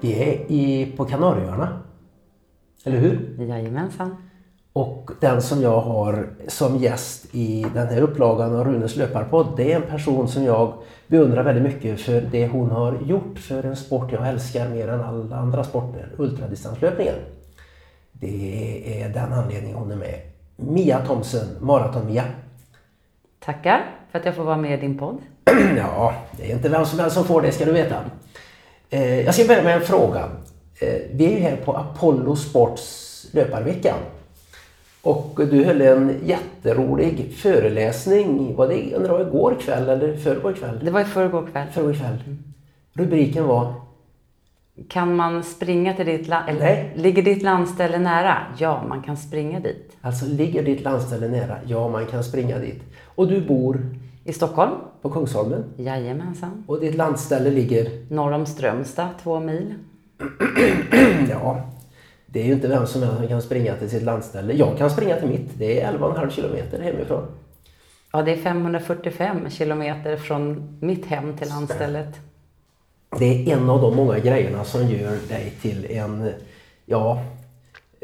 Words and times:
Vi 0.00 0.22
är 0.22 0.52
i, 0.52 0.92
på 0.96 1.04
Kanarieöarna. 1.04 1.82
Eller 2.84 2.98
hur? 2.98 3.36
Jajamensan. 3.48 4.16
Och 4.72 5.10
den 5.20 5.42
som 5.42 5.62
jag 5.62 5.80
har 5.80 6.28
som 6.48 6.76
gäst 6.76 7.34
i 7.34 7.66
den 7.74 7.86
här 7.88 8.00
upplagan 8.00 8.56
av 8.56 8.64
Runes 8.64 8.96
löparpodd 8.96 9.46
det 9.56 9.72
är 9.72 9.76
en 9.76 9.90
person 9.90 10.28
som 10.28 10.44
jag 10.44 10.72
beundrar 11.06 11.44
väldigt 11.44 11.64
mycket 11.74 12.00
för 12.00 12.20
det 12.20 12.48
hon 12.48 12.70
har 12.70 12.98
gjort 13.06 13.38
för 13.38 13.62
en 13.62 13.76
sport 13.76 14.12
jag 14.12 14.28
älskar 14.28 14.68
mer 14.68 14.88
än 14.88 15.00
alla 15.00 15.36
andra 15.36 15.64
sporter, 15.64 16.12
ultradistanslöpningen. 16.18 17.14
Det 18.12 19.02
är 19.02 19.08
den 19.08 19.32
anledningen 19.32 19.76
hon 19.76 19.90
är 19.90 19.96
med. 19.96 20.20
Mia 20.56 21.06
Thomsen, 21.06 21.46
Maraton-Mia. 21.60 22.24
Tackar 23.38 23.84
för 24.10 24.18
att 24.18 24.24
jag 24.24 24.36
får 24.36 24.44
vara 24.44 24.56
med 24.56 24.78
i 24.78 24.80
din 24.80 24.98
podd. 24.98 25.18
Ja, 25.76 26.14
det 26.36 26.50
är 26.50 26.54
inte 26.54 26.68
vem 26.68 26.86
som 26.86 26.98
helst 26.98 27.14
som 27.14 27.24
får 27.24 27.42
det 27.42 27.52
ska 27.52 27.64
du 27.64 27.72
veta. 27.72 27.96
Eh, 28.90 29.20
jag 29.20 29.34
ska 29.34 29.44
börja 29.44 29.62
med 29.62 29.76
en 29.76 29.82
fråga. 29.82 30.28
Eh, 30.80 31.00
vi 31.12 31.26
är 31.26 31.30
ju 31.30 31.38
här 31.38 31.56
på 31.56 31.72
Apollo 31.72 32.36
Sports 32.36 33.26
löparveckan. 33.32 33.98
Och 35.02 35.40
du 35.50 35.64
höll 35.64 35.80
en 35.80 36.20
jätterolig 36.24 37.34
föreläsning, 37.36 38.54
var 38.56 38.68
det 38.68 38.94
undrar 38.94 39.20
igår 39.20 39.56
kväll 39.60 39.88
eller 39.88 40.16
förrgår 40.16 40.52
kväll? 40.52 40.80
Det 40.82 40.90
var 40.90 41.00
i 41.00 41.04
förrgår 41.04 41.48
kväll. 41.52 41.66
Förrgår 41.72 41.92
kväll. 41.92 42.18
Rubriken 42.92 43.46
var? 43.46 43.74
Kan 44.88 45.16
man 45.16 45.42
springa 45.42 45.94
till 45.94 46.06
ditt 46.06 46.28
land? 46.28 46.56
Nej. 46.58 46.92
Ligger 46.94 47.22
ditt 47.22 47.42
landställe 47.42 47.98
nära? 47.98 48.36
Ja, 48.58 48.84
man 48.88 49.02
kan 49.02 49.16
springa 49.16 49.60
dit. 49.60 49.96
Alltså, 50.00 50.26
ligger 50.26 50.62
ditt 50.62 50.80
landställe 50.82 51.28
nära? 51.28 51.56
Ja, 51.66 51.88
man 51.88 52.06
kan 52.06 52.24
springa 52.24 52.58
dit. 52.58 52.82
Och 53.04 53.28
du 53.28 53.40
bor? 53.40 53.80
I 54.24 54.32
Stockholm? 54.32 54.72
På 55.02 55.10
Kungsholmen? 55.10 55.64
Jajamensan. 55.76 56.64
Och 56.66 56.80
ditt 56.80 56.94
landställe 56.94 57.50
ligger? 57.50 58.12
Norr 58.14 58.32
om 58.32 58.46
Strömstad, 58.46 59.08
två 59.22 59.40
mil. 59.40 59.74
ja, 61.30 61.70
det 62.26 62.40
är 62.40 62.44
ju 62.44 62.52
inte 62.52 62.68
vem 62.68 62.86
som 62.86 63.02
helst 63.02 63.18
som 63.18 63.28
kan 63.28 63.42
springa 63.42 63.76
till 63.76 63.90
sitt 63.90 64.02
landställe. 64.02 64.52
Jag 64.52 64.78
kan 64.78 64.90
springa 64.90 65.16
till 65.16 65.28
mitt. 65.28 65.58
Det 65.58 65.80
är 65.80 65.92
11,5 65.92 66.30
kilometer 66.30 66.82
hemifrån. 66.82 67.26
Ja, 68.12 68.22
det 68.22 68.32
är 68.32 68.36
545 68.36 69.50
kilometer 69.50 70.16
från 70.16 70.76
mitt 70.80 71.06
hem 71.06 71.36
till 71.36 71.48
landstället. 71.48 72.20
Det 73.18 73.24
är 73.24 73.56
en 73.56 73.70
av 73.70 73.80
de 73.80 73.96
många 73.96 74.18
grejerna 74.18 74.64
som 74.64 74.88
gör 74.88 75.18
dig 75.28 75.52
till 75.62 75.86
en, 75.90 76.30
ja, 76.86 77.24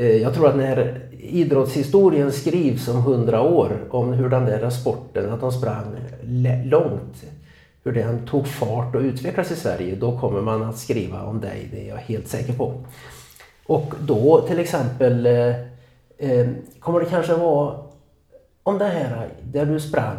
Eh, 0.00 0.16
jag 0.16 0.34
tror 0.34 0.48
att 0.48 0.56
när 0.56 1.00
idrottshistorien 1.18 2.32
skrivs 2.32 2.88
om 2.88 3.02
hundra 3.02 3.42
år 3.42 3.84
om 3.90 4.12
hur 4.12 4.28
den 4.28 4.44
där 4.44 4.70
sporten, 4.70 5.32
att 5.32 5.40
de 5.40 5.52
sprang 5.52 5.96
långt, 6.64 7.24
hur 7.84 7.92
den 7.92 8.26
tog 8.26 8.46
fart 8.46 8.94
och 8.94 9.00
utvecklades 9.00 9.50
i 9.52 9.56
Sverige, 9.56 9.96
då 9.96 10.18
kommer 10.18 10.40
man 10.40 10.62
att 10.62 10.78
skriva 10.78 11.22
om 11.22 11.40
dig, 11.40 11.68
det 11.72 11.84
är 11.84 11.88
jag 11.88 11.96
helt 11.96 12.28
säker 12.28 12.52
på. 12.52 12.84
Och 13.66 13.94
då 14.00 14.40
till 14.40 14.58
exempel 14.58 15.26
eh, 15.26 15.48
eh, 16.18 16.48
kommer 16.78 17.00
det 17.00 17.06
kanske 17.06 17.34
vara 17.34 17.76
om 18.62 18.78
det 18.78 18.88
här 18.88 19.28
där 19.42 19.66
du 19.66 19.80
sprang 19.80 20.16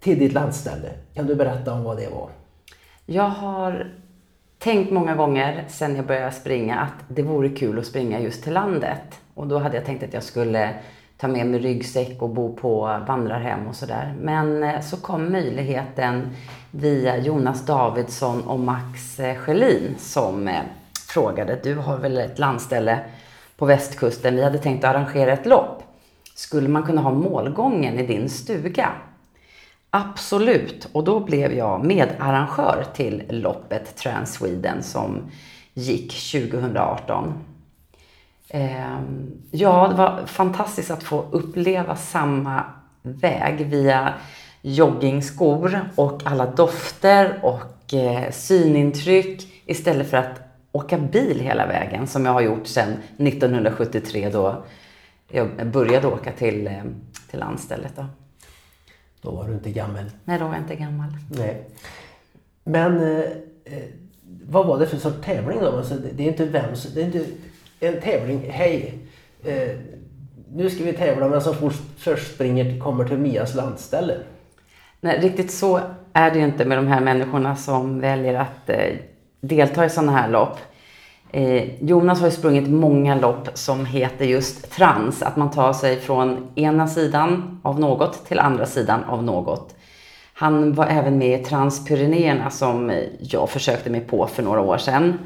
till 0.00 0.18
ditt 0.18 0.32
landställe. 0.32 0.88
Kan 1.14 1.26
du 1.26 1.34
berätta 1.34 1.72
om 1.72 1.84
vad 1.84 1.96
det 1.96 2.08
var? 2.08 2.28
Jag 3.06 3.28
har 3.28 3.86
tänkt 4.58 4.92
många 4.92 5.14
gånger 5.14 5.64
sedan 5.68 5.96
jag 5.96 6.06
började 6.06 6.32
springa 6.32 6.78
att 6.78 7.04
det 7.08 7.22
vore 7.22 7.48
kul 7.48 7.78
att 7.78 7.86
springa 7.86 8.20
just 8.20 8.42
till 8.42 8.52
landet. 8.52 9.20
Och 9.34 9.46
då 9.46 9.58
hade 9.58 9.76
jag 9.76 9.84
tänkt 9.84 10.02
att 10.02 10.14
jag 10.14 10.22
skulle 10.22 10.74
ta 11.18 11.28
med 11.28 11.46
mig 11.46 11.60
ryggsäck 11.60 12.22
och 12.22 12.28
bo 12.28 12.56
på 12.56 13.00
vandrarhem 13.06 13.66
och 13.66 13.74
sådär. 13.74 14.14
Men 14.20 14.62
eh, 14.62 14.80
så 14.80 14.96
kom 14.96 15.32
möjligheten 15.32 16.30
via 16.70 17.16
Jonas 17.16 17.66
Davidsson 17.66 18.42
och 18.42 18.60
Max 18.60 19.20
eh, 19.20 19.36
Schelin 19.36 19.94
som 19.98 20.48
eh, 20.48 20.60
frågade, 21.08 21.58
du 21.62 21.74
har 21.74 21.98
väl 21.98 22.18
ett 22.18 22.38
landställe 22.38 22.98
på 23.56 23.66
västkusten, 23.66 24.36
vi 24.36 24.44
hade 24.44 24.58
tänkt 24.58 24.84
arrangera 24.84 25.32
ett 25.32 25.46
lopp. 25.46 25.82
Skulle 26.34 26.68
man 26.68 26.82
kunna 26.82 27.00
ha 27.00 27.10
målgången 27.10 27.98
i 27.98 28.06
din 28.06 28.28
stuga? 28.28 28.92
Absolut, 29.98 30.88
och 30.92 31.04
då 31.04 31.20
blev 31.20 31.52
jag 31.52 31.84
medarrangör 31.84 32.84
till 32.94 33.22
loppet 33.28 33.96
Trans 33.96 34.32
Sweden 34.32 34.82
som 34.82 35.30
gick 35.74 36.32
2018. 36.32 37.32
Ehm, 38.48 39.30
ja, 39.50 39.88
det 39.88 39.94
var 39.94 40.26
fantastiskt 40.26 40.90
att 40.90 41.02
få 41.02 41.24
uppleva 41.30 41.96
samma 41.96 42.64
väg 43.02 43.66
via 43.66 44.14
joggingskor 44.62 45.80
och 45.96 46.22
alla 46.24 46.46
dofter 46.46 47.40
och 47.42 47.94
eh, 47.94 48.30
synintryck 48.30 49.62
istället 49.66 50.10
för 50.10 50.16
att 50.16 50.40
åka 50.72 50.98
bil 50.98 51.40
hela 51.40 51.66
vägen 51.66 52.06
som 52.06 52.26
jag 52.26 52.32
har 52.32 52.40
gjort 52.40 52.66
sedan 52.66 52.92
1973 53.16 54.30
då 54.30 54.64
jag 55.28 55.66
började 55.66 56.06
åka 56.06 56.32
till, 56.32 56.66
eh, 56.66 56.82
till 57.30 57.38
landstället. 57.38 57.92
Då 57.96 58.04
då 59.22 59.30
var 59.30 59.48
du 59.48 59.54
inte 59.54 59.70
gammal? 59.70 60.04
Nej, 60.24 60.38
då 60.38 60.44
var 60.44 60.52
jag 60.52 60.62
inte 60.62 60.76
gammal. 60.76 61.08
Nej. 61.30 61.64
Men 62.64 63.00
eh, 63.00 63.20
eh 63.64 63.82
vad 64.50 64.66
var 64.66 64.78
det 64.78 64.86
för 64.86 64.96
sorts 64.96 65.16
tävling 65.24 65.58
då? 65.60 65.76
Alltså, 65.76 65.94
det, 65.94 66.08
det, 66.12 66.22
är 66.22 66.28
inte 66.28 66.44
vem 66.44 66.74
det 66.94 67.00
är 67.00 67.04
inte 67.04 67.24
en 67.80 68.00
tävling. 68.00 68.50
Hej! 68.50 68.98
Eh, 69.44 69.76
nu 70.52 70.70
ska 70.70 70.84
vi 70.84 70.92
tävla 70.92 71.28
men 71.28 71.40
som 71.40 71.70
först 71.96 72.34
springer 72.34 72.80
kommer 72.80 73.04
till 73.04 73.18
Mias 73.18 73.54
landställe. 73.54 74.16
Nej, 75.00 75.20
riktigt 75.20 75.50
så 75.50 75.80
är 76.12 76.30
det 76.30 76.38
ju 76.38 76.44
inte 76.44 76.64
med 76.64 76.78
de 76.78 76.86
här 76.86 77.00
människorna 77.00 77.56
som 77.56 78.00
väljer 78.00 78.34
att 78.34 78.70
eh, 78.70 78.96
delta 79.40 79.84
i 79.84 79.90
sådana 79.90 80.12
här 80.12 80.28
lopp. 80.28 80.58
Eh, 81.30 81.84
Jonas 81.84 82.20
har 82.20 82.26
ju 82.26 82.32
sprungit 82.32 82.68
många 82.68 83.14
lopp 83.14 83.48
som 83.54 83.86
heter 83.86 84.24
just 84.24 84.70
trans, 84.72 85.22
att 85.22 85.36
man 85.36 85.50
tar 85.50 85.72
sig 85.72 85.96
från 85.96 86.46
ena 86.54 86.88
sidan 86.88 87.60
av 87.62 87.80
något 87.80 88.26
till 88.26 88.38
andra 88.38 88.66
sidan 88.66 89.04
av 89.04 89.24
något. 89.24 89.74
Han 90.34 90.72
var 90.72 90.86
även 90.86 91.18
med 91.18 91.40
i 91.40 91.44
Transpyrenéerna 91.44 92.50
som 92.50 92.92
jag 93.20 93.50
försökte 93.50 93.90
mig 93.90 94.00
på 94.00 94.26
för 94.26 94.42
några 94.42 94.60
år 94.60 94.78
sedan. 94.78 95.18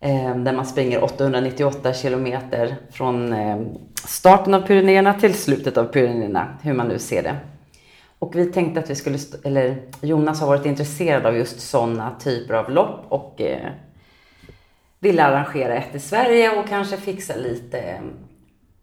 Eh, 0.00 0.36
där 0.36 0.52
man 0.52 0.66
springer 0.66 1.04
898 1.04 1.92
kilometer 1.92 2.76
från 2.90 3.32
eh, 3.32 3.60
starten 4.06 4.54
av 4.54 4.60
Pyrenéerna 4.60 5.14
till 5.14 5.34
slutet 5.34 5.76
av 5.76 5.84
Pyrenéerna, 5.84 6.58
hur 6.62 6.72
man 6.72 6.88
nu 6.88 6.98
ser 6.98 7.22
det. 7.22 7.36
Och 8.18 8.36
vi 8.36 8.46
tänkte 8.52 8.80
att 8.80 8.90
vi 8.90 8.94
skulle, 8.94 9.18
eller 9.44 9.82
Jonas 10.00 10.40
har 10.40 10.46
varit 10.46 10.66
intresserad 10.66 11.26
av 11.26 11.36
just 11.36 11.60
sådana 11.60 12.14
typer 12.20 12.54
av 12.54 12.70
lopp 12.70 13.04
och 13.08 13.40
eh, 13.40 13.70
ville 15.00 15.24
arrangera 15.24 15.74
ett 15.74 15.94
i 15.94 16.00
Sverige 16.00 16.58
och 16.58 16.68
kanske 16.68 16.96
fixa 16.96 17.36
lite 17.36 17.78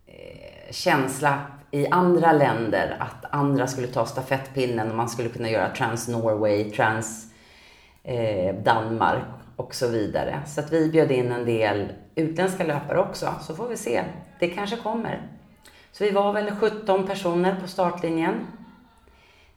eh, 0.06 0.72
känsla 0.72 1.42
i 1.72 1.88
andra 1.88 2.32
länder 2.32 2.98
att 3.00 3.26
andra 3.34 3.68
skulle 3.68 3.88
ta 3.88 4.06
stafettpinnen 4.06 4.90
och 4.90 4.96
man 4.96 5.10
skulle 5.10 5.30
kunna 5.30 5.50
göra 5.50 5.70
Trans 5.70 6.08
Norway, 6.08 6.72
Trans 6.72 7.34
eh, 8.04 8.56
Danmark 8.56 9.24
och 9.56 9.76
så 9.76 9.88
vidare. 9.88 10.42
Så 10.48 10.60
att 10.60 10.74
vi 10.74 10.90
bjöd 10.90 11.12
in 11.12 11.32
en 11.32 11.46
del 11.46 11.92
utländska 12.16 12.64
löpare 12.64 13.00
också, 13.00 13.34
så 13.42 13.56
får 13.56 13.68
vi 13.68 13.78
se. 13.78 14.04
Det 14.40 14.48
kanske 14.48 14.76
kommer. 14.76 15.22
Så 15.92 16.04
vi 16.04 16.12
var 16.12 16.34
väl 16.34 16.52
17 16.52 17.08
personer 17.08 17.56
på 17.62 17.68
startlinjen 17.68 18.48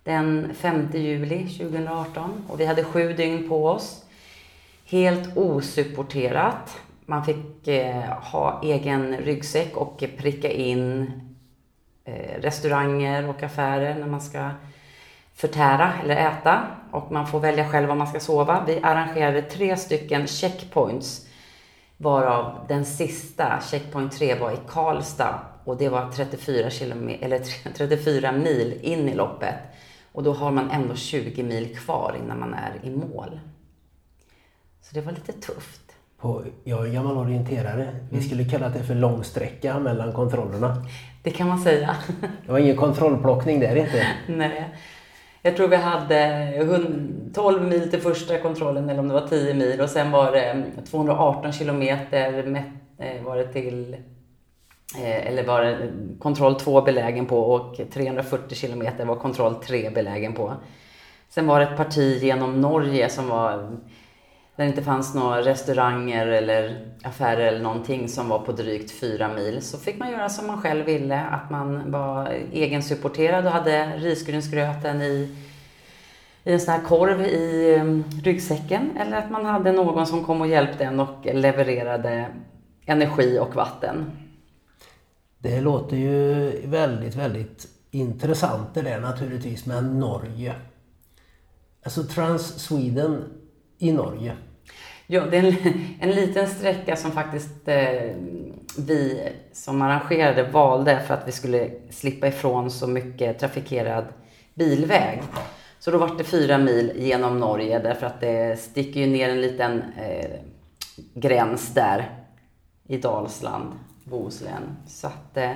den 0.04 0.54
5 0.54 0.88
juli 0.94 1.48
2018 1.48 2.44
och 2.48 2.60
vi 2.60 2.66
hade 2.66 2.84
sju 2.84 3.12
dygn 3.12 3.48
på 3.48 3.66
oss. 3.66 4.04
Helt 4.90 5.36
osupporterat. 5.36 6.80
Man 7.06 7.24
fick 7.24 7.68
eh, 7.68 8.04
ha 8.04 8.60
egen 8.62 9.16
ryggsäck 9.16 9.76
och 9.76 10.04
pricka 10.18 10.50
in 10.50 11.12
eh, 12.04 12.40
restauranger 12.40 13.28
och 13.28 13.42
affärer 13.42 13.94
när 13.94 14.06
man 14.06 14.20
ska 14.20 14.50
förtära 15.34 15.92
eller 16.04 16.16
äta 16.16 16.62
och 16.90 17.12
man 17.12 17.26
får 17.26 17.40
välja 17.40 17.68
själv 17.68 17.88
var 17.88 17.94
man 17.94 18.06
ska 18.06 18.20
sova. 18.20 18.64
Vi 18.66 18.80
arrangerade 18.82 19.42
tre 19.42 19.76
stycken 19.76 20.26
checkpoints 20.26 21.26
varav 21.96 22.64
den 22.68 22.84
sista, 22.84 23.60
checkpoint 23.70 24.12
3, 24.12 24.34
var 24.34 24.52
i 24.52 24.58
Karlstad 24.68 25.40
och 25.64 25.76
det 25.76 25.88
var 25.88 26.10
34, 26.12 26.70
kilometer, 26.70 27.24
eller 27.24 27.38
34 27.74 28.32
mil 28.32 28.78
in 28.82 29.08
i 29.08 29.14
loppet. 29.14 29.54
Och 30.12 30.22
då 30.22 30.32
har 30.32 30.50
man 30.50 30.70
ändå 30.70 30.94
20 30.94 31.42
mil 31.42 31.76
kvar 31.76 32.16
innan 32.24 32.40
man 32.40 32.54
är 32.54 32.80
i 32.82 32.90
mål. 32.90 33.40
Så 34.80 34.94
det 34.94 35.00
var 35.00 35.12
lite 35.12 35.32
tufft. 35.32 35.80
På, 36.18 36.44
jag 36.64 36.86
är 36.86 36.92
gammal 36.92 37.16
orienterare. 37.16 37.96
Vi 38.10 38.16
mm. 38.16 38.28
skulle 38.28 38.44
kalla 38.44 38.68
det 38.68 38.84
för 38.84 38.94
långsträcka 38.94 39.78
mellan 39.78 40.12
kontrollerna. 40.12 40.86
Det 41.22 41.30
kan 41.30 41.48
man 41.48 41.58
säga. 41.58 41.96
Det 42.46 42.52
var 42.52 42.58
ingen 42.58 42.76
kontrollplockning 42.76 43.60
där 43.60 43.76
inte. 43.76 44.06
Nej. 44.26 44.74
Jag 45.42 45.56
tror 45.56 45.68
vi 45.68 45.76
hade 45.76 47.30
12 47.34 47.68
mil 47.68 47.90
till 47.90 48.00
första 48.00 48.38
kontrollen 48.38 48.90
eller 48.90 49.00
om 49.00 49.08
det 49.08 49.14
var 49.14 49.28
10 49.28 49.54
mil 49.54 49.80
och 49.80 49.90
sen 49.90 50.10
var 50.10 50.32
det 50.32 50.64
218 50.90 51.52
kilometer 51.52 52.66
eh, 52.98 53.22
var 53.22 53.36
det 53.36 53.52
till 53.52 53.96
Eh, 54.96 55.26
eller 55.26 55.44
var 55.44 55.90
kontroll 56.18 56.54
2 56.54 56.82
belägen 56.82 57.26
på 57.26 57.40
och 57.40 57.80
340 57.92 58.56
kilometer 58.56 59.04
var 59.04 59.16
kontroll 59.16 59.54
3 59.54 59.90
belägen 59.90 60.32
på. 60.32 60.54
Sen 61.28 61.46
var 61.46 61.60
det 61.60 61.66
ett 61.66 61.76
parti 61.76 62.22
genom 62.22 62.60
Norge 62.60 63.08
som 63.08 63.28
var 63.28 63.78
där 64.60 64.64
det 64.64 64.70
inte 64.70 64.82
fanns 64.82 65.14
några 65.14 65.42
restauranger 65.42 66.26
eller 66.26 66.86
affärer 67.02 67.46
eller 67.46 67.62
någonting 67.62 68.08
som 68.08 68.28
var 68.28 68.38
på 68.38 68.52
drygt 68.52 68.90
fyra 68.90 69.28
mil. 69.28 69.62
Så 69.62 69.78
fick 69.78 69.98
man 69.98 70.10
göra 70.10 70.28
som 70.28 70.46
man 70.46 70.62
själv 70.62 70.86
ville. 70.86 71.20
Att 71.20 71.50
man 71.50 71.90
var 71.90 72.32
egensupporterad 72.52 73.46
och 73.46 73.52
hade 73.52 73.86
risgrynsgröten 73.96 75.02
i, 75.02 75.36
i 76.44 76.52
en 76.52 76.60
sån 76.60 76.74
här 76.74 76.80
korv 76.80 77.20
i 77.20 77.74
mm, 77.74 78.04
ryggsäcken. 78.22 78.96
Eller 78.96 79.16
att 79.16 79.30
man 79.30 79.44
hade 79.44 79.72
någon 79.72 80.06
som 80.06 80.24
kom 80.24 80.40
och 80.40 80.46
hjälpte 80.46 80.84
en 80.84 81.00
och 81.00 81.26
levererade 81.34 82.26
energi 82.86 83.38
och 83.38 83.54
vatten. 83.54 84.10
Det 85.38 85.60
låter 85.60 85.96
ju 85.96 86.50
väldigt, 86.66 87.16
väldigt 87.16 87.66
intressant 87.90 88.74
det 88.74 88.82
där 88.82 89.00
naturligtvis 89.00 89.66
med 89.66 89.84
Norge. 89.84 90.54
Alltså 91.84 92.02
Trans 92.02 92.64
Sweden 92.64 93.24
i 93.78 93.92
Norge. 93.92 94.36
Ja, 95.12 95.26
det 95.30 95.36
är 95.36 95.42
en, 95.42 95.56
en 96.00 96.10
liten 96.10 96.46
sträcka 96.48 96.96
som 96.96 97.12
faktiskt 97.12 97.68
eh, 97.68 98.12
vi 98.78 99.28
som 99.52 99.82
arrangerade 99.82 100.42
valde 100.42 101.00
för 101.06 101.14
att 101.14 101.28
vi 101.28 101.32
skulle 101.32 101.70
slippa 101.90 102.28
ifrån 102.28 102.70
så 102.70 102.86
mycket 102.86 103.38
trafikerad 103.38 104.04
bilväg. 104.54 105.22
Så 105.78 105.90
då 105.90 105.98
var 105.98 106.18
det 106.18 106.24
fyra 106.24 106.58
mil 106.58 106.92
genom 106.96 107.38
Norge 107.38 107.78
därför 107.78 108.06
att 108.06 108.20
det 108.20 108.60
sticker 108.60 109.00
ju 109.00 109.06
ner 109.06 109.28
en 109.28 109.40
liten 109.40 109.82
eh, 109.98 110.30
gräns 111.14 111.74
där 111.74 112.10
i 112.88 112.96
Dalsland, 112.96 113.72
Bohuslän. 114.04 114.76
Så 114.86 115.06
att 115.06 115.36
eh, 115.36 115.52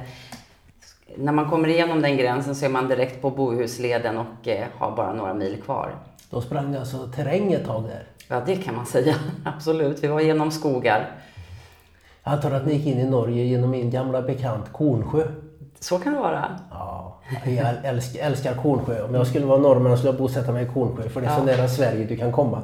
när 1.17 1.33
man 1.33 1.51
kommer 1.51 1.69
igenom 1.69 2.03
den 2.03 2.17
gränsen 2.17 2.55
så 2.55 2.65
är 2.65 2.71
man 2.71 2.89
direkt 2.89 3.23
på 3.23 3.31
Bohusleden 3.31 4.19
och 4.19 4.49
eh, 4.49 4.67
har 4.79 4.97
bara 4.97 5.13
några 5.13 5.35
mil 5.35 5.63
kvar. 5.63 5.99
Då 6.31 6.41
sprang 6.41 6.75
alltså 6.75 7.07
terräng 7.07 7.53
ett 7.53 7.67
tag 7.67 7.83
där? 7.83 8.07
Ja, 8.29 8.43
det 8.47 8.57
kan 8.57 8.75
man 8.75 8.87
säga. 8.87 9.15
Absolut. 9.45 10.05
Vi 10.05 10.09
var 10.09 10.21
genom 10.21 10.51
skogar. 10.51 11.11
Jag 12.25 12.35
antar 12.35 12.51
att 12.51 12.67
ni 12.67 12.75
gick 12.75 12.87
in 12.87 12.99
i 12.99 13.05
Norge 13.05 13.45
genom 13.45 13.71
min 13.71 13.91
gamla 13.91 14.23
bekant 14.23 14.73
Kornsjö. 14.73 15.27
Så 15.81 15.99
kan 15.99 16.13
det 16.13 16.19
vara. 16.19 16.59
Ja, 16.71 17.21
jag 17.45 17.75
älskar, 17.85 18.21
älskar 18.21 18.55
Kornsjö. 18.55 19.03
Om 19.03 19.15
jag 19.15 19.27
skulle 19.27 19.47
vara 19.47 19.59
norrman 19.59 19.97
skulle 19.97 20.13
jag 20.13 20.19
bosätta 20.19 20.53
mig 20.53 20.65
i 20.65 20.69
Kornsjö 20.69 21.09
för 21.09 21.21
det 21.21 21.27
är 21.27 21.31
ja. 21.31 21.39
så 21.39 21.45
nära 21.45 21.69
Sverige 21.69 22.05
du 22.05 22.17
kan 22.17 22.33
komma. 22.33 22.63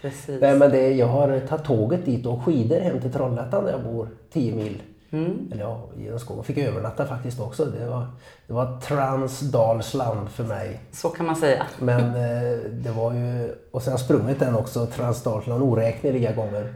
Precis. 0.00 0.40
Nej, 0.40 0.56
men 0.56 0.70
det, 0.70 0.92
jag 0.92 1.06
har 1.06 1.40
tagit 1.40 1.64
tåget 1.64 2.04
dit 2.04 2.26
och 2.26 2.44
skidor 2.44 2.80
hem 2.80 3.00
till 3.00 3.12
Trollhättan 3.12 3.64
där 3.64 3.72
jag 3.72 3.82
bor, 3.82 4.08
10 4.32 4.54
mil. 4.54 4.82
Mm. 5.12 5.48
Eller 5.52 5.62
ja, 5.62 5.80
genom 5.98 6.18
skogen. 6.18 6.44
Fick 6.44 6.58
övernatta 6.58 7.06
faktiskt 7.06 7.40
också. 7.40 7.64
Det 7.64 7.86
var, 7.86 8.06
det 8.46 8.52
var 8.52 8.80
Transdalsland 8.80 10.30
för 10.30 10.44
mig. 10.44 10.80
Så 10.92 11.08
kan 11.08 11.26
man 11.26 11.36
säga. 11.36 11.66
Men 11.78 12.00
eh, 12.00 12.58
det 12.70 12.90
var 12.90 13.12
ju, 13.12 13.54
och 13.70 13.82
sen 13.82 13.98
sprungit 13.98 14.38
den 14.38 14.56
också, 14.56 14.86
Transdalsland, 14.86 15.62
oräkneliga 15.62 16.32
gånger. 16.32 16.74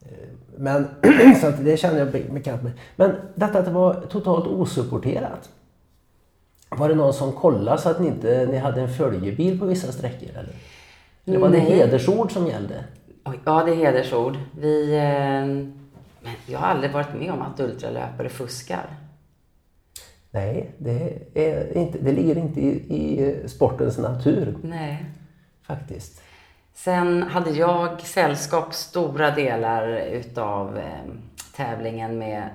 Eh, 0.00 0.08
men 0.56 0.88
så 1.40 1.50
det 1.50 1.76
känner 1.76 1.98
jag 1.98 2.32
bekant 2.32 2.62
med. 2.62 2.72
Men 2.96 3.12
detta 3.34 3.58
att 3.58 3.64
det 3.64 3.70
var 3.70 3.94
totalt 3.94 4.46
osupporterat. 4.46 5.48
Var 6.68 6.88
det 6.88 6.94
någon 6.94 7.14
som 7.14 7.32
kollade 7.32 7.78
så 7.78 7.88
att 7.88 8.00
ni 8.00 8.06
inte 8.06 8.46
ni 8.50 8.58
hade 8.58 8.80
en 8.80 8.94
följebil 8.94 9.58
på 9.58 9.66
vissa 9.66 9.92
sträckor? 9.92 10.28
Eller? 10.28 10.54
Eller 11.24 11.38
var 11.38 11.48
det 11.48 11.58
hedersord 11.58 12.32
som 12.32 12.46
gällde? 12.46 12.84
Ja, 13.44 13.64
det 13.64 13.72
är 13.72 13.76
hedersord. 13.76 14.36
Vi... 14.58 14.96
Eh 14.96 15.85
men 16.26 16.34
jag 16.46 16.58
har 16.58 16.66
aldrig 16.66 16.92
varit 16.92 17.14
med 17.14 17.32
om 17.32 17.42
att 17.42 17.60
ultralöpare 17.60 18.28
fuskar. 18.28 18.86
Nej, 20.30 20.74
det, 20.78 21.18
är 21.34 21.76
inte, 21.76 21.98
det 21.98 22.12
ligger 22.12 22.38
inte 22.38 22.60
i, 22.60 22.70
i 22.70 23.48
sportens 23.48 23.98
natur. 23.98 24.56
Nej. 24.62 25.04
Faktiskt. 25.62 26.22
Sen 26.74 27.22
hade 27.22 27.50
jag 27.50 28.00
sällskap 28.00 28.74
stora 28.74 29.30
delar 29.30 29.88
utav 29.98 30.78
eh, 30.78 31.12
tävlingen 31.56 32.18
med 32.18 32.48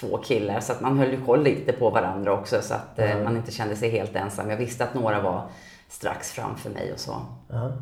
två 0.00 0.18
killar 0.18 0.60
så 0.60 0.72
att 0.72 0.80
man 0.80 0.98
höll 0.98 1.10
ju 1.10 1.24
koll 1.24 1.42
lite 1.42 1.72
på 1.72 1.90
varandra 1.90 2.32
också 2.32 2.62
så 2.62 2.74
att 2.74 2.98
eh, 2.98 3.22
man 3.22 3.36
inte 3.36 3.52
kände 3.52 3.76
sig 3.76 3.90
helt 3.90 4.16
ensam. 4.16 4.50
Jag 4.50 4.56
visste 4.56 4.84
att 4.84 4.94
några 4.94 5.20
var 5.20 5.48
strax 5.88 6.32
framför 6.32 6.70
mig 6.70 6.92
och 6.92 7.00
så. 7.00 7.16
Mm 7.50 7.72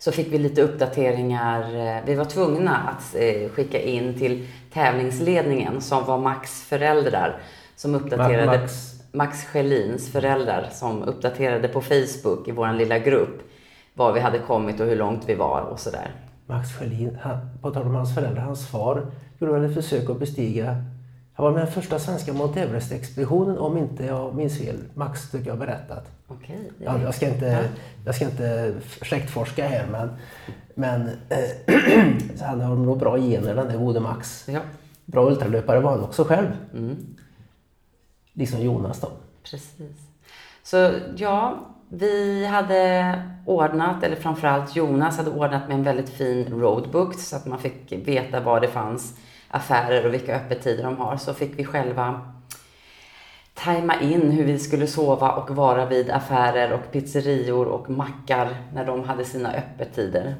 så 0.00 0.12
fick 0.12 0.32
vi 0.32 0.38
lite 0.38 0.62
uppdateringar. 0.62 1.60
Eh, 1.60 2.04
vi 2.06 2.14
var 2.14 2.24
tvungna 2.24 2.76
att 2.76 3.14
eh, 3.14 3.50
skicka 3.50 3.80
in 3.80 4.18
till 4.18 4.46
tävlingsledningen 4.72 5.80
som 5.80 6.04
var 6.04 6.18
Max 6.18 6.62
föräldrar 6.62 7.38
som 7.76 7.94
uppdaterade 7.94 8.58
Max, 8.58 8.72
Max 9.12 9.44
Schelins 9.44 10.12
föräldrar 10.12 10.68
som 10.72 11.02
uppdaterade 11.02 11.68
på 11.68 11.80
Facebook 11.80 12.48
i 12.48 12.52
vår 12.52 12.72
lilla 12.72 12.98
grupp 12.98 13.42
var 13.94 14.12
vi 14.12 14.20
hade 14.20 14.38
kommit 14.38 14.80
och 14.80 14.86
hur 14.86 14.96
långt 14.96 15.22
vi 15.26 15.34
var 15.34 15.60
och 15.60 15.80
sådär. 15.80 16.10
Max 16.46 16.72
Schelin, 16.72 17.18
på 17.62 17.70
tal 17.70 17.86
om 17.86 17.94
hans 17.94 18.14
föräldrar, 18.14 18.42
hans 18.42 18.68
far 18.68 19.06
gjorde 19.38 19.52
väl 19.52 19.64
ett 19.64 19.74
försök 19.74 20.10
att 20.10 20.18
bestiga 20.18 20.84
han 21.40 21.44
var 21.44 21.58
med 21.58 21.66
den 21.66 21.72
första 21.72 21.98
svenska 21.98 22.32
Mount 22.32 22.60
Everest-expeditionen 22.60 23.58
om 23.58 23.78
inte 23.78 24.04
jag 24.04 24.34
minns 24.34 24.58
fel. 24.58 24.76
Max 24.94 25.30
tycker 25.30 25.46
jag 25.46 25.52
har 25.52 25.66
berättat. 25.66 26.10
Okay, 26.28 26.56
ja, 26.78 27.02
jag, 27.02 27.14
ska 27.14 27.28
inte, 27.28 27.68
jag 28.04 28.14
ska 28.14 28.24
inte 28.24 28.74
släktforska 29.02 29.68
här 29.68 29.86
men, 29.90 30.10
men 30.74 31.08
eh, 31.28 32.40
han 32.46 32.60
har 32.60 32.76
nog 32.76 32.98
bra 32.98 33.18
gener 33.18 33.54
den 33.54 33.68
där 33.68 33.76
gode 33.78 34.00
Max. 34.00 34.48
Ja. 34.48 34.60
Bra 35.04 35.26
ultralöpare 35.26 35.80
var 35.80 35.90
han 35.90 36.00
också 36.00 36.24
själv. 36.24 36.48
Mm. 36.74 36.96
Liksom 38.32 38.60
Jonas 38.60 39.00
då. 39.00 39.08
Precis. 39.42 39.80
Så 40.62 40.90
ja, 41.16 41.58
vi 41.88 42.46
hade 42.46 43.22
ordnat, 43.46 44.02
eller 44.02 44.16
framförallt 44.16 44.76
Jonas 44.76 45.16
hade 45.16 45.30
ordnat 45.30 45.68
med 45.68 45.76
en 45.76 45.82
väldigt 45.82 46.08
fin 46.08 46.60
roadbook 46.60 47.14
så 47.14 47.36
att 47.36 47.46
man 47.46 47.58
fick 47.58 47.92
veta 47.92 48.40
var 48.40 48.60
det 48.60 48.68
fanns 48.68 49.14
affärer 49.50 50.06
och 50.06 50.14
vilka 50.14 50.36
öppettider 50.36 50.82
de 50.82 50.96
har 50.96 51.16
så 51.16 51.34
fick 51.34 51.58
vi 51.58 51.64
själva 51.64 52.32
tajma 53.54 54.00
in 54.00 54.30
hur 54.30 54.44
vi 54.44 54.58
skulle 54.58 54.86
sova 54.86 55.32
och 55.32 55.56
vara 55.56 55.86
vid 55.86 56.10
affärer 56.10 56.72
och 56.72 56.92
pizzerior 56.92 57.66
och 57.66 57.90
mackar 57.90 58.56
när 58.74 58.86
de 58.86 59.04
hade 59.04 59.24
sina 59.24 59.52
öppettider. 59.52 60.34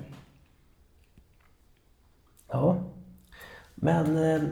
Ja, 2.48 2.76
men 3.74 4.32
eh, 4.32 4.42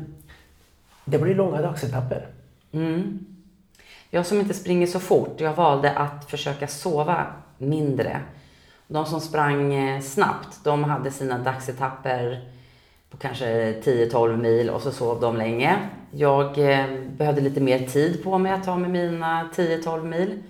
det 1.05 1.19
blir 1.19 1.35
långa 1.35 1.63
dagsetapper. 1.63 2.27
Mm. 2.73 3.27
Jag 4.11 4.27
som 4.27 4.41
inte 4.41 4.55
springer 4.55 4.87
så 4.87 5.01
fort, 5.01 5.41
jag 5.41 5.55
valde 5.55 5.93
att 5.93 6.31
försöka 6.31 6.69
sova 6.69 7.27
mindre. 7.59 8.21
De 8.87 9.07
som 9.07 9.21
sprang 9.21 9.75
eh, 9.75 10.01
snabbt, 10.01 10.65
de 10.65 10.85
hade 10.85 11.11
sina 11.11 11.39
dagsetapper 11.39 12.51
på 13.11 13.17
kanske 13.17 13.73
10-12 13.73 14.37
mil 14.37 14.71
och 14.71 14.83
så 14.83 14.91
sov 14.93 15.21
de 15.21 15.37
länge. 15.37 15.79
Jag 16.11 16.59
eh, 16.59 16.87
behövde 17.17 17.41
lite 17.41 17.61
mer 17.61 17.79
tid 17.79 18.25
på 18.25 18.39
mig 18.39 18.53
att 18.53 18.65
ta 18.65 18.77
mig 18.77 18.91
mina 18.91 19.49
10-12 19.55 20.05
mil. 20.05 20.43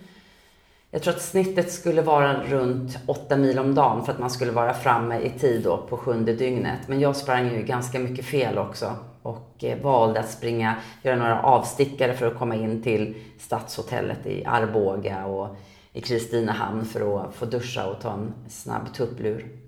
Jag 0.90 1.02
tror 1.02 1.14
att 1.14 1.22
snittet 1.22 1.72
skulle 1.72 2.02
vara 2.02 2.44
runt 2.44 2.98
8 3.06 3.36
mil 3.36 3.58
om 3.58 3.74
dagen 3.74 4.04
för 4.04 4.12
att 4.12 4.18
man 4.18 4.30
skulle 4.30 4.52
vara 4.52 4.74
framme 4.74 5.20
i 5.20 5.30
tid 5.30 5.62
då 5.62 5.76
på 5.76 5.96
sjunde 5.96 6.32
dygnet. 6.32 6.88
Men 6.88 7.00
jag 7.00 7.16
sprang 7.16 7.52
ju 7.54 7.62
ganska 7.62 7.98
mycket 7.98 8.24
fel 8.24 8.58
också 8.58 8.96
och 9.22 9.64
eh, 9.64 9.78
valde 9.82 10.20
att 10.20 10.30
springa, 10.30 10.76
göra 11.02 11.16
några 11.16 11.42
avstickare 11.42 12.14
för 12.14 12.26
att 12.26 12.38
komma 12.38 12.54
in 12.54 12.82
till 12.82 13.14
Stadshotellet 13.38 14.26
i 14.26 14.44
Arboga 14.44 15.26
och 15.26 15.56
i 15.92 16.00
Kristinehamn 16.00 16.84
för 16.84 17.20
att 17.20 17.34
få 17.34 17.44
duscha 17.44 17.86
och 17.86 18.00
ta 18.00 18.12
en 18.12 18.34
snabb 18.48 18.94
tupplur. 18.94 19.67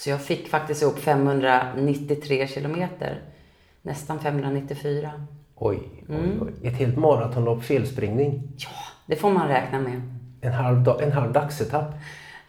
Så 0.00 0.10
jag 0.10 0.20
fick 0.20 0.48
faktiskt 0.48 0.82
ihop 0.82 0.98
593 0.98 2.46
kilometer. 2.46 3.20
Nästan 3.82 4.18
594. 4.18 5.12
Oj, 5.54 5.78
oj, 6.08 6.16
mm. 6.16 6.42
oj. 6.42 6.68
Ett 6.68 6.74
helt 6.74 6.96
maratonlopp 6.96 7.64
felspringning. 7.64 8.42
Ja, 8.56 8.68
det 9.06 9.16
får 9.16 9.30
man 9.30 9.48
räkna 9.48 9.78
med. 9.78 10.02
En 10.40 10.52
halv, 10.52 10.88
en 11.00 11.12
halv 11.12 11.32
dagsetapp. 11.32 11.94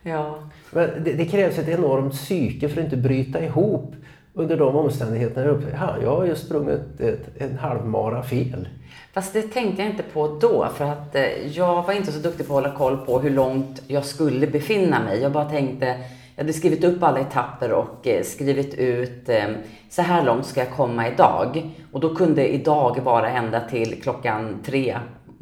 Ja. 0.01 0.39
Men 0.71 0.89
det, 1.03 1.13
det, 1.13 1.25
krävs 1.25 1.57
ett 1.57 1.67
enormt 1.67 2.13
psyke 2.13 2.69
för 2.69 2.79
att 2.79 2.85
inte 2.85 2.97
bryta 2.97 3.43
ihop 3.43 3.95
under 4.33 4.57
de 4.57 4.75
omständigheterna. 4.75 5.61
Ja, 5.73 5.95
jag 6.03 6.15
har 6.15 6.25
just 6.25 6.45
sprungit 6.45 6.99
ett, 6.99 7.41
en 7.41 7.57
halvmara 7.57 8.23
fel. 8.23 8.67
Fast 9.13 9.33
det 9.33 9.41
tänkte 9.41 9.81
jag 9.81 9.91
inte 9.91 10.03
på 10.03 10.27
då 10.27 10.67
för 10.75 10.85
att 10.85 11.15
eh, 11.15 11.47
jag 11.47 11.83
var 11.83 11.93
inte 11.93 12.11
så 12.11 12.19
duktig 12.19 12.47
på 12.47 12.57
att 12.57 12.63
hålla 12.63 12.77
koll 12.77 12.97
på 12.97 13.19
hur 13.19 13.29
långt 13.29 13.81
jag 13.87 14.05
skulle 14.05 14.47
befinna 14.47 15.03
mig. 15.03 15.21
Jag 15.21 15.31
bara 15.31 15.49
tänkte 15.49 15.97
jag 16.35 16.43
hade 16.43 16.53
skrivit 16.53 16.83
upp 16.83 17.03
alla 17.03 17.19
etapper 17.19 17.71
och 17.71 18.07
eh, 18.07 18.23
skrivit 18.23 18.73
ut 18.73 19.29
ehm, 19.29 19.55
så 19.89 20.01
här 20.01 20.23
långt 20.23 20.45
ska 20.45 20.59
jag 20.59 20.71
komma 20.71 21.07
idag. 21.07 21.69
Och 21.91 21.99
då 21.99 22.15
kunde 22.15 22.47
idag 22.53 22.99
vara 22.99 23.29
ända 23.29 23.59
till 23.59 24.01
klockan 24.01 24.59
tre 24.65 24.97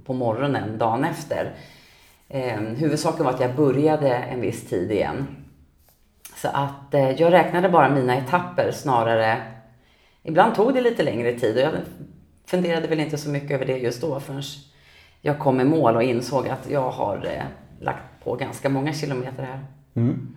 på 0.05 0.13
morgonen 0.13 0.77
dagen 0.77 1.05
efter. 1.05 1.51
Ehm, 2.29 2.75
huvudsaken 2.75 3.25
var 3.25 3.33
att 3.33 3.39
jag 3.39 3.55
började 3.55 4.09
en 4.09 4.41
viss 4.41 4.69
tid 4.69 4.91
igen. 4.91 5.27
Så 6.35 6.47
att 6.47 6.93
eh, 6.93 7.11
jag 7.11 7.33
räknade 7.33 7.69
bara 7.69 7.89
mina 7.89 8.15
etapper 8.15 8.71
snarare. 8.71 9.37
Ibland 10.23 10.55
tog 10.55 10.73
det 10.73 10.81
lite 10.81 11.03
längre 11.03 11.33
tid 11.33 11.55
och 11.55 11.61
jag 11.61 11.71
funderade 12.45 12.87
väl 12.87 12.99
inte 12.99 13.17
så 13.17 13.29
mycket 13.29 13.51
över 13.51 13.65
det 13.65 13.77
just 13.77 14.01
då 14.01 14.19
förrän 14.19 14.43
jag 15.21 15.39
kom 15.39 15.59
i 15.59 15.63
mål 15.63 15.95
och 15.95 16.03
insåg 16.03 16.47
att 16.47 16.69
jag 16.69 16.91
har 16.91 17.15
eh, 17.25 17.43
lagt 17.79 18.23
på 18.23 18.35
ganska 18.35 18.69
många 18.69 18.93
kilometer 18.93 19.43
här. 19.43 19.59
Mm. 19.95 20.35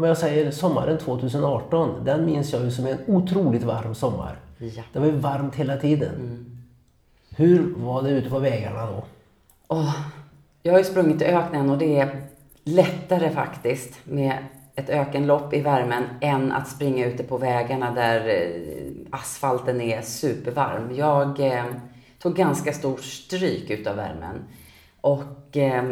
Om 0.00 0.06
jag 0.06 0.18
säger 0.18 0.50
sommaren 0.50 0.98
2018, 0.98 2.04
den 2.04 2.26
minns 2.26 2.52
jag 2.52 2.64
ju 2.64 2.70
som 2.70 2.86
en 2.86 2.98
otroligt 3.06 3.62
varm 3.62 3.94
sommar. 3.94 4.36
Ja. 4.58 4.82
Det 4.92 4.98
var 4.98 5.06
ju 5.06 5.12
varmt 5.12 5.54
hela 5.54 5.76
tiden. 5.76 6.46
Hur 7.36 7.74
var 7.76 8.02
det 8.02 8.10
ute 8.10 8.30
på 8.30 8.38
vägarna 8.38 8.86
då? 8.86 9.04
Åh, 9.68 9.96
jag 10.62 10.72
har 10.72 10.78
ju 10.78 10.84
sprungit 10.84 11.22
i 11.22 11.24
öknen 11.24 11.70
och 11.70 11.78
det 11.78 11.98
är 11.98 12.22
lättare 12.64 13.30
faktiskt 13.30 14.00
med 14.04 14.36
ett 14.74 14.90
ökenlopp 14.90 15.54
i 15.54 15.60
värmen 15.60 16.04
än 16.20 16.52
att 16.52 16.68
springa 16.68 17.06
ute 17.06 17.22
på 17.22 17.38
vägarna 17.38 17.94
där 17.94 18.28
eh, 18.28 18.92
asfalten 19.10 19.80
är 19.80 20.02
supervarm. 20.02 20.94
Jag 20.94 21.40
eh, 21.40 21.64
tog 22.18 22.36
ganska 22.36 22.72
stor 22.72 22.96
stryk 22.96 23.70
utav 23.70 23.96
värmen 23.96 24.44
och 25.00 25.56
eh, 25.56 25.84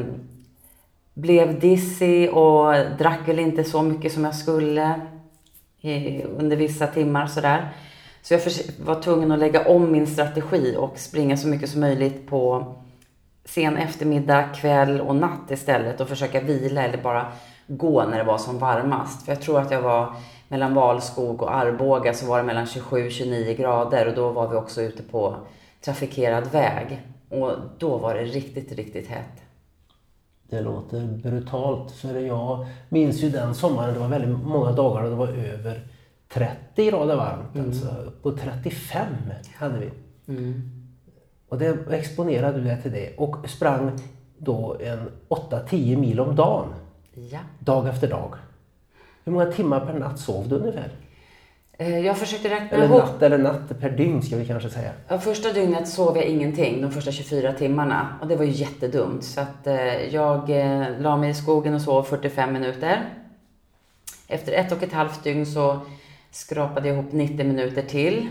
blev 1.18 1.60
dizzy 1.60 2.28
och 2.28 2.74
drack 2.98 3.28
väl 3.28 3.38
inte 3.38 3.64
så 3.64 3.82
mycket 3.82 4.12
som 4.12 4.24
jag 4.24 4.34
skulle 4.34 5.00
under 6.38 6.56
vissa 6.56 6.86
timmar 6.86 7.26
sådär. 7.26 7.68
Så 8.22 8.34
jag 8.34 8.40
var 8.84 9.02
tvungen 9.02 9.32
att 9.32 9.38
lägga 9.38 9.68
om 9.68 9.92
min 9.92 10.06
strategi 10.06 10.76
och 10.78 10.98
springa 10.98 11.36
så 11.36 11.48
mycket 11.48 11.70
som 11.70 11.80
möjligt 11.80 12.28
på 12.28 12.74
sen 13.44 13.76
eftermiddag, 13.76 14.42
kväll 14.42 15.00
och 15.00 15.16
natt 15.16 15.50
istället 15.50 16.00
och 16.00 16.08
försöka 16.08 16.40
vila 16.40 16.82
eller 16.82 17.02
bara 17.02 17.32
gå 17.66 18.04
när 18.04 18.18
det 18.18 18.24
var 18.24 18.38
som 18.38 18.58
varmast. 18.58 19.24
För 19.24 19.32
jag 19.32 19.40
tror 19.40 19.60
att 19.60 19.70
jag 19.70 19.82
var 19.82 20.14
mellan 20.48 20.74
Valskog 20.74 21.42
och 21.42 21.56
Arboga 21.56 22.14
så 22.14 22.26
var 22.26 22.38
det 22.38 22.44
mellan 22.44 22.64
27-29 22.64 23.56
grader 23.56 24.08
och 24.08 24.14
då 24.14 24.30
var 24.30 24.48
vi 24.48 24.56
också 24.56 24.82
ute 24.82 25.02
på 25.02 25.36
trafikerad 25.80 26.52
väg. 26.52 27.00
Och 27.28 27.52
då 27.78 27.96
var 27.96 28.14
det 28.14 28.24
riktigt, 28.24 28.72
riktigt 28.72 29.08
hett. 29.08 29.47
Det 30.50 30.60
låter 30.60 31.06
brutalt 31.06 31.90
för 31.92 32.18
jag 32.20 32.66
minns 32.88 33.22
ju 33.22 33.30
den 33.30 33.54
sommaren, 33.54 33.94
det 33.94 34.00
var 34.00 34.08
väldigt 34.08 34.38
många 34.44 34.72
dagar 34.72 35.02
och 35.02 35.10
det 35.10 35.16
var 35.16 35.28
över 35.28 35.80
30 36.28 36.86
grader 36.86 37.16
varmt. 37.16 37.66
Alltså 37.66 37.88
upp 37.88 38.22
på 38.22 38.32
35 38.32 39.06
hade 39.56 39.78
vi. 39.78 39.90
Och 41.48 41.58
det 41.58 41.76
exponerade 41.90 42.58
du 42.58 42.64
dig 42.64 42.82
till 42.82 42.92
det 42.92 43.16
och 43.16 43.36
sprang 43.48 43.90
då 44.38 44.76
en 44.80 45.10
8-10 45.28 45.96
mil 45.96 46.20
om 46.20 46.36
dagen, 46.36 46.68
Ja. 47.14 47.38
dag 47.58 47.88
efter 47.88 48.08
dag. 48.08 48.34
Hur 49.24 49.32
många 49.32 49.52
timmar 49.52 49.80
per 49.86 49.98
natt 49.98 50.18
sov 50.18 50.48
du 50.48 50.56
ungefär? 50.56 50.90
Eh, 51.80 51.98
Jag 51.98 52.18
försökte 52.18 52.48
räkna 52.50 52.68
Eller 52.76 52.84
ihop. 52.84 52.98
natt 52.98 53.22
eller 53.22 53.38
natt 53.38 53.80
per 53.80 53.90
dygn 53.90 54.22
ska 54.22 54.36
vi 54.36 54.46
kanske 54.46 54.70
säga. 54.70 54.92
Ja, 55.08 55.18
första 55.18 55.52
dygnet 55.52 55.88
sov 55.88 56.16
jag 56.16 56.24
ingenting, 56.26 56.82
de 56.82 56.90
första 56.90 57.12
24 57.12 57.52
timmarna. 57.52 58.18
Och 58.20 58.26
det 58.28 58.36
var 58.36 58.44
ju 58.44 58.50
jättedumt. 58.50 59.24
Så 59.24 59.40
att 59.40 59.66
eh, 59.66 60.14
jag 60.14 60.50
eh, 60.50 60.86
la 61.00 61.16
mig 61.16 61.30
i 61.30 61.34
skogen 61.34 61.74
och 61.74 61.80
sov 61.82 62.02
45 62.02 62.52
minuter. 62.52 63.08
Efter 64.28 64.52
ett 64.52 64.72
och 64.72 64.82
ett 64.82 64.92
halvt 64.92 65.24
dygn 65.24 65.46
så 65.46 65.80
skrapade 66.30 66.88
jag 66.88 66.98
ihop 66.98 67.12
90 67.12 67.46
minuter 67.46 67.82
till. 67.82 68.28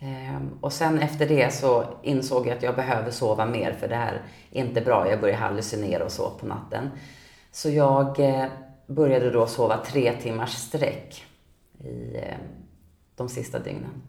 Ehm, 0.00 0.50
och 0.60 0.72
sen 0.72 0.98
efter 0.98 1.26
det 1.28 1.54
så 1.54 1.84
insåg 2.02 2.46
jag 2.46 2.56
att 2.56 2.62
jag 2.62 2.76
behöver 2.76 3.10
sova 3.10 3.46
mer 3.46 3.72
för 3.72 3.88
det 3.88 3.94
här 3.96 4.22
är 4.52 4.60
inte 4.60 4.80
bra. 4.80 5.10
Jag 5.10 5.20
började 5.20 5.40
hallucinera 5.40 6.04
och 6.04 6.12
så 6.12 6.30
på 6.30 6.46
natten. 6.46 6.90
Så 7.52 7.70
jag 7.70 8.16
började 8.86 9.30
då 9.30 9.46
sova 9.46 9.76
tre 9.86 10.12
timmars 10.22 10.50
sträck 10.50 11.24
i 11.84 12.16
de 13.16 13.28
sista 13.28 13.58
dygnen. 13.58 14.02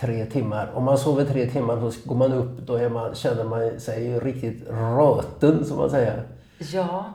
Tre 0.00 0.26
timmar. 0.26 0.72
Om 0.74 0.84
man 0.84 0.98
sover 0.98 1.24
tre 1.24 1.46
timmar 1.46 1.90
så 1.90 2.08
går 2.08 2.16
man 2.16 2.32
upp, 2.32 2.58
då 2.66 2.74
är 2.74 2.88
man, 2.88 3.14
känner 3.14 3.44
man 3.44 3.80
sig 3.80 4.20
riktigt 4.20 4.68
röten 4.68 5.64
som 5.64 5.76
man 5.76 5.90
säger. 5.90 6.24
Ja, 6.58 7.12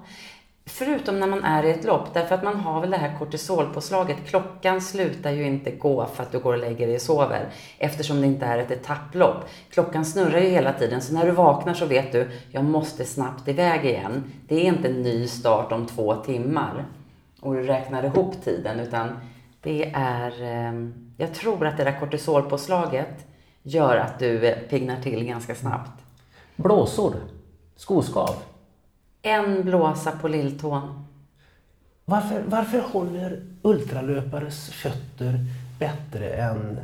förutom 0.66 1.20
när 1.20 1.28
man 1.28 1.44
är 1.44 1.64
i 1.64 1.72
ett 1.72 1.84
lopp, 1.84 2.14
därför 2.14 2.36
att 2.36 2.44
man 2.44 2.56
har 2.56 2.82
väl 2.82 2.90
det 2.90 2.98
här 2.98 3.20
kortisolpåslaget. 3.20 4.18
Klockan 4.26 4.82
slutar 4.82 5.32
ju 5.32 5.44
inte 5.44 5.72
gå 5.72 6.06
för 6.06 6.24
att 6.24 6.32
du 6.32 6.40
går 6.40 6.54
och 6.54 6.60
lägger 6.60 6.88
dig 6.88 6.96
och 6.96 7.02
sover, 7.02 7.50
eftersom 7.78 8.22
det 8.22 8.28
inte 8.28 8.46
är 8.46 8.58
ett 8.58 8.72
etapplopp. 8.72 9.46
Klockan 9.70 10.06
snurrar 10.06 10.40
ju 10.40 10.50
hela 10.50 10.74
tiden, 10.74 11.02
så 11.02 11.14
när 11.14 11.26
du 11.26 11.32
vaknar 11.32 11.74
så 11.74 11.86
vet 11.86 12.12
du, 12.12 12.30
jag 12.52 12.64
måste 12.64 13.06
snabbt 13.06 13.48
iväg 13.48 13.86
igen. 13.86 14.24
Det 14.48 14.56
är 14.56 14.64
inte 14.64 14.88
en 14.88 15.02
ny 15.02 15.28
start 15.28 15.72
om 15.72 15.86
två 15.86 16.16
timmar 16.16 16.86
och 17.42 17.54
du 17.54 17.64
räknar 17.64 18.04
ihop 18.04 18.44
tiden, 18.44 18.80
utan 18.80 19.10
det 19.64 19.92
är, 19.96 20.42
eh, 20.42 20.90
jag 21.18 21.34
tror 21.34 21.68
att 21.68 21.78
det 21.78 21.84
där 21.84 22.00
kortisolpåslaget 22.00 23.28
gör 23.64 23.98
att 23.98 24.20
du 24.20 24.48
eh, 24.48 24.58
piggnar 24.70 25.02
till 25.02 25.26
ganska 25.26 25.56
snabbt. 25.56 26.02
Blåsor. 26.56 27.16
Skoskav. 27.76 28.36
En 29.22 29.64
blåsa 29.64 30.12
på 30.12 30.28
lilltån. 30.28 31.06
Varför, 32.06 32.44
varför 32.48 32.80
håller 32.80 33.44
ultralöpares 33.62 34.70
fötter 34.70 35.40
bättre 35.80 36.30
än 36.30 36.80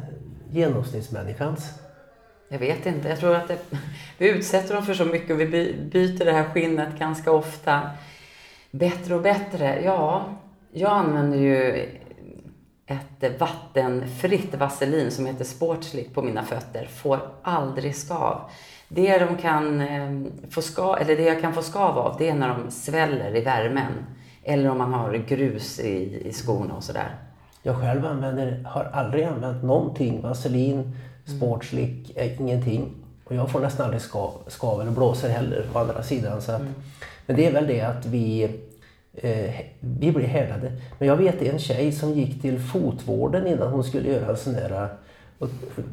genomsnittsmänniskans? 0.51 1.73
Jag 2.49 2.59
vet 2.59 2.85
inte. 2.85 3.09
Jag 3.09 3.19
tror 3.19 3.35
att 3.35 3.47
det, 3.47 3.57
vi 4.17 4.29
utsätter 4.29 4.73
dem 4.73 4.85
för 4.85 4.93
så 4.93 5.05
mycket 5.05 5.31
och 5.31 5.39
vi 5.39 5.45
by, 5.45 5.75
byter 5.91 6.25
det 6.25 6.31
här 6.31 6.43
skinnet 6.43 6.99
ganska 6.99 7.31
ofta. 7.31 7.89
Bättre 8.71 9.15
och 9.15 9.21
bättre? 9.21 9.81
Ja, 9.83 10.25
jag 10.71 10.91
använder 10.91 11.37
ju 11.37 11.89
ett 12.89 13.39
vattenfritt 13.39 14.55
vaselin 14.55 15.11
som 15.11 15.25
heter 15.25 15.45
Sportslick 15.45 16.13
på 16.13 16.21
mina 16.21 16.43
fötter. 16.43 16.85
Får 16.85 17.19
aldrig 17.41 17.95
skav. 17.95 18.41
Det, 18.87 19.17
de 19.17 19.37
kan, 19.37 19.81
eh, 19.81 20.31
få 20.49 20.61
skav, 20.61 20.97
eller 20.97 21.15
det 21.15 21.23
jag 21.23 21.41
kan 21.41 21.53
få 21.53 21.61
skav 21.61 21.97
av, 21.97 22.15
det 22.17 22.29
är 22.29 22.33
när 22.33 22.49
de 22.49 22.71
sväller 22.71 23.35
i 23.35 23.41
värmen. 23.41 23.91
Eller 24.43 24.69
om 24.69 24.77
man 24.77 24.93
har 24.93 25.13
grus 25.13 25.79
i, 25.79 26.27
i 26.27 26.33
skorna 26.33 26.73
och 26.73 26.83
sådär. 26.83 27.15
Jag 27.63 27.81
själv 27.81 28.05
använder, 28.05 28.63
har 28.67 28.83
aldrig 28.83 29.23
använt 29.23 29.63
någonting. 29.63 30.21
Vaselin, 30.21 30.95
sportslick, 31.37 32.17
eh, 32.17 32.41
ingenting. 32.41 32.95
Och 33.25 33.35
jag 33.35 33.51
får 33.51 33.59
nästan 33.59 33.85
aldrig 33.85 34.01
skav, 34.01 34.33
skav 34.47 34.81
eller 34.81 34.91
blåsor 34.91 35.29
heller 35.29 35.65
å 35.73 35.79
andra 35.79 36.03
sidan. 36.03 36.41
Så 36.41 36.51
att, 36.51 36.61
Men 37.25 37.35
det 37.35 37.45
är 37.45 37.51
väl 37.51 37.67
det 37.67 37.81
att 37.81 38.05
vi, 38.05 38.59
eh, 39.21 39.55
vi 39.79 40.11
blir 40.11 40.27
härdade. 40.27 40.71
Men 40.99 41.07
jag 41.07 41.17
vet 41.17 41.41
en 41.41 41.59
tjej 41.59 41.91
som 41.91 42.13
gick 42.13 42.41
till 42.41 42.59
fotvården 42.59 43.47
innan 43.47 43.71
hon 43.71 43.83
skulle 43.83 44.09
göra 44.09 44.29
en 44.29 44.37
sån 44.37 44.53
där 44.53 44.89
och 45.39 45.49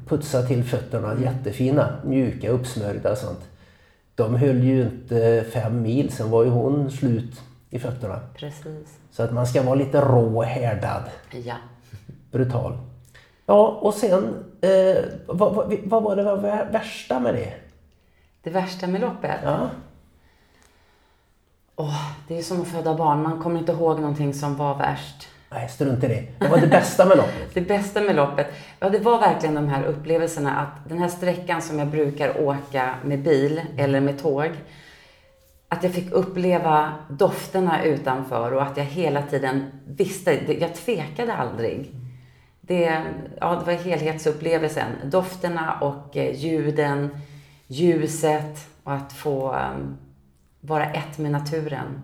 putsa 0.06 0.42
till 0.42 0.64
fötterna 0.64 1.16
jättefina, 1.22 1.96
mjuka, 2.04 2.50
uppsmörjda 2.50 3.12
och 3.12 3.18
sånt. 3.18 3.40
De 4.14 4.34
höll 4.34 4.64
ju 4.64 4.82
inte 4.82 5.44
fem 5.52 5.82
mil, 5.82 6.12
sen 6.12 6.30
var 6.30 6.44
ju 6.44 6.50
hon 6.50 6.90
slut 6.90 7.40
i 7.70 7.78
fötterna. 7.78 8.20
Precis. 8.34 8.98
Så 9.10 9.22
att 9.22 9.32
man 9.32 9.46
ska 9.46 9.62
vara 9.62 9.74
lite 9.74 10.00
rå 10.00 10.36
och 10.36 10.44
härdad. 10.44 11.02
Ja. 11.44 11.54
Brutal. 12.30 12.78
Ja, 13.46 13.68
och 13.68 13.94
sen, 13.94 14.44
eh, 14.60 15.04
vad, 15.26 15.54
vad, 15.54 15.74
vad 15.84 16.02
var 16.02 16.16
det 16.16 16.66
värsta 16.72 17.20
med 17.20 17.34
det? 17.34 17.52
Det 18.42 18.50
värsta 18.50 18.86
med 18.86 19.00
loppet? 19.00 19.40
Ja, 19.44 19.70
Åh, 21.76 22.10
det 22.28 22.38
är 22.38 22.42
som 22.42 22.60
att 22.62 22.68
föda 22.68 22.94
barn. 22.94 23.22
Man 23.22 23.42
kommer 23.42 23.58
inte 23.58 23.72
ihåg 23.72 24.00
någonting 24.00 24.34
som 24.34 24.56
var 24.56 24.78
värst. 24.78 25.28
nej, 25.50 25.68
strunt 25.68 26.04
i 26.04 26.06
det. 26.06 26.24
Det 26.38 26.48
var 26.48 26.58
det 26.58 26.66
bästa 26.66 27.04
med 27.04 27.16
loppet. 27.16 27.54
Det 27.54 27.60
bästa 27.60 28.00
med 28.00 28.16
loppet, 28.16 28.46
ja 28.80 28.88
det 28.88 28.98
var 28.98 29.20
verkligen 29.20 29.54
de 29.54 29.68
här 29.68 29.84
upplevelserna 29.84 30.60
att 30.60 30.88
den 30.88 30.98
här 30.98 31.08
sträckan 31.08 31.62
som 31.62 31.78
jag 31.78 31.88
brukar 31.88 32.40
åka 32.40 32.94
med 33.04 33.22
bil 33.22 33.60
eller 33.76 34.00
med 34.00 34.22
tåg, 34.22 34.50
att 35.68 35.82
jag 35.82 35.92
fick 35.92 36.12
uppleva 36.12 36.92
dofterna 37.08 37.84
utanför 37.84 38.52
och 38.52 38.62
att 38.62 38.76
jag 38.76 38.84
hela 38.84 39.22
tiden 39.22 39.64
visste, 39.86 40.52
jag 40.60 40.74
tvekade 40.74 41.34
aldrig. 41.34 41.92
Det, 42.60 43.02
ja, 43.40 43.54
det 43.54 43.64
var 43.64 43.72
helhetsupplevelsen. 43.72 44.90
Dofterna 45.04 45.78
och 45.80 46.16
eh, 46.16 46.34
ljuden, 46.34 47.18
ljuset 47.66 48.68
och 48.84 48.92
att 48.92 49.12
få 49.12 49.54
eh, 49.54 49.70
vara 50.66 50.84
ett 50.92 51.18
med 51.18 51.30
naturen. 51.30 52.02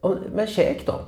Och, 0.00 0.16
men 0.34 0.46
käk 0.46 0.86
då? 0.86 1.00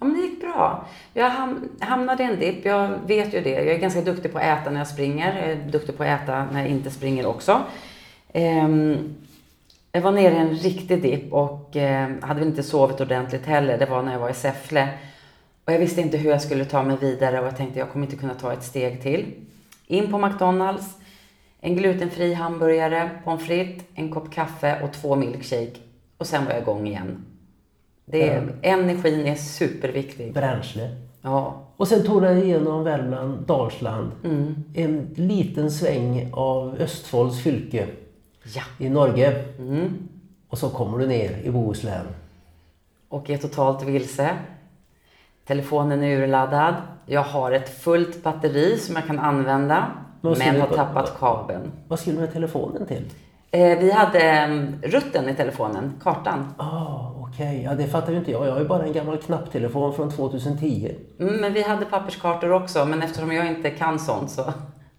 Ja, 0.00 0.06
men 0.06 0.16
det 0.16 0.26
gick 0.26 0.40
bra. 0.40 0.86
Jag 1.14 1.30
ham- 1.30 1.68
hamnade 1.80 2.22
i 2.22 2.26
en 2.26 2.38
dipp. 2.38 2.64
Jag 2.64 2.98
vet 3.06 3.34
ju 3.34 3.40
det. 3.40 3.50
Jag 3.50 3.66
är 3.74 3.78
ganska 3.78 4.00
duktig 4.00 4.32
på 4.32 4.38
att 4.38 4.44
äta 4.44 4.70
när 4.70 4.80
jag 4.80 4.88
springer. 4.88 5.40
Jag 5.40 5.50
är 5.50 5.56
duktig 5.70 5.96
på 5.96 6.02
att 6.02 6.22
äta 6.22 6.44
när 6.52 6.60
jag 6.60 6.68
inte 6.68 6.90
springer 6.90 7.26
också. 7.26 7.62
Ehm, 8.32 9.14
jag 9.92 10.00
var 10.00 10.12
nere 10.12 10.34
i 10.34 10.38
en 10.38 10.54
riktig 10.54 11.02
dipp 11.02 11.32
och 11.32 11.76
eh, 11.76 12.10
hade 12.20 12.42
inte 12.42 12.62
sovit 12.62 13.00
ordentligt 13.00 13.46
heller. 13.46 13.78
Det 13.78 13.86
var 13.86 14.02
när 14.02 14.12
jag 14.12 14.20
var 14.20 14.30
i 14.30 14.34
Säffle. 14.34 14.88
Och 15.64 15.72
jag 15.72 15.78
visste 15.78 16.00
inte 16.00 16.16
hur 16.16 16.30
jag 16.30 16.42
skulle 16.42 16.64
ta 16.64 16.82
mig 16.82 16.96
vidare 16.96 17.40
och 17.40 17.46
jag 17.46 17.56
tänkte 17.56 17.78
jag 17.78 17.90
kommer 17.90 18.06
inte 18.06 18.16
kunna 18.16 18.34
ta 18.34 18.52
ett 18.52 18.64
steg 18.64 19.02
till. 19.02 19.34
In 19.86 20.10
på 20.10 20.18
McDonalds, 20.18 20.96
en 21.60 21.76
glutenfri 21.76 22.34
hamburgare, 22.34 23.10
pommes 23.24 23.42
frites, 23.42 23.84
en 23.94 24.10
kopp 24.10 24.30
kaffe 24.30 24.82
och 24.82 24.92
två 24.92 25.16
milkshake. 25.16 25.76
Och 26.18 26.26
sen 26.26 26.44
var 26.44 26.52
jag 26.52 26.62
igång 26.62 26.86
igen. 26.86 27.24
Det 28.04 28.28
är, 28.28 28.52
Energin 28.62 29.26
är 29.26 29.34
superviktig. 29.34 30.34
Bränsle. 30.34 30.96
Ja, 31.22 31.62
Och 31.76 31.88
sen 31.88 32.06
tog 32.06 32.22
det 32.22 32.44
igenom 32.44 32.84
Värmland, 32.84 33.46
Dalsland. 33.46 34.10
Mm. 34.24 34.64
En 34.74 35.08
liten 35.14 35.70
sväng 35.70 36.30
av 36.32 36.76
Östfolds 36.80 37.42
fylke. 37.42 37.86
Ja. 38.54 38.62
i 38.78 38.88
Norge. 38.88 39.44
Mm. 39.58 40.08
Och 40.48 40.58
så 40.58 40.70
kommer 40.70 40.98
du 40.98 41.06
ner 41.06 41.38
i 41.44 41.50
Bohuslän. 41.50 42.06
Och 43.08 43.30
är 43.30 43.38
totalt 43.38 43.82
vilse. 43.82 44.36
Telefonen 45.46 46.02
är 46.02 46.16
urladdad. 46.22 46.74
Jag 47.06 47.22
har 47.22 47.52
ett 47.52 47.82
fullt 47.82 48.22
batteri 48.22 48.78
som 48.78 48.94
jag 48.96 49.06
kan 49.06 49.18
använda. 49.18 49.92
Men 50.20 50.60
har 50.60 50.76
tappat 50.76 51.18
kabeln. 51.18 51.72
Vad 51.88 51.98
skulle 51.98 52.16
du 52.16 52.20
med 52.20 52.32
telefonen 52.32 52.86
till? 52.86 53.04
Eh, 53.50 53.78
vi 53.78 53.90
hade 53.90 54.20
eh, 54.20 54.48
rutten 54.82 55.28
i 55.28 55.34
telefonen, 55.34 55.92
kartan. 56.02 56.54
Ah, 56.56 57.12
okej. 57.16 57.62
Ja, 57.64 57.74
det 57.74 57.86
fattar 57.86 58.12
ju 58.12 58.18
inte 58.18 58.30
jag. 58.30 58.46
Jag 58.46 58.52
har 58.52 58.60
ju 58.60 58.68
bara 58.68 58.84
en 58.84 58.92
gammal 58.92 59.18
knapptelefon 59.18 59.94
från 59.94 60.10
2010. 60.10 60.94
Mm, 61.20 61.34
men 61.34 61.52
vi 61.52 61.62
hade 61.62 61.84
papperskartor 61.84 62.52
också, 62.52 62.84
men 62.84 63.02
eftersom 63.02 63.32
jag 63.32 63.46
inte 63.46 63.70
kan 63.70 63.98
sånt 63.98 64.30
så 64.30 64.42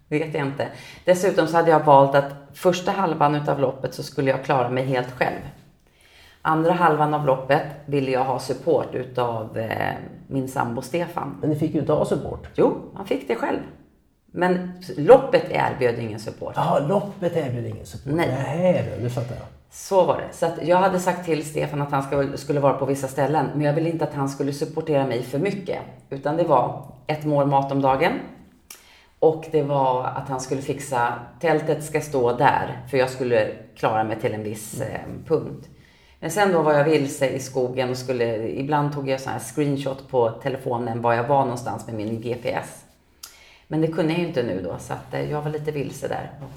vet 0.08 0.34
jag 0.34 0.46
inte. 0.46 0.68
Dessutom 1.04 1.46
så 1.46 1.56
hade 1.56 1.70
jag 1.70 1.84
valt 1.84 2.14
att 2.14 2.32
första 2.52 2.90
halvan 2.90 3.34
utav 3.34 3.60
loppet 3.60 3.94
så 3.94 4.02
skulle 4.02 4.30
jag 4.30 4.44
klara 4.44 4.68
mig 4.68 4.84
helt 4.84 5.10
själv. 5.10 5.40
Andra 6.42 6.72
halvan 6.72 7.14
av 7.14 7.26
loppet 7.26 7.62
ville 7.86 8.10
jag 8.10 8.24
ha 8.24 8.38
support 8.38 8.94
utav 8.94 9.58
eh, 9.58 9.94
min 10.26 10.48
sambo 10.48 10.82
Stefan. 10.82 11.36
Men 11.40 11.50
ni 11.50 11.56
fick 11.56 11.74
ju 11.74 11.80
inte 11.80 11.92
ha 11.92 12.04
support. 12.04 12.48
Jo, 12.54 12.74
han 12.94 13.06
fick 13.06 13.28
det 13.28 13.34
själv. 13.34 13.58
Men 14.32 14.72
loppet 14.96 15.44
erbjöd 15.50 15.98
ingen 15.98 16.20
support. 16.20 16.52
Jaha, 16.56 16.78
loppet 16.78 17.36
erbjöd 17.36 17.66
ingen 17.66 17.86
support. 17.86 18.12
Nej. 18.16 18.28
Nej, 18.28 18.98
nu 19.02 19.10
fattar 19.10 19.34
jag. 19.34 19.44
Så 19.72 20.04
var 20.04 20.16
det. 20.16 20.36
Så 20.36 20.46
att 20.46 20.66
jag 20.66 20.76
hade 20.76 21.00
sagt 21.00 21.24
till 21.24 21.44
Stefan 21.50 21.82
att 21.82 21.90
han 21.90 22.02
ska- 22.02 22.36
skulle 22.36 22.60
vara 22.60 22.72
på 22.72 22.84
vissa 22.86 23.08
ställen, 23.08 23.46
men 23.54 23.62
jag 23.62 23.72
ville 23.72 23.90
inte 23.90 24.04
att 24.04 24.14
han 24.14 24.28
skulle 24.28 24.52
supportera 24.52 25.06
mig 25.06 25.22
för 25.22 25.38
mycket. 25.38 25.78
Utan 26.10 26.36
det 26.36 26.44
var 26.44 26.82
ett 27.06 27.24
mål 27.24 27.46
mat 27.46 27.72
om 27.72 27.82
dagen. 27.82 28.12
Och 29.18 29.44
det 29.52 29.62
var 29.62 30.04
att 30.04 30.28
han 30.28 30.40
skulle 30.40 30.62
fixa, 30.62 31.12
tältet 31.40 31.84
ska 31.84 32.00
stå 32.00 32.32
där, 32.32 32.78
för 32.90 32.96
jag 32.98 33.10
skulle 33.10 33.48
klara 33.76 34.04
mig 34.04 34.20
till 34.20 34.34
en 34.34 34.42
viss 34.42 34.80
eh, 34.80 35.00
punkt. 35.26 35.68
Men 36.20 36.30
sen 36.30 36.52
då 36.52 36.62
var 36.62 36.72
jag 36.72 36.84
vilse 36.84 37.28
i 37.28 37.38
skogen 37.40 37.90
och 37.90 37.96
skulle, 37.96 38.48
ibland 38.48 38.92
tog 38.92 39.08
jag 39.08 39.20
sån 39.20 39.32
här 39.32 39.40
screenshot 39.40 40.08
på 40.08 40.30
telefonen 40.30 41.02
var 41.02 41.14
jag 41.14 41.24
var 41.28 41.40
någonstans 41.42 41.86
med 41.86 41.94
min 41.96 42.20
GPS. 42.20 42.84
Men 43.72 43.80
det 43.80 43.86
kunde 43.86 44.12
jag 44.12 44.20
ju 44.20 44.26
inte 44.26 44.42
nu 44.42 44.60
då, 44.62 44.76
så 44.78 44.92
att 44.92 45.14
eh, 45.14 45.30
jag 45.30 45.42
var 45.42 45.50
lite 45.50 45.70
vilse 45.70 46.08
där. 46.08 46.30
Och 46.42 46.50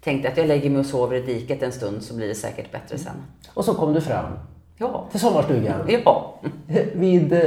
tänkte 0.00 0.28
att 0.28 0.36
jag 0.36 0.46
lägger 0.46 0.70
mig 0.70 0.80
och 0.80 0.86
sover 0.86 1.16
i 1.16 1.20
diket 1.20 1.62
en 1.62 1.72
stund 1.72 2.02
så 2.02 2.14
blir 2.14 2.28
det 2.28 2.34
säkert 2.34 2.72
bättre 2.72 2.98
sen. 2.98 3.14
Och 3.54 3.64
så 3.64 3.74
kom 3.74 3.92
du 3.92 4.00
fram 4.00 4.32
Ja. 4.78 5.04
till 5.10 5.20
sommarstugan. 5.20 5.80
Ja, 6.04 6.34
Vid 6.94 7.32
eh, 7.32 7.40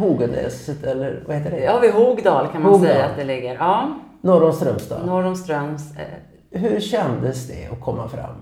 Hogenäset, 0.00 0.84
eller 0.84 1.22
vad 1.26 1.36
heter 1.36 1.50
det? 1.50 1.60
ja 1.64 1.78
vid 1.80 1.92
Hogdal 1.92 2.48
kan 2.52 2.62
man 2.62 2.72
Hogdal. 2.72 2.90
säga 2.92 3.04
att 3.06 3.16
det 3.16 3.24
ligger. 3.24 3.54
Ja, 3.54 3.98
Norr 4.20 4.42
om 4.44 4.52
Strömstad. 4.52 5.06
norr 5.06 5.24
om 5.24 5.36
Ströms. 5.36 5.96
Eh, 5.96 6.60
Hur 6.60 6.80
kändes 6.80 7.48
det 7.48 7.66
att 7.72 7.80
komma 7.80 8.08
fram? 8.08 8.34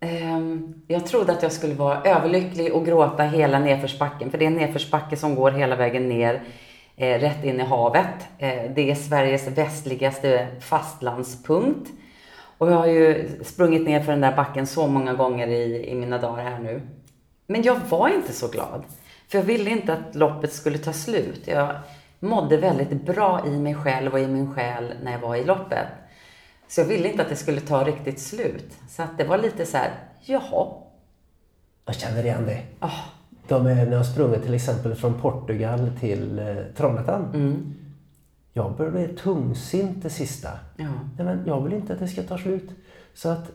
Ehm, 0.00 0.74
Jag 0.86 1.06
trodde 1.06 1.32
att 1.32 1.42
jag 1.42 1.52
skulle 1.52 1.74
vara 1.74 2.02
överlycklig 2.02 2.74
och 2.74 2.86
gråta 2.86 3.22
hela 3.22 3.58
nedförsbacken. 3.58 4.30
För 4.30 4.38
det 4.38 4.44
är 4.44 4.50
en 4.50 4.56
nedförsbacke 4.56 5.16
som 5.16 5.34
går 5.34 5.50
hela 5.50 5.76
vägen 5.76 6.08
ner, 6.08 6.42
eh, 6.96 7.20
rätt 7.20 7.44
in 7.44 7.60
i 7.60 7.64
havet. 7.64 8.28
Eh, 8.38 8.70
det 8.74 8.90
är 8.90 8.94
Sveriges 8.94 9.48
västligaste 9.48 10.48
fastlandspunkt. 10.60 11.90
Och 12.58 12.72
jag 12.72 12.76
har 12.76 12.86
ju 12.86 13.30
sprungit 13.44 13.86
ner 13.86 14.00
för 14.00 14.12
den 14.12 14.20
där 14.20 14.36
backen 14.36 14.66
så 14.66 14.86
många 14.86 15.14
gånger 15.14 15.46
i, 15.48 15.90
i 15.90 15.94
mina 15.94 16.18
dagar 16.18 16.44
här 16.44 16.58
nu. 16.58 16.82
Men 17.46 17.62
jag 17.62 17.80
var 17.88 18.08
inte 18.08 18.32
så 18.32 18.48
glad. 18.48 18.84
För 19.28 19.38
jag 19.38 19.44
ville 19.44 19.70
inte 19.70 19.92
att 19.92 20.14
loppet 20.14 20.52
skulle 20.52 20.78
ta 20.78 20.92
slut. 20.92 21.42
Jag 21.44 21.76
mådde 22.20 22.56
väldigt 22.56 23.02
bra 23.02 23.46
i 23.46 23.50
mig 23.50 23.74
själv 23.74 24.12
och 24.12 24.20
i 24.20 24.26
min 24.26 24.54
själ 24.54 24.94
när 25.02 25.12
jag 25.12 25.18
var 25.18 25.36
i 25.36 25.44
loppet. 25.44 25.86
Så 26.68 26.80
jag 26.80 26.86
ville 26.86 27.08
inte 27.08 27.22
att 27.22 27.28
det 27.28 27.36
skulle 27.36 27.60
ta 27.60 27.84
riktigt 27.84 28.20
slut. 28.20 28.72
Så 28.88 29.02
att 29.02 29.18
det 29.18 29.24
var 29.24 29.38
lite 29.38 29.66
så 29.66 29.76
här, 29.76 29.90
jaha. 30.20 30.66
Jag 31.84 31.94
känner 31.94 32.24
igen 32.24 32.46
det. 32.46 32.62
Ah, 32.80 32.90
De 33.48 33.66
är, 33.66 33.74
när 33.86 33.92
jag 33.92 34.06
sprungit 34.06 34.42
till 34.42 34.54
exempel 34.54 34.94
från 34.94 35.14
Portugal 35.14 35.90
till 36.00 36.38
eh, 36.38 36.56
Trollhättan. 36.76 37.24
mm, 37.34 37.74
Jag 38.52 38.76
börjar 38.76 38.92
bli 38.92 39.08
tungsint 39.08 40.02
det 40.02 40.10
sista. 40.10 40.48
ja. 40.76 40.84
Nej, 41.16 41.24
men 41.26 41.38
jag 41.46 41.60
vill 41.60 41.72
inte 41.72 41.92
att 41.92 41.98
det 41.98 42.08
ska 42.08 42.22
ta 42.22 42.38
slut. 42.38 42.70
Så 43.14 43.28
att 43.28 43.50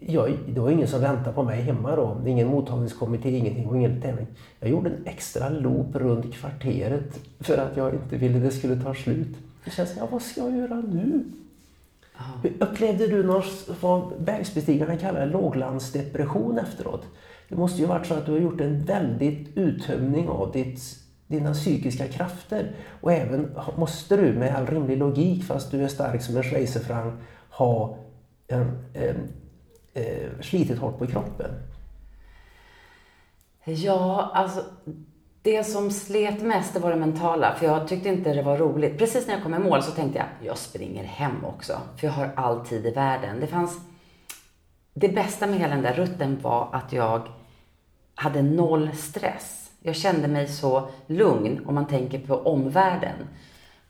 jag, 0.00 0.38
det 0.48 0.60
var 0.60 0.70
ingen 0.70 0.88
som 0.88 1.00
väntade 1.00 1.32
på 1.32 1.42
mig 1.42 1.60
hemma 1.62 1.96
då. 1.96 2.16
Ingen 2.26 2.48
mottagningskommitté, 2.48 3.30
ingenting 3.38 3.66
och 3.68 3.76
ingen 3.76 4.00
tävling. 4.00 4.26
Jag 4.60 4.70
gjorde 4.70 4.90
en 4.90 5.06
extra 5.06 5.48
loop 5.48 5.94
runt 5.96 6.34
kvarteret 6.34 7.20
för 7.40 7.58
att 7.58 7.76
jag 7.76 7.94
inte 7.94 8.16
ville 8.16 8.38
det 8.38 8.50
skulle 8.50 8.82
ta 8.82 8.94
slut. 8.94 9.36
Det 9.64 9.70
känns, 9.70 9.94
ja 9.96 10.08
vad 10.10 10.22
ska 10.22 10.40
jag 10.40 10.56
göra 10.56 10.74
nu? 10.74 11.24
Hur 12.42 12.52
Upplevde 12.60 13.06
du 13.06 13.22
någon, 13.22 13.42
vad 13.80 14.12
bergsbestigarna 14.22 14.96
kallar 14.96 15.26
låglandsdepression 15.26 16.58
efteråt? 16.58 17.06
Det 17.50 17.56
måste 17.56 17.80
ju 17.80 17.86
varit 17.86 18.06
så 18.06 18.14
att 18.14 18.26
du 18.26 18.32
har 18.32 18.38
gjort 18.38 18.60
en 18.60 18.84
väldigt 18.84 19.56
uttömning 19.56 20.28
av 20.28 20.52
ditt, 20.52 20.80
dina 21.26 21.52
psykiska 21.52 22.08
krafter. 22.08 22.72
Och 23.00 23.12
även 23.12 23.56
måste 23.76 24.16
du 24.16 24.32
med 24.32 24.56
all 24.56 24.66
rimlig 24.66 24.98
logik, 24.98 25.44
fast 25.44 25.70
du 25.70 25.84
är 25.84 25.88
stark 25.88 26.22
som 26.22 26.36
en 26.36 26.42
schweizerfranc, 26.42 27.14
ha 27.50 27.96
en, 28.46 28.78
en, 28.94 29.16
en, 29.94 30.42
slitit 30.42 30.78
hårt 30.78 30.98
på 30.98 31.06
kroppen. 31.06 31.50
Ja, 33.64 34.30
alltså 34.34 34.64
det 35.42 35.64
som 35.64 35.90
slet 35.90 36.42
mest 36.42 36.74
det 36.74 36.80
var 36.80 36.90
det 36.90 36.96
mentala. 36.96 37.54
För 37.54 37.66
jag 37.66 37.88
tyckte 37.88 38.08
inte 38.08 38.34
det 38.34 38.42
var 38.42 38.56
roligt. 38.56 38.98
Precis 38.98 39.26
när 39.26 39.34
jag 39.34 39.42
kom 39.42 39.54
i 39.54 39.58
mål 39.58 39.82
så 39.82 39.90
tänkte 39.90 40.18
jag, 40.18 40.48
jag 40.48 40.58
springer 40.58 41.04
hem 41.04 41.44
också. 41.44 41.80
För 41.96 42.06
jag 42.06 42.14
har 42.14 42.30
all 42.36 42.66
tid 42.66 42.86
i 42.86 42.90
världen. 42.90 43.40
Det 43.40 43.46
fanns... 43.46 43.80
Det 44.94 45.08
bästa 45.08 45.46
med 45.46 45.58
hela 45.58 45.74
den 45.74 45.82
där 45.82 45.94
rutten 45.94 46.38
var 46.42 46.68
att 46.72 46.92
jag 46.92 47.28
hade 48.20 48.42
noll 48.42 48.90
stress. 48.94 49.70
Jag 49.82 49.96
kände 49.96 50.28
mig 50.28 50.48
så 50.48 50.88
lugn 51.06 51.64
om 51.66 51.74
man 51.74 51.86
tänker 51.86 52.18
på 52.18 52.34
omvärlden. 52.34 53.14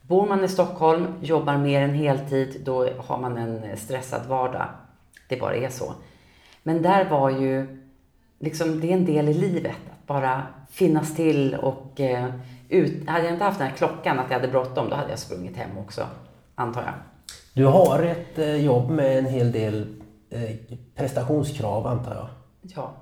Bor 0.01 0.27
man 0.27 0.43
i 0.43 0.47
Stockholm, 0.47 1.13
jobbar 1.21 1.57
mer 1.57 1.81
än 1.81 1.93
heltid, 1.93 2.61
då 2.65 2.89
har 2.97 3.17
man 3.17 3.37
en 3.37 3.77
stressad 3.77 4.21
vardag. 4.27 4.67
Det 5.29 5.37
bara 5.37 5.55
är 5.55 5.69
så. 5.69 5.93
Men 6.63 6.81
där 6.81 7.09
var 7.09 7.29
ju, 7.29 7.81
liksom, 8.39 8.79
det 8.79 8.87
är 8.87 8.93
en 8.93 9.05
del 9.05 9.29
i 9.29 9.33
livet. 9.33 9.77
Att 9.91 10.07
bara 10.07 10.47
finnas 10.69 11.15
till 11.15 11.55
och 11.55 11.99
eh, 11.99 12.29
ut. 12.69 13.09
Hade 13.09 13.23
jag 13.23 13.33
inte 13.33 13.45
haft 13.45 13.59
den 13.59 13.67
här 13.67 13.75
klockan, 13.75 14.19
att 14.19 14.25
jag 14.29 14.39
hade 14.39 14.51
bråttom, 14.51 14.89
då 14.89 14.95
hade 14.95 15.09
jag 15.09 15.19
sprungit 15.19 15.57
hem 15.57 15.77
också. 15.77 16.01
Antar 16.55 16.81
jag. 16.81 16.93
Du 17.53 17.65
har 17.65 18.03
ett 18.03 18.39
eh, 18.39 18.55
jobb 18.55 18.89
med 18.89 19.17
en 19.17 19.25
hel 19.25 19.51
del 19.51 19.87
eh, 20.29 20.55
prestationskrav 20.95 21.87
antar 21.87 22.15
jag. 22.15 22.27
Ja. 22.61 22.93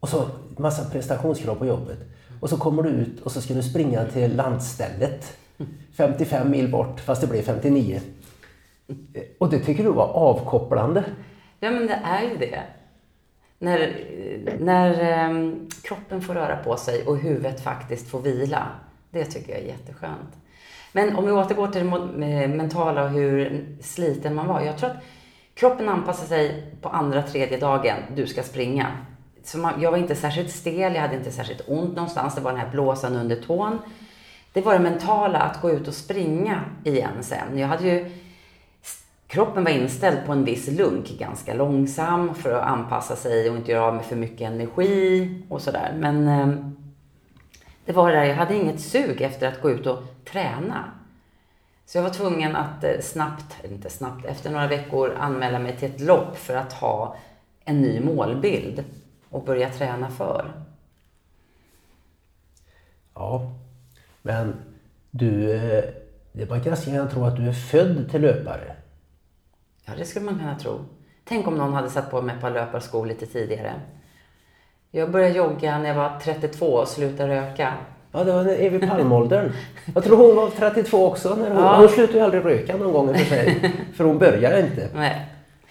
Och 0.00 0.08
så 0.08 0.28
massa 0.58 0.90
prestationskrav 0.90 1.54
på 1.54 1.66
jobbet. 1.66 1.98
Och 2.40 2.50
så 2.50 2.56
kommer 2.56 2.82
du 2.82 2.88
ut 2.88 3.20
och 3.20 3.32
så 3.32 3.40
ska 3.40 3.54
du 3.54 3.62
springa 3.62 4.04
till 4.04 4.36
landstället. 4.36 5.36
55 5.96 6.50
mil 6.50 6.70
bort, 6.70 7.00
fast 7.00 7.20
det 7.20 7.26
blev 7.26 7.42
59. 7.42 8.00
Och 9.38 9.50
det 9.50 9.58
tycker 9.58 9.84
du 9.84 9.90
var 9.90 10.06
avkopplande. 10.06 11.04
Ja, 11.60 11.70
men 11.70 11.86
det 11.86 12.00
är 12.04 12.22
ju 12.22 12.36
det. 12.36 12.62
När, 13.58 13.94
när 14.60 15.00
ehm, 15.00 15.68
kroppen 15.82 16.22
får 16.22 16.34
röra 16.34 16.56
på 16.56 16.76
sig 16.76 17.06
och 17.06 17.16
huvudet 17.16 17.60
faktiskt 17.60 18.08
får 18.08 18.20
vila. 18.20 18.66
Det 19.10 19.24
tycker 19.24 19.52
jag 19.52 19.60
är 19.60 19.66
jätteskönt. 19.66 20.36
Men 20.92 21.16
om 21.16 21.26
vi 21.26 21.32
återgår 21.32 21.68
till 21.68 21.90
det 21.90 22.42
eh, 22.42 22.48
mentala 22.48 23.04
och 23.04 23.10
hur 23.10 23.66
sliten 23.80 24.34
man 24.34 24.46
var. 24.46 24.60
Jag 24.60 24.78
tror 24.78 24.90
att 24.90 25.02
kroppen 25.54 25.88
anpassar 25.88 26.26
sig 26.26 26.72
på 26.80 26.88
andra, 26.88 27.22
tredje 27.22 27.58
dagen 27.58 27.96
du 28.16 28.26
ska 28.26 28.42
springa. 28.42 28.86
Så 29.50 29.58
man, 29.58 29.80
jag 29.80 29.90
var 29.90 29.98
inte 29.98 30.16
särskilt 30.16 30.50
stel, 30.50 30.94
jag 30.94 31.02
hade 31.02 31.16
inte 31.16 31.30
särskilt 31.30 31.62
ont 31.66 31.96
någonstans. 31.96 32.34
Det 32.34 32.40
var 32.40 32.50
den 32.50 32.60
här 32.60 32.70
blåsan 32.70 33.16
under 33.16 33.36
tån. 33.36 33.78
Det 34.52 34.60
var 34.60 34.72
det 34.72 34.78
mentala 34.78 35.38
att 35.38 35.60
gå 35.60 35.70
ut 35.70 35.88
och 35.88 35.94
springa 35.94 36.64
igen 36.84 37.12
sen. 37.20 37.58
Jag 37.58 37.68
hade 37.68 37.88
ju 37.88 38.10
Kroppen 39.26 39.64
var 39.64 39.70
inställd 39.70 40.18
på 40.26 40.32
en 40.32 40.44
viss 40.44 40.68
lunk, 40.68 41.08
ganska 41.18 41.54
långsam 41.54 42.34
för 42.34 42.52
att 42.52 42.66
anpassa 42.66 43.16
sig 43.16 43.50
och 43.50 43.56
inte 43.56 43.72
göra 43.72 43.84
av 43.84 43.94
med 43.94 44.04
för 44.04 44.16
mycket 44.16 44.40
energi 44.40 45.34
och 45.48 45.62
sådär. 45.62 45.94
Men 45.98 46.28
eh, 46.28 46.48
det 47.84 47.92
var 47.92 48.10
det 48.10 48.16
där, 48.16 48.24
jag 48.24 48.36
hade 48.36 48.56
inget 48.56 48.80
sug 48.80 49.20
efter 49.20 49.48
att 49.48 49.62
gå 49.62 49.70
ut 49.70 49.86
och 49.86 50.02
träna. 50.24 50.84
Så 51.86 51.98
jag 51.98 52.02
var 52.02 52.10
tvungen 52.10 52.56
att 52.56 52.84
eh, 52.84 53.00
snabbt, 53.00 53.56
inte 53.64 53.90
snabbt, 53.90 54.24
efter 54.26 54.50
några 54.50 54.66
veckor 54.66 55.16
anmäla 55.20 55.58
mig 55.58 55.76
till 55.76 55.90
ett 55.90 56.00
lopp 56.00 56.38
för 56.38 56.56
att 56.56 56.72
ha 56.72 57.16
en 57.64 57.80
ny 57.80 58.00
målbild 58.00 58.84
och 59.30 59.44
börja 59.44 59.70
träna 59.70 60.10
för. 60.10 60.52
Ja, 63.14 63.52
men 64.22 64.54
du, 65.10 65.52
eh, 65.52 65.84
det 66.32 66.44
var 66.44 66.56
ganska 66.58 66.90
gärna 66.90 67.10
tro 67.10 67.24
att 67.24 67.36
du 67.36 67.48
är 67.48 67.52
född 67.52 68.10
till 68.10 68.20
löpare. 68.20 68.76
Ja, 69.86 69.92
det 69.98 70.04
skulle 70.04 70.24
man 70.24 70.38
kunna 70.38 70.58
tro. 70.58 70.80
Tänk 71.24 71.46
om 71.46 71.54
någon 71.58 71.72
hade 71.72 71.90
satt 71.90 72.10
på 72.10 72.22
mig 72.22 72.34
ett 72.34 72.40
par 72.40 72.50
löparskor 72.50 73.06
lite 73.06 73.26
tidigare. 73.26 73.72
Jag 74.90 75.10
började 75.10 75.34
jogga 75.34 75.78
när 75.78 75.88
jag 75.88 75.94
var 75.94 76.18
32 76.22 76.66
och 76.66 76.88
slutade 76.88 77.28
röka. 77.40 77.74
Ja, 78.12 78.24
det 78.24 78.32
var 78.32 78.44
Evi 78.46 78.88
Palm-åldern. 78.88 79.52
Jag 79.94 80.04
tror 80.04 80.16
hon 80.16 80.36
var 80.36 80.50
32 80.50 81.06
också. 81.06 81.34
När 81.34 81.50
hon, 81.50 81.58
Ja. 81.62 81.76
hon 81.76 81.88
slutade 81.88 82.18
ju 82.18 82.24
aldrig 82.24 82.44
röka 82.44 82.76
någon 82.76 82.92
gång 82.92 83.08
i 83.10 83.12
och 83.12 83.16
för 83.16 83.24
sig. 83.24 83.72
För 83.94 84.04
hon 84.04 84.18
började 84.18 84.60
inte. 84.60 84.88
Nej. 84.94 85.26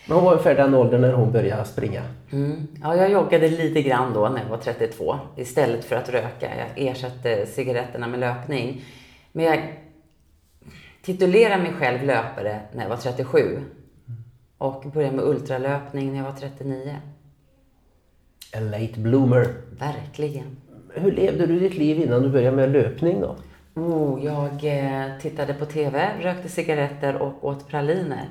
Men 0.07 0.15
hon 0.15 0.25
var 0.25 0.31
ungefär 0.31 0.55
den 0.55 0.73
åldern 0.73 1.01
när 1.01 1.13
hon 1.13 1.31
började 1.31 1.65
springa. 1.65 2.03
Mm. 2.31 2.67
Ja, 2.83 2.95
jag 2.95 3.11
joggade 3.11 3.49
lite 3.49 3.81
grann 3.81 4.13
då 4.13 4.29
när 4.29 4.41
jag 4.41 4.49
var 4.49 4.57
32 4.57 5.15
istället 5.35 5.85
för 5.85 5.95
att 5.95 6.09
röka. 6.09 6.49
Jag 6.57 6.87
ersatte 6.87 7.45
cigaretterna 7.45 8.07
med 8.07 8.19
löpning. 8.19 8.81
Men 9.31 9.45
jag 9.45 9.73
titulerade 11.01 11.63
mig 11.63 11.73
själv 11.73 12.03
löpare 12.03 12.59
när 12.73 12.83
jag 12.83 12.89
var 12.89 12.97
37 12.97 13.59
och 14.57 14.83
började 14.93 15.15
med 15.15 15.25
ultralöpning 15.25 16.11
när 16.11 16.17
jag 16.17 16.25
var 16.25 16.39
39. 16.39 16.95
A 18.55 18.59
late 18.59 18.99
bloomer. 18.99 19.53
Verkligen. 19.79 20.57
Hur 20.93 21.11
levde 21.11 21.45
du 21.45 21.59
ditt 21.59 21.77
liv 21.77 21.99
innan 22.01 22.21
du 22.21 22.29
började 22.29 22.55
med 22.55 22.71
löpning 22.71 23.21
då? 23.21 23.35
Oh, 23.75 24.25
jag 24.25 24.65
eh, 24.65 25.19
tittade 25.21 25.53
på 25.53 25.65
TV, 25.65 26.09
rökte 26.21 26.49
cigaretter 26.49 27.15
och 27.21 27.45
åt 27.45 27.67
praliner. 27.67 28.29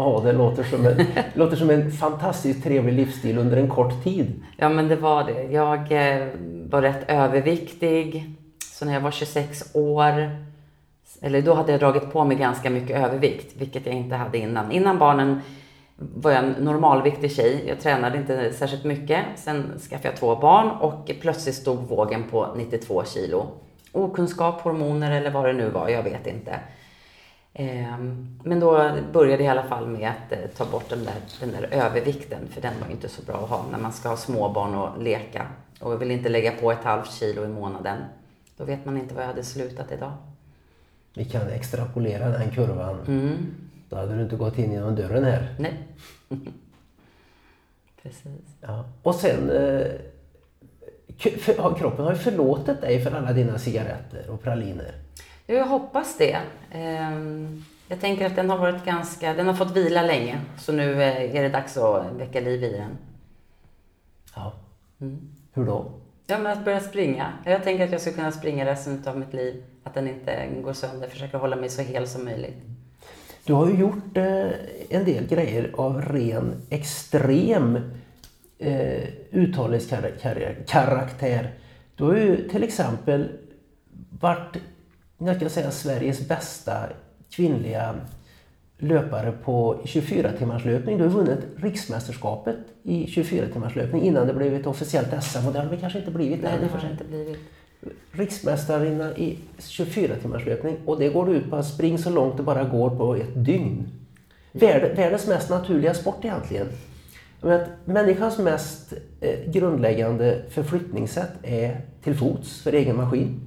Ja, 0.00 0.20
det 0.24 0.32
låter 0.32 0.62
som, 0.62 0.86
en, 0.86 1.06
låter 1.34 1.56
som 1.56 1.70
en 1.70 1.92
fantastiskt 1.92 2.64
trevlig 2.64 2.92
livsstil 2.92 3.38
under 3.38 3.56
en 3.56 3.68
kort 3.68 4.04
tid. 4.04 4.42
Ja, 4.56 4.68
men 4.68 4.88
det 4.88 4.96
var 4.96 5.24
det. 5.24 5.42
Jag 5.42 5.78
eh, 5.78 6.28
var 6.70 6.82
rätt 6.82 7.04
överviktig. 7.10 8.24
Så 8.72 8.84
när 8.84 8.92
jag 8.92 9.00
var 9.00 9.10
26 9.10 9.74
år, 9.74 10.36
eller 11.22 11.42
då 11.42 11.54
hade 11.54 11.72
jag 11.72 11.80
dragit 11.80 12.12
på 12.12 12.24
mig 12.24 12.36
ganska 12.36 12.70
mycket 12.70 12.96
övervikt, 12.96 13.56
vilket 13.56 13.86
jag 13.86 13.94
inte 13.94 14.16
hade 14.16 14.38
innan. 14.38 14.72
Innan 14.72 14.98
barnen 14.98 15.40
var 15.96 16.30
jag 16.30 16.44
en 16.44 16.50
normalviktig 16.50 17.32
tjej. 17.32 17.64
Jag 17.68 17.80
tränade 17.80 18.18
inte 18.18 18.52
särskilt 18.52 18.84
mycket. 18.84 19.24
Sen 19.36 19.78
skaffade 19.90 20.08
jag 20.08 20.16
två 20.16 20.36
barn 20.36 20.70
och 20.70 21.10
plötsligt 21.20 21.54
stod 21.54 21.78
vågen 21.88 22.24
på 22.30 22.46
92 22.56 23.04
kilo. 23.04 23.46
Okunskap, 23.92 24.60
hormoner 24.60 25.20
eller 25.20 25.30
vad 25.30 25.44
det 25.44 25.52
nu 25.52 25.68
var, 25.68 25.88
jag 25.88 26.02
vet 26.02 26.26
inte. 26.26 26.60
Ehm, 27.52 28.38
men 28.44 28.60
då 28.60 28.96
började 29.12 29.44
jag 29.44 29.54
i 29.54 29.58
alla 29.58 29.68
fall 29.68 29.86
med 29.86 30.10
att 30.10 30.32
eh, 30.32 30.38
ta 30.56 30.64
bort 30.64 30.88
den 30.88 31.04
där, 31.04 31.14
den 31.40 31.52
där 31.52 31.68
övervikten, 31.70 32.48
för 32.48 32.60
den 32.60 32.74
var 32.80 32.90
inte 32.90 33.08
så 33.08 33.22
bra 33.22 33.34
att 33.34 33.50
ha 33.50 33.64
när 33.70 33.78
man 33.78 33.92
ska 33.92 34.08
ha 34.08 34.16
småbarn 34.16 34.74
och 34.74 35.02
leka. 35.02 35.46
Och 35.80 35.92
jag 35.92 35.98
vill 35.98 36.10
inte 36.10 36.28
lägga 36.28 36.52
på 36.52 36.72
ett 36.72 36.84
halvt 36.84 37.12
kilo 37.12 37.44
i 37.44 37.48
månaden. 37.48 37.98
Då 38.56 38.64
vet 38.64 38.84
man 38.84 38.96
inte 38.96 39.14
var 39.14 39.22
jag 39.22 39.28
hade 39.28 39.44
slutat 39.44 39.92
idag. 39.92 40.12
Vi 41.14 41.24
kan 41.24 41.48
extrapolera 41.48 42.28
den 42.28 42.50
kurvan. 42.50 42.98
Mm. 43.06 43.54
Då 43.88 43.96
hade 43.96 44.14
du 44.14 44.22
inte 44.22 44.36
gått 44.36 44.58
in 44.58 44.72
genom 44.72 44.94
dörren 44.94 45.24
här. 45.24 45.54
Nej. 45.58 45.74
Precis. 48.02 48.56
Ja. 48.60 48.84
Och 49.02 49.14
sen, 49.14 49.50
eh, 49.50 49.86
kroppen 51.78 52.04
har 52.04 52.12
ju 52.12 52.18
förlåtit 52.18 52.80
dig 52.80 53.00
för 53.04 53.10
alla 53.10 53.32
dina 53.32 53.58
cigaretter 53.58 54.30
och 54.30 54.42
praliner. 54.42 54.94
Jag 55.54 55.66
hoppas 55.66 56.16
det. 56.18 56.38
Ehm, 56.72 57.64
Jag 57.88 58.00
tänker 58.00 58.26
att 58.26 58.36
den 58.36 58.50
har 58.50 58.58
varit 58.58 58.84
ganska, 58.84 59.34
den 59.34 59.46
har 59.46 59.54
fått 59.54 59.76
vila 59.76 60.02
länge. 60.02 60.40
Så 60.58 60.72
nu 60.72 61.02
eh, 61.02 61.36
är 61.36 61.42
det 61.42 61.48
dags 61.48 61.76
att 61.76 62.12
väcka 62.12 62.40
liv 62.40 62.64
i 62.64 62.72
den. 62.72 62.98
Ja. 64.34 64.52
Mm. 65.00 65.18
Hur 65.52 65.64
då? 65.64 65.92
Ja, 66.26 66.38
men 66.38 66.58
att 66.58 66.64
börja 66.64 66.80
springa. 66.80 67.32
Jag 67.44 67.64
tänker 67.64 67.84
att 67.84 67.92
jag 67.92 68.00
ska 68.00 68.12
kunna 68.12 68.32
springa 68.32 68.66
resten 68.66 69.02
av 69.06 69.18
mitt 69.18 69.32
liv. 69.32 69.62
Att 69.84 69.94
den 69.94 70.08
inte 70.08 70.48
går 70.62 70.72
sönder. 70.72 71.08
Försöka 71.08 71.38
hålla 71.38 71.56
mig 71.56 71.68
så 71.68 71.82
hel 71.82 72.08
som 72.08 72.24
möjligt. 72.24 72.56
Du 73.44 73.52
har 73.52 73.66
ju 73.68 73.74
gjort 73.74 74.16
eh, 74.16 74.48
en 74.90 75.04
del 75.04 75.26
grejer 75.26 75.70
av 75.76 76.02
ren 76.02 76.62
extrem 76.70 77.78
eh, 78.58 79.08
uthållighetskaraktär. 79.30 81.52
Du 81.94 82.04
har 82.04 82.14
ju 82.16 82.48
till 82.48 82.62
exempel 82.62 83.28
varit, 84.20 84.56
jag 85.26 85.36
ska 85.36 85.48
säga 85.48 85.70
Sveriges 85.70 86.28
bästa 86.28 86.88
kvinnliga 87.30 87.94
löpare 88.78 89.32
på 89.32 89.80
24 89.84 90.32
timmars 90.32 90.64
löpning. 90.64 90.98
Du 90.98 91.04
har 91.04 91.10
vunnit 91.10 91.38
riksmästerskapet 91.56 92.56
i 92.82 93.06
24 93.06 93.46
timmars 93.46 93.76
löpning 93.76 94.02
innan 94.02 94.26
det 94.26 94.34
blev 94.34 94.54
ett 94.54 94.66
officiellt 94.66 95.24
SM 95.24 95.46
och 95.46 95.52
det 95.52 95.58
har 95.58 95.66
det 95.66 95.76
kanske 95.76 95.98
inte 95.98 96.10
blivit 96.10 96.42
Nej, 96.42 96.58
det 96.60 96.66
har 96.66 96.80
det 96.80 96.90
inte 96.90 97.04
blivit. 97.04 97.38
Riksmästarinna 98.12 99.16
i 99.16 99.38
24 99.58 100.16
timmars 100.16 100.46
löpning 100.46 100.76
och 100.84 100.98
det 100.98 101.08
går 101.08 101.34
ut 101.34 101.50
på 101.50 101.56
att 101.56 101.66
springa 101.66 101.98
så 101.98 102.10
långt 102.10 102.36
det 102.36 102.42
bara 102.42 102.64
går 102.64 102.90
på 102.90 103.14
ett 103.16 103.44
dygn. 103.44 103.88
Värld, 104.52 104.96
världens 104.96 105.26
mest 105.26 105.50
naturliga 105.50 105.94
sport 105.94 106.24
egentligen. 106.24 106.66
Men 107.40 107.60
människans 107.84 108.38
mest 108.38 108.92
eh, 109.20 109.50
grundläggande 109.50 110.42
förflyttningssätt 110.50 111.32
är 111.42 111.80
till 112.02 112.14
fots 112.14 112.62
för 112.62 112.72
egen 112.72 112.96
maskin. 112.96 113.40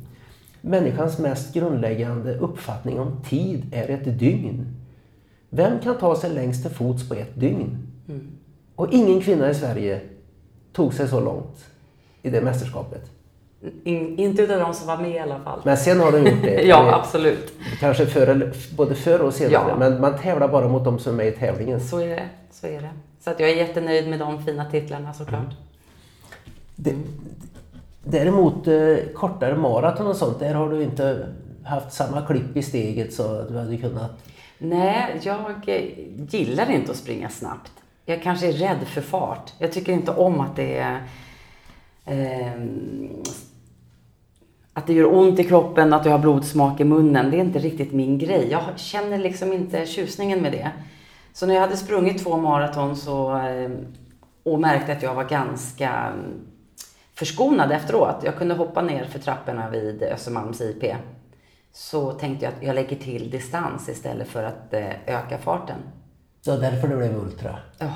Människans 0.65 1.19
mest 1.19 1.53
grundläggande 1.53 2.37
uppfattning 2.37 2.99
om 2.99 3.21
tid 3.29 3.73
är 3.73 3.89
ett 3.89 4.19
dygn. 4.19 4.65
Vem 5.49 5.79
kan 5.79 5.97
ta 5.97 6.15
sig 6.15 6.29
längst 6.29 6.61
till 6.61 6.71
fots 6.71 7.09
på 7.09 7.15
ett 7.15 7.39
dygn? 7.39 7.77
Och 8.75 8.93
ingen 8.93 9.21
kvinna 9.21 9.49
i 9.49 9.53
Sverige 9.53 10.01
tog 10.73 10.93
sig 10.93 11.07
så 11.07 11.19
långt 11.19 11.65
i 12.21 12.29
det 12.29 12.41
mästerskapet. 12.41 13.11
In, 13.83 14.19
inte 14.19 14.41
utav 14.41 14.59
de 14.59 14.73
som 14.73 14.87
var 14.87 14.97
med 14.97 15.11
i 15.11 15.19
alla 15.19 15.39
fall. 15.39 15.61
Men 15.63 15.77
sen 15.77 15.99
har 15.99 16.11
de 16.11 16.17
gjort 16.17 16.41
det. 16.43 16.61
ja, 16.67 16.87
Eh, 16.87 16.93
absolut. 16.93 17.53
Kanske 17.79 18.05
för, 18.05 18.53
både 18.75 18.95
förr 18.95 19.19
och 19.21 19.33
senare. 19.33 19.65
Ja. 19.69 19.75
Men 19.77 20.01
man 20.01 20.17
tävlar 20.17 20.47
bara 20.47 20.67
mot 20.67 20.83
de 20.85 20.99
som 20.99 21.13
är 21.13 21.17
med 21.17 21.27
i 21.27 21.31
tävlingen. 21.31 21.81
Så 21.81 21.99
är 21.99 22.07
det. 22.15 22.29
Så 22.51 22.67
är 22.67 22.81
det. 22.81 22.89
Så 23.19 23.29
att 23.29 23.39
jag 23.39 23.49
är 23.49 23.55
jättenöjd 23.55 24.09
med 24.09 24.19
de 24.19 24.43
fina 24.43 24.65
titlarna 24.65 25.13
såklart. 25.13 25.53
Det, 26.75 26.95
däremot 28.03 28.67
eh, 28.67 28.95
kortare 29.15 29.55
maraton 29.55 30.07
och 30.07 30.15
sånt, 30.15 30.39
där 30.39 30.53
har 30.53 30.69
du 30.69 30.83
inte 30.83 31.27
haft 31.65 31.93
samma 31.93 32.21
klipp 32.21 32.57
i 32.57 32.63
steget 32.63 33.13
så 33.13 33.39
att 33.39 33.49
du 33.49 33.57
hade 33.57 33.77
kunnat... 33.77 34.11
Nej, 34.57 35.19
jag 35.21 35.51
eh, 35.65 35.81
gillar 36.29 36.71
inte 36.71 36.91
att 36.91 36.97
springa 36.97 37.29
snabbt. 37.29 37.71
Jag 38.05 38.23
kanske 38.23 38.47
är 38.47 38.53
rädd 38.53 38.87
för 38.87 39.01
fart. 39.01 39.53
Jag 39.57 39.71
tycker 39.71 39.93
inte 39.93 40.11
om 40.11 40.39
att 40.39 40.55
det 40.55 40.77
är... 40.77 41.03
eh, 42.05 42.53
att 44.73 44.87
det 44.87 44.93
gör 44.93 45.13
ont 45.13 45.39
i 45.39 45.43
kroppen, 45.43 45.93
att 45.93 46.05
jag 46.05 46.11
har 46.11 46.19
blodsmak 46.19 46.79
i 46.79 46.83
munnen. 46.83 47.31
Det 47.31 47.37
är 47.37 47.41
inte 47.41 47.59
riktigt 47.59 47.93
min 47.93 48.17
grej. 48.17 48.47
Jag 48.51 48.63
känner 48.75 49.17
liksom 49.17 49.53
inte 49.53 49.85
tjusningen 49.85 50.41
med 50.41 50.51
det. 50.51 50.71
Så 51.33 51.45
när 51.45 51.53
jag 51.53 51.61
hade 51.61 51.77
sprungit 51.77 52.23
två 52.23 52.37
maraton 52.37 52.95
så, 52.95 53.29
ehm, 53.29 53.77
och 54.43 54.59
märkte 54.59 54.91
att 54.91 55.03
jag 55.03 55.15
var 55.15 55.23
ganska 55.23 56.13
förskonad 57.25 57.71
efteråt. 57.71 58.15
Jag 58.23 58.35
kunde 58.37 58.53
hoppa 58.53 58.81
ner 58.81 59.05
för 59.05 59.19
trapporna 59.19 59.69
vid 59.69 60.03
Östermalms 60.03 60.61
IP. 60.61 60.83
Så 61.73 62.11
tänkte 62.11 62.45
jag 62.45 62.53
att 62.53 62.63
jag 62.63 62.75
lägger 62.75 62.95
till 62.95 63.29
distans 63.29 63.89
istället 63.89 64.27
för 64.27 64.43
att 64.43 64.73
eh, 64.73 64.89
öka 65.05 65.37
farten. 65.37 65.77
Var 66.45 66.57
därför 66.57 66.87
det 66.87 66.95
blev 66.95 67.15
ultra. 67.15 67.55
Ja, 67.77 67.91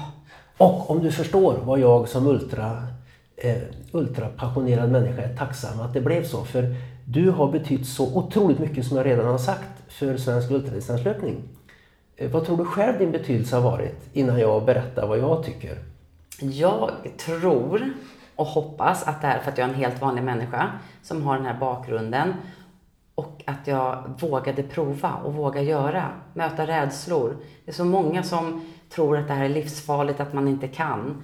Och 0.57 0.89
om 0.89 1.03
du 1.03 1.11
förstår 1.11 1.57
vad 1.63 1.79
jag 1.79 2.07
som 2.07 2.27
ultra, 2.27 2.87
eh, 3.35 3.57
ultrapassionerad 3.91 4.91
människa 4.91 5.21
är 5.21 5.35
tacksam 5.35 5.79
att 5.79 5.93
det 5.93 6.01
blev 6.01 6.23
så. 6.23 6.43
För 6.43 6.75
du 7.05 7.29
har 7.29 7.51
betytt 7.51 7.87
så 7.87 8.17
otroligt 8.17 8.59
mycket 8.59 8.85
som 8.85 8.97
jag 8.97 9.05
redan 9.05 9.25
har 9.25 9.37
sagt 9.37 9.69
för 9.87 10.17
svensk 10.17 10.51
ultradistanslöpning. 10.51 11.43
Eh, 12.15 12.31
vad 12.31 12.45
tror 12.45 12.57
du 12.57 12.65
själv 12.65 12.99
din 12.99 13.11
betydelse 13.11 13.55
har 13.55 13.71
varit 13.71 14.09
innan 14.13 14.39
jag 14.39 14.65
berättar 14.65 15.07
vad 15.07 15.19
jag 15.19 15.43
tycker? 15.43 15.77
Jag 16.39 16.91
tror 17.17 17.93
och 18.37 18.45
hoppas 18.45 19.07
att 19.07 19.21
det 19.21 19.27
är 19.27 19.39
för 19.39 19.51
att 19.51 19.57
jag 19.57 19.69
är 19.69 19.73
en 19.73 19.79
helt 19.79 20.01
vanlig 20.01 20.23
människa 20.23 20.71
som 21.01 21.23
har 21.23 21.37
den 21.37 21.45
här 21.45 21.59
bakgrunden 21.59 22.33
och 23.15 23.43
att 23.45 23.67
jag 23.67 24.03
vågade 24.19 24.63
prova 24.63 25.13
och 25.13 25.33
våga 25.33 25.61
göra, 25.61 26.09
möta 26.33 26.67
rädslor. 26.67 27.37
Det 27.65 27.71
är 27.71 27.75
så 27.75 27.85
många 27.85 28.23
som 28.23 28.65
tror 28.89 29.17
att 29.17 29.27
det 29.27 29.33
här 29.33 29.45
är 29.45 29.49
livsfarligt, 29.49 30.19
att 30.19 30.33
man 30.33 30.47
inte 30.47 30.67
kan. 30.67 31.23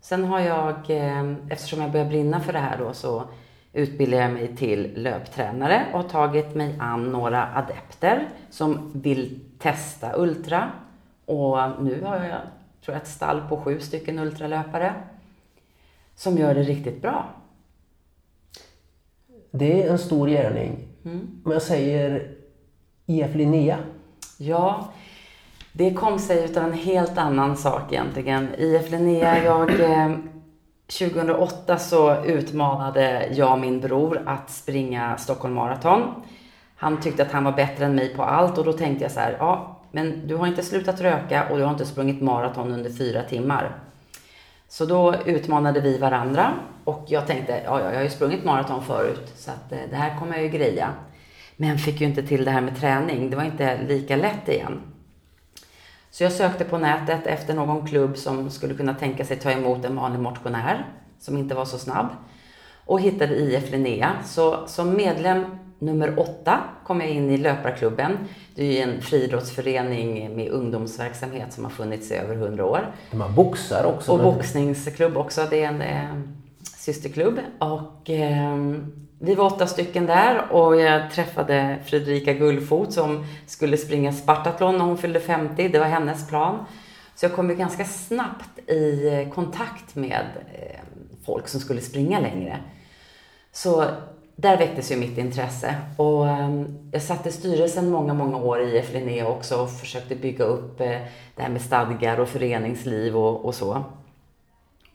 Sen 0.00 0.24
har 0.24 0.40
jag, 0.40 0.90
eh, 0.90 1.34
eftersom 1.48 1.80
jag 1.80 1.92
börjar 1.92 2.06
brinna 2.06 2.40
för 2.40 2.52
det 2.52 2.58
här 2.58 2.78
då, 2.78 2.92
så 2.92 3.24
utbildar 3.72 4.18
jag 4.18 4.32
mig 4.32 4.56
till 4.56 4.92
löptränare 4.96 5.86
och 5.92 6.02
har 6.02 6.08
tagit 6.08 6.54
mig 6.54 6.76
an 6.80 7.12
några 7.12 7.48
adepter 7.54 8.28
som 8.50 8.90
vill 8.94 9.40
testa 9.58 10.16
ultra. 10.16 10.70
Och 11.24 11.58
nu 11.82 12.02
har 12.04 12.16
jag, 12.16 12.40
tror 12.84 12.94
jag, 12.94 12.96
ett 12.96 13.08
stall 13.08 13.42
på 13.48 13.56
sju 13.56 13.80
stycken 13.80 14.18
ultralöpare 14.18 14.94
som 16.20 16.38
gör 16.38 16.54
det 16.54 16.62
riktigt 16.62 17.02
bra. 17.02 17.24
Det 19.50 19.82
är 19.82 19.90
en 19.90 19.98
stor 19.98 20.28
gärning. 20.28 20.88
Om 21.44 21.52
jag 21.52 21.62
säger 21.62 22.30
IF 23.06 23.34
Linnea. 23.34 23.78
Ja, 24.38 24.88
det 25.72 25.94
kom 25.94 26.18
sig 26.18 26.44
utav 26.44 26.64
en 26.64 26.72
helt 26.72 27.18
annan 27.18 27.56
sak 27.56 27.92
egentligen. 27.92 28.48
IF 28.58 28.90
Linnea, 28.90 29.44
jag... 29.44 29.80
Eh, 29.80 30.16
2008 30.98 31.78
så 31.78 32.24
utmanade 32.24 33.28
jag 33.32 33.60
min 33.60 33.80
bror 33.80 34.22
att 34.26 34.50
springa 34.50 35.16
Stockholm 35.16 35.54
Marathon. 35.54 36.02
Han 36.76 37.00
tyckte 37.00 37.22
att 37.22 37.32
han 37.32 37.44
var 37.44 37.52
bättre 37.52 37.84
än 37.84 37.94
mig 37.94 38.14
på 38.14 38.22
allt 38.22 38.58
och 38.58 38.64
då 38.64 38.72
tänkte 38.72 39.04
jag 39.04 39.12
så 39.12 39.20
här, 39.20 39.36
ja, 39.38 39.80
men 39.92 40.26
du 40.26 40.36
har 40.36 40.46
inte 40.46 40.62
slutat 40.62 41.00
röka 41.00 41.48
och 41.50 41.56
du 41.56 41.64
har 41.64 41.70
inte 41.70 41.86
sprungit 41.86 42.22
maraton 42.22 42.72
under 42.72 42.90
fyra 42.90 43.22
timmar. 43.22 43.89
Så 44.70 44.84
då 44.84 45.14
utmanade 45.24 45.80
vi 45.80 45.98
varandra 45.98 46.54
och 46.84 47.04
jag 47.08 47.26
tänkte, 47.26 47.62
ja, 47.64 47.80
ja 47.80 47.86
jag 47.86 47.96
har 47.96 48.02
ju 48.02 48.10
sprungit 48.10 48.44
maraton 48.44 48.84
förut 48.84 49.32
så 49.36 49.50
att 49.50 49.72
eh, 49.72 49.78
det 49.90 49.96
här 49.96 50.18
kommer 50.18 50.34
jag 50.34 50.42
ju 50.42 50.48
greja. 50.48 50.94
Men 51.56 51.78
fick 51.78 52.00
ju 52.00 52.06
inte 52.06 52.22
till 52.22 52.44
det 52.44 52.50
här 52.50 52.60
med 52.60 52.76
träning, 52.76 53.30
det 53.30 53.36
var 53.36 53.44
inte 53.44 53.82
lika 53.82 54.16
lätt 54.16 54.48
igen. 54.48 54.80
Så 56.10 56.22
jag 56.22 56.32
sökte 56.32 56.64
på 56.64 56.78
nätet 56.78 57.26
efter 57.26 57.54
någon 57.54 57.86
klubb 57.86 58.16
som 58.16 58.50
skulle 58.50 58.74
kunna 58.74 58.94
tänka 58.94 59.24
sig 59.24 59.36
ta 59.36 59.50
emot 59.50 59.84
en 59.84 59.96
vanlig 59.96 60.20
motionär 60.20 60.86
som 61.18 61.38
inte 61.38 61.54
var 61.54 61.64
så 61.64 61.78
snabb 61.78 62.08
och 62.86 63.00
hittade 63.00 63.36
IF 63.36 63.70
Linnea. 63.70 64.12
Så 64.24 64.66
som 64.66 64.92
medlem 64.96 65.44
nummer 65.80 66.18
åtta 66.18 66.60
kom 66.84 67.00
jag 67.00 67.10
in 67.10 67.30
i 67.30 67.36
löparklubben. 67.36 68.18
Det 68.54 68.64
är 68.64 68.72
ju 68.72 68.78
en 68.78 69.02
friidrottsförening 69.02 70.36
med 70.36 70.50
ungdomsverksamhet 70.50 71.52
som 71.52 71.64
har 71.64 71.70
funnits 71.70 72.10
i 72.10 72.14
över 72.14 72.34
hundra 72.34 72.64
år. 72.64 72.94
Man 73.10 73.34
boxar 73.34 73.84
också. 73.84 74.12
Och 74.12 74.18
boxningsklubb 74.18 75.16
också. 75.16 75.46
Det 75.50 75.62
är 75.62 75.68
en 75.68 75.82
eh, 75.82 76.20
systerklubb. 76.76 77.40
Och 77.58 78.10
eh, 78.10 78.56
vi 79.18 79.34
var 79.34 79.44
åtta 79.44 79.66
stycken 79.66 80.06
där 80.06 80.52
och 80.52 80.76
jag 80.76 81.10
träffade 81.10 81.78
Fredrika 81.84 82.32
Gullfot 82.32 82.92
som 82.92 83.24
skulle 83.46 83.76
springa 83.76 84.12
Spartathlon 84.12 84.78
när 84.78 84.84
hon 84.84 84.98
fyllde 84.98 85.20
50. 85.20 85.68
Det 85.68 85.78
var 85.78 85.86
hennes 85.86 86.28
plan. 86.28 86.64
Så 87.14 87.24
jag 87.24 87.32
kom 87.32 87.50
ju 87.50 87.56
ganska 87.56 87.84
snabbt 87.84 88.70
i 88.70 89.08
eh, 89.08 89.34
kontakt 89.34 89.94
med 89.94 90.26
eh, 90.52 90.80
folk 91.26 91.48
som 91.48 91.60
skulle 91.60 91.80
springa 91.80 92.20
längre. 92.20 92.58
Så 93.52 93.84
där 94.40 94.58
väcktes 94.58 94.92
ju 94.92 94.96
mitt 94.96 95.18
intresse. 95.18 95.74
Och 95.96 96.28
ehm, 96.28 96.78
jag 96.92 97.02
satt 97.02 97.26
i 97.26 97.32
styrelsen 97.32 97.90
många, 97.90 98.14
många 98.14 98.36
år 98.36 98.60
i 98.60 98.78
IF 98.78 98.92
Linné 98.92 99.24
också 99.24 99.62
och 99.62 99.70
försökte 99.70 100.16
bygga 100.16 100.44
upp 100.44 100.80
eh, 100.80 100.98
det 101.36 101.42
här 101.42 101.48
med 101.48 101.62
stadgar 101.62 102.20
och 102.20 102.28
föreningsliv 102.28 103.16
och, 103.16 103.44
och 103.44 103.54
så. 103.54 103.84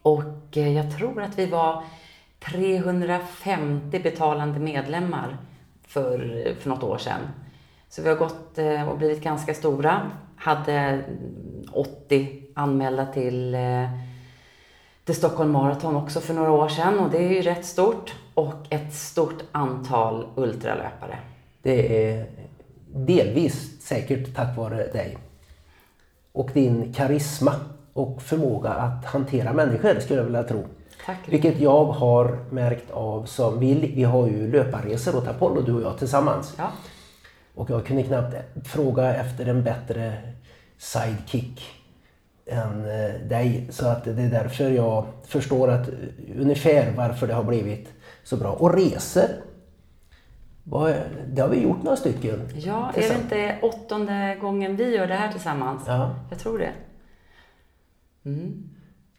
Och 0.02 0.58
eh, 0.58 0.74
jag 0.74 0.98
tror 0.98 1.22
att 1.22 1.40
vi 1.40 1.46
var 1.46 1.84
350 2.40 4.00
betalande 4.00 4.60
medlemmar 4.60 5.38
för, 5.88 6.54
för 6.60 6.70
något 6.70 6.84
år 6.84 6.98
sedan. 6.98 7.22
Så 7.90 8.02
vi 8.02 8.10
har 8.10 8.16
gått 8.16 8.58
eh, 8.58 8.90
och 8.90 8.98
blivit 8.98 9.24
ganska 9.24 9.54
stora. 9.54 10.12
Hade 10.36 10.74
mm, 10.74 11.66
80 11.72 12.42
anmälda 12.54 13.06
till 13.06 13.56
till 15.06 15.16
Stockholm 15.16 15.52
Marathon 15.52 15.96
också 15.96 16.20
för 16.20 16.34
några 16.34 16.52
år 16.52 16.70
sedan 16.70 17.00
och 17.00 17.10
det 17.12 17.18
är 17.18 17.30
ju 17.30 17.42
rätt 17.42 17.66
stort. 17.66 18.14
Och 18.34 18.54
ett 18.70 18.94
stort 18.94 19.44
antal 19.52 20.28
ultralöpare. 20.36 21.20
Det 21.62 22.10
är 22.10 22.26
delvis 22.88 23.82
säkert 23.82 24.36
tack 24.36 24.58
vare 24.58 24.76
dig. 24.76 25.18
Och 26.32 26.50
din 26.54 26.94
karisma 26.94 27.54
och 27.94 28.22
förmåga 28.22 28.70
att 28.70 29.06
hantera 29.06 29.54
människor 29.54 30.00
skulle 30.00 30.20
jag 30.20 30.26
vilja 30.26 30.44
tro. 30.44 30.66
Tack. 31.06 31.18
Vilket 31.26 31.60
jag 31.60 31.86
har 31.86 32.46
märkt 32.50 32.92
av 32.92 33.26
som 33.26 33.60
vill. 33.60 33.92
Vi 33.96 34.04
har 34.04 34.28
ju 34.28 34.52
löparresor 34.52 35.16
åt 35.16 35.28
Apollo 35.28 35.62
du 35.62 35.74
och 35.74 35.82
jag 35.82 35.98
tillsammans. 35.98 36.54
Ja. 36.58 36.72
Och 37.56 37.70
jag 37.70 37.86
kunde 37.86 38.04
knappt 38.04 38.36
fråga 38.68 39.16
efter 39.16 39.46
en 39.46 39.64
bättre 39.64 40.14
sidekick 40.78 41.62
än 42.46 42.86
eh, 42.86 43.28
dig. 43.28 43.68
Så 43.70 43.88
att 43.88 44.04
det 44.04 44.22
är 44.22 44.30
därför 44.30 44.70
jag 44.70 45.06
förstår 45.28 45.70
att 45.72 45.90
ungefär 46.40 46.94
varför 46.98 47.28
det 47.28 47.34
har 47.34 47.44
blivit 47.44 47.94
så 48.24 48.38
bra. 48.38 48.52
Och 48.52 48.74
resor. 48.74 49.30
Det 51.28 51.42
har 51.42 51.50
vi 51.50 51.62
gjort 51.62 51.84
några 51.84 51.98
stycken. 51.98 52.50
Ja, 52.56 52.92
är 52.96 53.10
det 53.10 53.16
inte 53.16 53.56
åttonde 53.62 54.38
gången 54.42 54.76
vi 54.76 54.96
gör 54.96 55.08
det 55.08 55.14
här 55.14 55.32
tillsammans? 55.32 55.84
Ja. 55.88 56.16
Jag 56.30 56.40
tror 56.40 56.60
det. 56.60 56.72
Mm. 58.26 58.70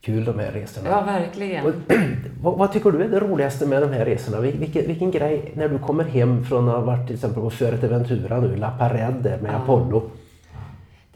Kul 0.01 0.25
de 0.25 0.39
här 0.39 0.53
resorna. 0.53 0.89
Ja, 0.89 1.03
verkligen. 1.05 1.67
Och, 1.67 1.73
vad, 2.43 2.59
vad, 2.59 2.73
tycker 2.73 2.91
du 2.91 3.03
är 3.03 3.09
det 3.09 3.21
roligaste 3.21 3.67
med 3.67 3.83
de 3.83 3.93
här 3.93 4.05
resorna? 4.05 4.41
Vilken, 4.41 4.87
vilken 4.87 5.11
grej 5.11 5.53
när 5.55 5.69
du 5.69 5.79
kommer 5.79 6.05
hem 6.05 6.45
från 6.45 6.69
att 6.69 6.75
ha 6.75 6.81
varit 6.81 7.07
till 7.07 7.15
exempel 7.15 7.43
på 7.43 7.51
Fuerteventura 7.51 8.41
nu, 8.41 8.57
La 8.57 8.71
Parede 8.71 9.39
med 9.43 9.53
ja. 9.53 9.57
Apollo. 9.57 10.11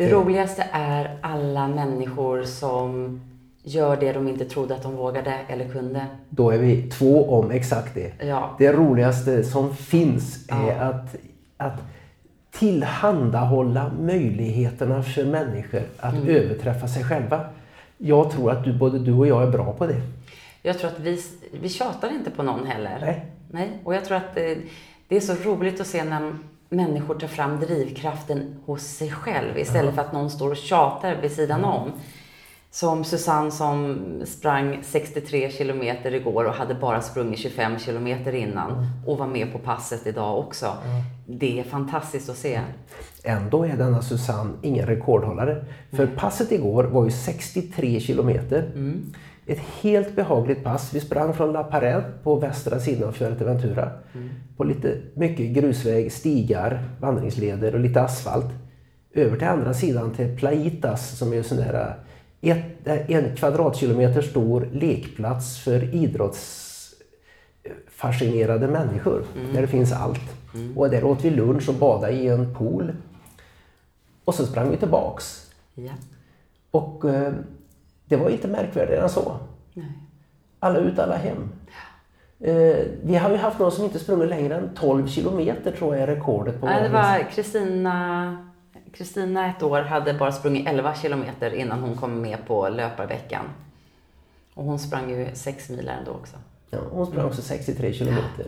Det 0.00 0.10
eh. 0.10 0.18
roligaste 0.18 0.66
är 0.72 1.18
alla 1.20 1.68
människor 1.68 2.42
som 2.42 3.20
gör 3.62 3.96
det 3.96 4.12
de 4.12 4.28
inte 4.28 4.44
trodde 4.44 4.74
att 4.74 4.82
de 4.82 4.96
vågade 4.96 5.34
eller 5.48 5.68
kunde. 5.68 6.06
Då 6.28 6.50
är 6.50 6.58
vi 6.58 6.82
två 6.82 7.30
om 7.38 7.50
exakt 7.50 7.94
det. 7.94 8.12
Ja. 8.26 8.56
Det 8.58 8.72
roligaste 8.72 9.44
som 9.44 9.76
finns 9.76 10.48
är 10.48 10.66
ja. 10.66 10.74
att, 10.74 11.16
att 11.56 11.80
tillhandahålla 12.50 13.92
möjligheterna 14.00 15.02
för 15.02 15.24
människor 15.24 15.82
att 15.96 16.14
mm. 16.14 16.28
överträffa 16.28 16.88
sig 16.88 17.04
själva. 17.04 17.44
Jag 17.98 18.30
tror 18.30 18.50
att 18.50 18.64
du, 18.64 18.72
både 18.72 18.98
du 18.98 19.12
och 19.12 19.26
jag 19.26 19.42
är 19.42 19.50
bra 19.50 19.72
på 19.72 19.86
det. 19.86 20.00
Jag 20.62 20.78
tror 20.78 20.90
att 20.90 21.00
vi, 21.00 21.22
vi 21.60 21.68
tjatar 21.68 22.12
inte 22.12 22.30
på 22.30 22.42
någon 22.42 22.66
heller. 22.66 22.98
Nej. 23.00 23.26
Nej. 23.50 23.80
Och 23.84 23.94
jag 23.94 24.04
tror 24.04 24.16
att 24.16 24.34
det, 24.34 24.58
det 25.08 25.16
är 25.16 25.20
så 25.20 25.34
roligt 25.34 25.80
att 25.80 25.86
se 25.86 26.04
när 26.04 26.32
människor 26.70 27.14
tar 27.14 27.28
fram 27.28 27.60
drivkraften 27.60 28.56
hos 28.66 28.82
sig 28.82 29.10
själv 29.10 29.58
istället 29.58 29.94
ja. 29.96 30.02
för 30.02 30.08
att 30.08 30.12
någon 30.12 30.30
står 30.30 30.50
och 30.50 30.56
tjatar 30.56 31.16
vid 31.22 31.32
sidan 31.32 31.64
om. 31.64 31.92
Som 32.72 33.04
Susanne 33.04 33.50
som 33.50 33.98
sprang 34.26 34.78
63 34.82 35.50
kilometer 35.50 36.14
igår 36.14 36.44
och 36.44 36.54
hade 36.54 36.74
bara 36.74 37.00
sprungit 37.00 37.38
25 37.38 37.78
kilometer 37.78 38.34
innan 38.34 38.70
mm. 38.70 38.86
och 39.06 39.18
var 39.18 39.26
med 39.26 39.52
på 39.52 39.58
passet 39.58 40.06
idag 40.06 40.38
också. 40.38 40.66
Mm. 40.66 41.02
Det 41.26 41.60
är 41.60 41.64
fantastiskt 41.64 42.30
att 42.30 42.36
se. 42.36 42.60
Ändå 43.24 43.64
är 43.64 43.76
denna 43.76 44.02
Susanne 44.02 44.52
ingen 44.62 44.86
rekordhållare. 44.86 45.64
För 45.90 46.02
mm. 46.02 46.16
passet 46.16 46.52
igår 46.52 46.84
var 46.84 47.04
ju 47.04 47.10
63 47.10 48.00
kilometer. 48.00 48.62
Mm. 48.74 49.12
Ett 49.50 49.58
helt 49.58 50.16
behagligt 50.16 50.64
pass. 50.64 50.94
Vi 50.94 51.00
sprang 51.00 51.34
från 51.34 51.52
La 51.52 51.62
Parade 51.62 52.04
på 52.22 52.36
västra 52.36 52.80
sidan 52.80 53.08
av 53.08 53.12
Fuerteventura. 53.12 53.90
Mm. 54.14 54.28
På 54.56 54.64
lite 54.64 54.96
mycket 55.14 55.54
grusväg, 55.54 56.12
stigar, 56.12 56.84
vandringsleder 57.00 57.74
och 57.74 57.80
lite 57.80 58.02
asfalt. 58.02 58.46
Över 59.12 59.36
till 59.36 59.48
andra 59.48 59.74
sidan 59.74 60.14
till 60.14 60.36
Plaitas 60.36 61.18
som 61.18 61.32
är 61.32 61.42
sån 61.42 61.58
där 61.58 61.94
ett, 62.40 62.86
en 62.86 63.36
kvadratkilometer 63.36 64.22
stor 64.22 64.68
lekplats 64.72 65.58
för 65.58 65.94
idrottsfascinerade 65.94 68.68
människor. 68.68 69.24
Mm. 69.36 69.54
Där 69.54 69.60
det 69.60 69.68
finns 69.68 69.92
allt. 69.92 70.54
Mm. 70.54 70.78
Och 70.78 70.90
där 70.90 71.04
åt 71.04 71.24
vi 71.24 71.30
lunch 71.30 71.68
och 71.68 71.74
badade 71.74 72.12
i 72.12 72.28
en 72.28 72.54
pool. 72.54 72.92
Och 74.24 74.34
så 74.34 74.46
sprang 74.46 74.70
vi 74.70 74.76
tillbaks. 74.76 75.50
Ja. 75.74 75.92
Och 76.70 77.04
eh, 77.04 77.32
det 78.10 78.16
var 78.16 78.30
inte 78.30 78.48
märkvärdigare 78.48 79.02
än 79.02 79.08
så. 79.08 79.36
Nej. 79.74 79.92
Alla 80.58 80.78
ut, 80.78 80.98
alla 80.98 81.16
hem. 81.16 81.48
Eh, 82.40 82.76
vi 83.02 83.16
har 83.16 83.30
ju 83.30 83.36
haft 83.36 83.58
någon 83.58 83.72
som 83.72 83.84
inte 83.84 83.98
sprungit 83.98 84.28
längre 84.28 84.56
än 84.56 84.74
12 84.74 85.08
kilometer 85.08 85.72
tror 85.72 85.96
jag 85.96 86.02
är 86.02 86.14
rekordet. 86.14 86.60
på 86.60 86.66
Nej, 86.66 86.82
det 86.82 86.88
var 86.88 87.30
Kristina 87.30 88.46
Kristina 88.92 89.46
ett 89.48 89.62
år 89.62 89.80
hade 89.82 90.14
bara 90.14 90.32
sprungit 90.32 90.68
11 90.68 90.94
kilometer 90.94 91.54
innan 91.54 91.80
hon 91.80 91.96
kom 91.96 92.20
med 92.20 92.38
på 92.46 92.68
löparveckan. 92.68 93.44
Och 94.54 94.64
hon 94.64 94.78
sprang 94.78 95.10
ju 95.10 95.28
6 95.34 95.70
mil 95.70 95.88
ändå 95.98 96.10
också. 96.10 96.36
Ja, 96.70 96.78
hon 96.90 97.06
sprang 97.06 97.26
också 97.26 97.42
63 97.42 97.92
kilometer. 97.92 98.46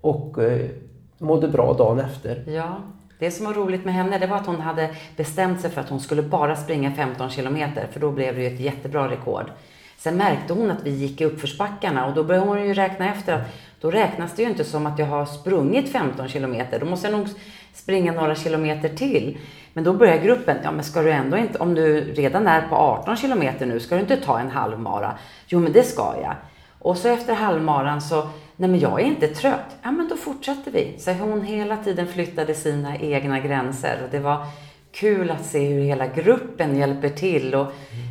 Och 0.00 0.38
eh, 0.38 0.70
mådde 1.18 1.48
bra 1.48 1.72
dagen 1.72 2.00
efter. 2.00 2.50
Ja. 2.50 2.76
Det 3.24 3.30
som 3.30 3.46
var 3.46 3.54
roligt 3.54 3.84
med 3.84 3.94
henne 3.94 4.18
det 4.18 4.26
var 4.26 4.36
att 4.36 4.46
hon 4.46 4.60
hade 4.60 4.90
bestämt 5.16 5.60
sig 5.60 5.70
för 5.70 5.80
att 5.80 5.88
hon 5.88 6.00
skulle 6.00 6.22
bara 6.22 6.56
springa 6.56 6.92
15 6.92 7.30
kilometer 7.30 7.86
för 7.92 8.00
då 8.00 8.10
blev 8.10 8.34
det 8.34 8.40
ju 8.40 8.54
ett 8.54 8.60
jättebra 8.60 9.10
rekord. 9.10 9.50
Sen 9.96 10.16
märkte 10.16 10.52
hon 10.52 10.70
att 10.70 10.82
vi 10.82 10.90
gick 10.90 11.20
i 11.20 11.24
uppförsbackarna 11.24 12.06
och 12.06 12.14
då 12.14 12.24
började 12.24 12.46
hon 12.46 12.66
ju 12.66 12.74
räkna 12.74 13.12
efter 13.12 13.34
att 13.34 13.40
då 13.80 13.90
räknas 13.90 14.32
det 14.36 14.42
ju 14.42 14.48
inte 14.48 14.64
som 14.64 14.86
att 14.86 14.98
jag 14.98 15.06
har 15.06 15.26
sprungit 15.26 15.92
15 15.92 16.28
kilometer. 16.28 16.80
Då 16.80 16.86
måste 16.86 17.08
jag 17.08 17.18
nog 17.18 17.28
springa 17.72 18.12
några 18.12 18.34
kilometer 18.34 18.88
till. 18.88 19.38
Men 19.72 19.84
då 19.84 19.92
börjar 19.92 20.18
gruppen, 20.18 20.56
ja 20.62 20.70
men 20.70 20.84
ska 20.84 21.02
du 21.02 21.10
ändå 21.10 21.36
inte, 21.36 21.58
om 21.58 21.74
du 21.74 22.00
redan 22.00 22.46
är 22.46 22.68
på 22.68 22.76
18 22.76 23.16
kilometer 23.16 23.66
nu, 23.66 23.80
ska 23.80 23.94
du 23.94 24.00
inte 24.00 24.16
ta 24.16 24.40
en 24.40 24.50
halvmara? 24.50 25.18
Jo 25.46 25.60
men 25.60 25.72
det 25.72 25.82
ska 25.82 26.14
jag. 26.22 26.34
Och 26.78 26.96
så 26.96 27.08
efter 27.08 27.34
halvmaran 27.34 28.02
så, 28.02 28.28
nej 28.56 28.70
men 28.70 28.80
jag 28.80 29.00
är 29.00 29.04
inte 29.04 29.28
trött. 29.28 29.76
Ja 29.82 29.90
men 29.90 30.08
då 30.08 30.16
fortsätter 30.16 30.70
vi. 30.70 30.94
Så 30.98 31.12
hon 31.12 31.42
hela 31.42 31.76
tiden 31.76 32.06
flyttade 32.06 32.54
sina 32.54 32.98
egna 32.98 33.40
gränser. 33.40 34.00
Och 34.04 34.10
det 34.10 34.18
var 34.18 34.46
kul 34.94 35.30
att 35.30 35.44
se 35.44 35.68
hur 35.68 35.80
hela 35.80 36.06
gruppen 36.06 36.76
hjälper 36.76 37.08
till. 37.08 37.54
Och 37.54 37.66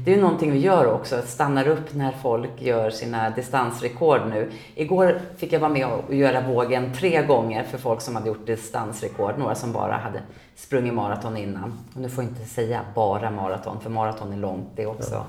det 0.06 0.12
är 0.12 0.16
ju 0.16 0.22
någonting 0.22 0.52
vi 0.52 0.60
gör 0.60 0.94
också, 0.94 1.16
att 1.16 1.30
stannar 1.30 1.68
upp 1.68 1.94
när 1.94 2.12
folk 2.12 2.62
gör 2.62 2.90
sina 2.90 3.30
distansrekord 3.30 4.22
nu. 4.30 4.52
Igår 4.76 5.20
fick 5.38 5.54
jag 5.54 5.60
vara 5.60 5.72
med 5.72 5.88
och 5.88 6.14
göra 6.16 6.42
vågen 6.42 6.94
tre 6.94 7.26
gånger 7.26 7.64
för 7.64 7.78
folk 7.78 8.02
som 8.02 8.16
hade 8.16 8.28
gjort 8.28 8.48
distansrekord. 8.48 9.38
Några 9.38 9.56
som 9.56 9.72
bara 9.72 9.94
hade 9.94 10.22
sprungit 10.56 10.94
maraton 10.94 11.38
innan. 11.38 11.80
Och 11.96 12.02
nu 12.02 12.10
får 12.10 12.24
jag 12.24 12.32
inte 12.32 12.46
säga 12.46 12.82
bara 12.96 13.32
maraton, 13.32 13.80
för 13.80 13.90
maraton 13.90 14.34
är 14.34 14.38
långt 14.38 14.68
det 14.76 14.86
också. 14.86 15.26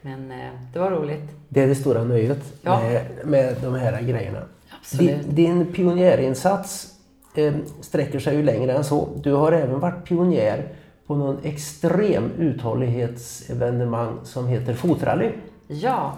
Men 0.00 0.30
eh, 0.30 0.50
det 0.72 0.78
var 0.78 0.90
roligt. 0.90 1.30
Det 1.48 1.62
är 1.62 1.66
det 1.66 1.74
stora 1.74 2.04
nöjet 2.04 2.54
ja. 2.62 2.80
med, 2.80 3.06
med 3.24 3.56
de 3.62 3.74
här 3.74 4.02
grejerna. 4.02 4.38
Absolut. 4.80 5.22
Din, 5.22 5.34
din 5.34 5.72
pionjärinsats 5.72 6.92
eh, 7.34 7.54
sträcker 7.80 8.18
sig 8.18 8.36
ju 8.36 8.42
längre 8.42 8.72
än 8.72 8.84
så. 8.84 9.08
Du 9.22 9.32
har 9.32 9.52
även 9.52 9.80
varit 9.80 10.04
pionjär 10.04 10.68
på 11.06 11.14
någon 11.14 11.38
extrem 11.42 12.30
uthållighetsevenemang 12.38 14.18
som 14.24 14.46
heter 14.48 14.74
fotrally. 14.74 15.32
Ja, 15.66 16.16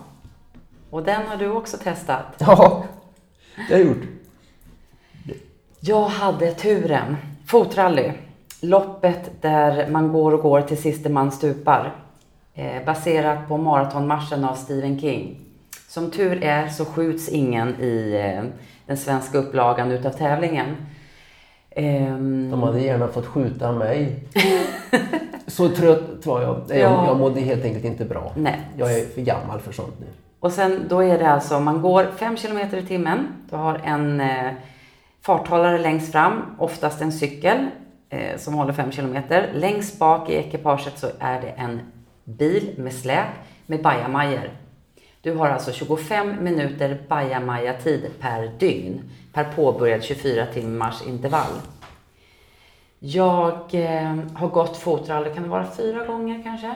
och 0.90 1.02
den 1.02 1.26
har 1.26 1.36
du 1.36 1.50
också 1.50 1.76
testat. 1.76 2.24
Ja, 2.38 2.84
det 3.68 3.74
har 3.74 3.80
jag 3.80 3.88
gjort. 3.88 4.02
Jag 5.80 6.04
hade 6.04 6.54
turen, 6.54 7.16
fotrally, 7.46 8.12
loppet 8.60 9.30
där 9.40 9.88
man 9.90 10.12
går 10.12 10.34
och 10.34 10.42
går 10.42 10.60
till 10.60 10.82
sista 10.82 11.08
man 11.08 11.32
stupar. 11.32 11.94
Eh, 12.58 12.84
baserat 12.84 13.48
på 13.48 13.56
maratonmarschen 13.56 14.44
av 14.44 14.54
Stephen 14.54 15.00
King. 15.00 15.40
Som 15.88 16.10
tur 16.10 16.44
är 16.44 16.68
så 16.68 16.84
skjuts 16.84 17.28
ingen 17.28 17.80
i 17.80 18.22
eh, 18.24 18.44
den 18.86 18.96
svenska 18.96 19.38
upplagan 19.38 19.90
utav 19.92 20.10
tävlingen. 20.10 20.76
Ehm. 21.70 22.50
De 22.50 22.62
hade 22.62 22.80
gärna 22.80 23.08
fått 23.08 23.26
skjuta 23.26 23.72
mig. 23.72 24.22
så 25.46 25.68
trött 25.68 26.26
var 26.26 26.42
jag. 26.42 26.62
Jag, 26.68 26.78
ja. 26.78 27.06
jag 27.06 27.18
mådde 27.18 27.40
helt 27.40 27.64
enkelt 27.64 27.84
inte 27.84 28.04
bra. 28.04 28.32
Nej. 28.36 28.60
Jag 28.76 28.98
är 28.98 29.06
för 29.06 29.20
gammal 29.20 29.60
för 29.60 29.72
sånt 29.72 30.00
nu. 30.00 30.06
Och 30.40 30.52
sen 30.52 30.86
då 30.88 31.02
är 31.02 31.18
det 31.18 31.30
alltså, 31.30 31.60
man 31.60 31.82
går 31.82 32.06
5 32.16 32.36
km 32.36 32.58
i 32.58 32.82
timmen. 32.82 33.26
Du 33.50 33.56
har 33.56 33.80
en 33.84 34.20
eh, 34.20 34.52
farthållare 35.22 35.78
längst 35.78 36.12
fram, 36.12 36.42
oftast 36.58 37.00
en 37.00 37.12
cykel 37.12 37.66
eh, 38.10 38.38
som 38.38 38.54
håller 38.54 38.72
5 38.72 38.90
km. 38.90 39.16
Längst 39.54 39.98
bak 39.98 40.30
i 40.30 40.34
ekipaget 40.34 40.98
så 40.98 41.06
är 41.18 41.40
det 41.40 41.48
en 41.48 41.80
bil 42.28 42.74
med 42.76 42.92
släp 42.92 43.28
med 43.66 43.82
bajamajor. 43.82 44.50
Du 45.20 45.34
har 45.34 45.48
alltså 45.48 45.72
25 45.72 46.44
minuter 46.44 46.98
bajamaja-tid 47.08 48.10
per 48.20 48.50
dygn 48.58 49.10
per 49.32 49.44
påbörjad 49.44 50.02
24 50.02 50.46
timmars 50.46 51.06
intervall. 51.06 51.52
Jag 52.98 53.74
eh, 53.74 54.16
har 54.34 54.48
gått 54.48 54.76
fotrally, 54.76 55.34
kan 55.34 55.42
det 55.42 55.48
vara 55.48 55.70
fyra 55.76 56.04
gånger 56.04 56.42
kanske? 56.42 56.74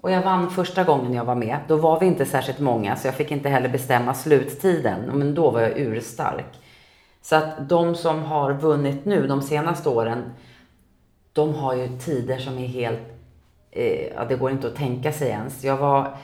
Och 0.00 0.10
jag 0.10 0.22
vann 0.22 0.50
första 0.50 0.84
gången 0.84 1.14
jag 1.14 1.24
var 1.24 1.34
med. 1.34 1.58
Då 1.68 1.76
var 1.76 2.00
vi 2.00 2.06
inte 2.06 2.24
särskilt 2.24 2.58
många 2.58 2.96
så 2.96 3.08
jag 3.08 3.14
fick 3.14 3.30
inte 3.30 3.48
heller 3.48 3.68
bestämma 3.68 4.14
sluttiden. 4.14 5.00
Men 5.14 5.34
då 5.34 5.50
var 5.50 5.60
jag 5.60 5.78
urstark. 5.78 6.58
Så 7.22 7.36
att 7.36 7.68
de 7.68 7.94
som 7.94 8.22
har 8.22 8.52
vunnit 8.52 9.04
nu 9.04 9.26
de 9.26 9.42
senaste 9.42 9.88
åren, 9.88 10.32
de 11.32 11.54
har 11.54 11.74
ju 11.74 11.98
tider 11.98 12.38
som 12.38 12.58
är 12.58 12.66
helt, 12.66 13.17
ja 14.14 14.24
det 14.24 14.36
går 14.36 14.50
inte 14.50 14.66
att 14.66 14.76
tänka 14.76 15.12
sig 15.12 15.28
ens. 15.28 15.64
Jag 15.64 15.76
var 15.76 16.16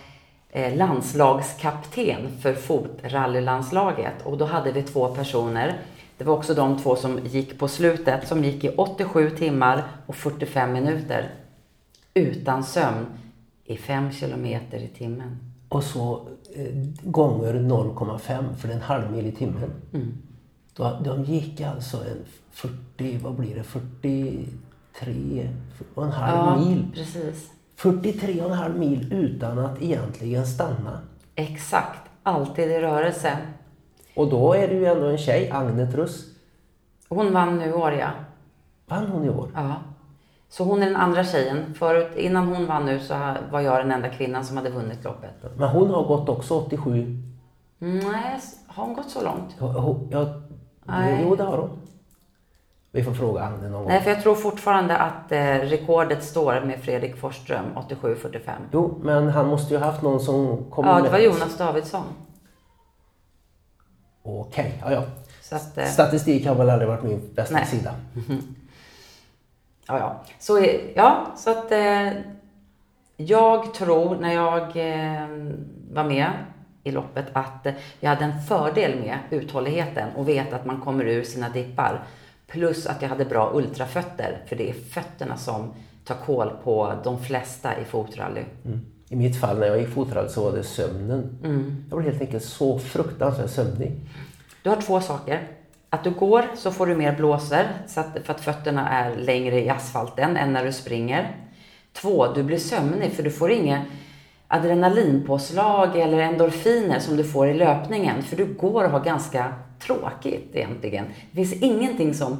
eh, 0.51 0.77
landslagskapten 0.77 2.39
för 2.41 2.55
fotrallylandslaget 2.55 4.23
och 4.25 4.39
då 4.39 4.45
hade 4.45 4.73
vi 4.73 4.83
två 4.83 5.15
personer. 5.15 5.79
Det 6.19 6.25
var 6.25 6.35
också 6.35 6.55
de 6.55 6.79
två 6.79 6.97
som 6.97 7.19
gick 7.25 7.59
på 7.59 7.69
slutet, 7.69 8.29
som 8.29 8.45
gick 8.45 8.65
i 8.65 8.69
87 8.69 9.31
timmar 9.31 9.83
och 10.07 10.17
45 10.17 10.73
minuter 10.73 11.31
utan 12.15 12.65
sömn 12.65 13.07
i 13.65 13.77
5 13.77 14.13
kilometer 14.13 14.79
i 14.79 14.89
timmen. 14.89 15.39
Och 15.69 15.85
så 15.85 16.29
eh, 16.55 16.75
gånger 17.03 17.55
0,5 17.55 18.55
för 18.55 18.69
en 18.69 18.81
halv 18.81 19.13
mil 19.13 19.27
i 19.27 19.33
timmen. 19.33 19.71
Mm. 19.93 20.13
Då, 20.77 21.01
de 21.05 21.25
gick 21.25 21.61
alltså 21.61 21.97
en 21.97 22.25
40, 22.51 23.19
vad 23.23 23.35
blir 23.35 23.55
det, 23.55 23.63
43 24.95 25.49
och 25.95 26.05
en 26.05 26.13
halv 26.13 26.37
ja, 26.37 26.57
mil. 26.57 26.87
Precis. 26.95 27.51
43 27.77 28.43
och 28.43 28.51
en 28.51 28.57
halv 28.57 28.79
mil 28.79 29.13
utan 29.13 29.59
att 29.59 29.83
egentligen 29.83 30.47
stanna. 30.47 31.01
Exakt, 31.35 32.11
alltid 32.23 32.71
i 32.71 32.81
rörelse. 32.81 33.39
Och 34.17 34.31
då 34.31 34.55
är 34.55 34.69
det 34.69 34.75
ju 34.75 34.87
ändå 34.87 35.07
en 35.07 35.19
tjej, 35.19 35.51
Agne 35.51 35.93
Truss. 35.93 36.25
Hon 37.09 37.33
vann 37.33 37.59
nu 37.59 37.69
i 37.69 37.73
år 37.73 37.93
ja. 37.93 38.11
Vann 38.87 39.07
hon 39.07 39.25
i 39.25 39.31
år? 39.31 39.51
Ja. 39.55 39.75
Så 40.49 40.65
hon 40.65 40.83
är 40.83 40.87
den 40.87 40.97
andra 40.97 41.25
tjejen. 41.25 41.75
Förut, 41.75 42.17
innan 42.17 42.47
hon 42.47 42.67
vann 42.67 42.87
nu 42.87 43.01
så 43.01 43.35
var 43.51 43.61
jag 43.61 43.81
den 43.81 43.93
enda 43.93 44.09
kvinnan 44.09 44.45
som 44.45 44.57
hade 44.57 44.71
vunnit 44.71 45.05
loppet. 45.05 45.31
Men 45.57 45.69
hon 45.69 45.91
har 45.91 46.05
gått 46.05 46.29
också 46.29 46.55
87? 46.55 47.23
Nej, 47.79 48.41
har 48.67 48.85
hon 48.85 48.95
gått 48.95 49.11
så 49.11 49.23
långt? 49.23 49.57
Nej. 50.85 51.21
Jo, 51.25 51.37
det 51.37 51.43
har 51.43 51.59
hon. 51.59 51.79
Vi 52.95 53.05
får 53.05 53.13
fråga 53.13 53.43
Agne 53.43 53.69
någon 53.69 53.83
gång. 53.83 53.89
Nej, 53.89 54.03
för 54.03 54.11
jag 54.11 54.23
tror 54.23 54.35
fortfarande 54.35 54.97
att 54.97 55.33
eh, 55.33 55.39
rekordet 55.45 56.25
står 56.25 56.61
med 56.61 56.81
Fredrik 56.83 57.17
Forsström, 57.17 57.65
87-45. 57.75 58.41
Jo, 58.73 59.01
men 59.03 59.29
han 59.29 59.47
måste 59.47 59.75
ju 59.75 59.81
ha 59.81 59.87
haft 59.87 60.03
någon 60.03 60.21
som 60.21 60.71
kom 60.71 60.87
Ja, 60.87 61.01
det 61.01 61.11
var 61.11 61.19
Jonas 61.19 61.59
Davidsson. 61.59 62.03
Okej, 64.23 64.79
okay, 64.79 64.93
ja 64.93 65.05
ja. 65.51 65.57
Att, 65.57 65.79
eh... 65.79 65.85
Statistik 65.85 66.47
har 66.47 66.55
väl 66.55 66.71
aldrig 66.71 66.89
varit 66.89 67.03
min 67.03 67.35
bästa 67.35 67.55
Nej. 67.55 67.67
sida. 67.67 67.95
Ja, 69.87 69.99
ja. 69.99 70.23
Så, 70.39 70.67
ja, 70.95 71.27
så 71.37 71.51
att 71.51 71.73
eh, 71.73 72.09
jag 73.17 73.75
tror 73.75 74.17
när 74.17 74.35
jag 74.35 74.63
eh, 74.63 75.29
var 75.93 76.05
med 76.05 76.31
i 76.85 76.91
loppet 76.91 77.27
att 77.33 77.67
jag 78.01 78.11
hade 78.11 78.25
en 78.25 78.43
fördel 78.43 79.01
med 79.01 79.19
uthålligheten 79.31 80.09
och 80.17 80.29
vet 80.29 80.53
att 80.53 80.67
man 80.67 80.81
kommer 80.81 81.05
ur 81.05 81.23
sina 81.23 81.49
dippar. 81.49 82.05
Plus 82.47 82.87
att 82.87 83.03
jag 83.03 83.09
hade 83.09 83.25
bra 83.25 83.51
ultrafötter, 83.55 84.43
för 84.47 84.57
det 84.57 84.71
är 84.71 84.75
fötterna 84.75 85.37
som 85.37 85.75
tar 86.05 86.17
koll 86.27 86.51
på 86.65 86.95
de 87.05 87.23
flesta 87.23 87.81
i 87.81 87.85
fotrally. 87.85 88.43
Mm. 88.65 88.81
I 89.09 89.17
mitt 89.17 89.41
fall 89.41 89.59
när 89.59 89.67
jag 89.67 89.79
gick 89.81 89.89
fotrally 89.89 90.29
så 90.29 90.45
var 90.45 90.57
det 90.57 90.63
sömnen. 90.63 91.39
Mm. 91.45 91.85
Jag 91.91 91.99
blev 91.99 92.11
helt 92.11 92.23
enkelt 92.23 92.45
så 92.45 92.79
fruktansvärt 92.79 93.51
sömnig. 93.51 93.93
Du 94.63 94.71
har 94.71 94.77
två 94.77 95.01
saker. 95.01 95.49
Att 95.91 96.05
du 96.05 96.11
går 96.11 96.45
så 96.57 96.71
får 96.71 96.87
du 96.87 96.95
mer 96.95 97.17
blåsor 97.17 97.65
så 97.87 98.01
att, 98.01 98.19
för 98.25 98.35
att 98.35 98.41
fötterna 98.41 98.89
är 98.89 99.17
längre 99.17 99.61
i 99.61 99.69
asfalten 99.69 100.37
än 100.37 100.53
när 100.53 100.65
du 100.65 100.73
springer. 100.73 101.37
Två, 101.93 102.33
du 102.33 102.43
blir 102.43 102.59
sömnig 102.59 103.13
för 103.13 103.23
du 103.23 103.31
får 103.31 103.51
inga 103.51 103.85
adrenalinpåslag 104.49 105.97
eller 105.97 106.19
endorfiner 106.19 106.99
som 106.99 107.17
du 107.17 107.25
får 107.25 107.49
i 107.49 107.55
löpningen. 107.55 108.23
För 108.23 108.37
du 108.37 108.45
går 108.45 108.85
och 108.85 108.91
har 108.91 109.05
ganska 109.05 109.55
tråkigt 109.79 110.51
egentligen. 110.53 111.05
Det 111.31 111.45
finns 111.45 111.63
ingenting 111.63 112.15
som 112.15 112.39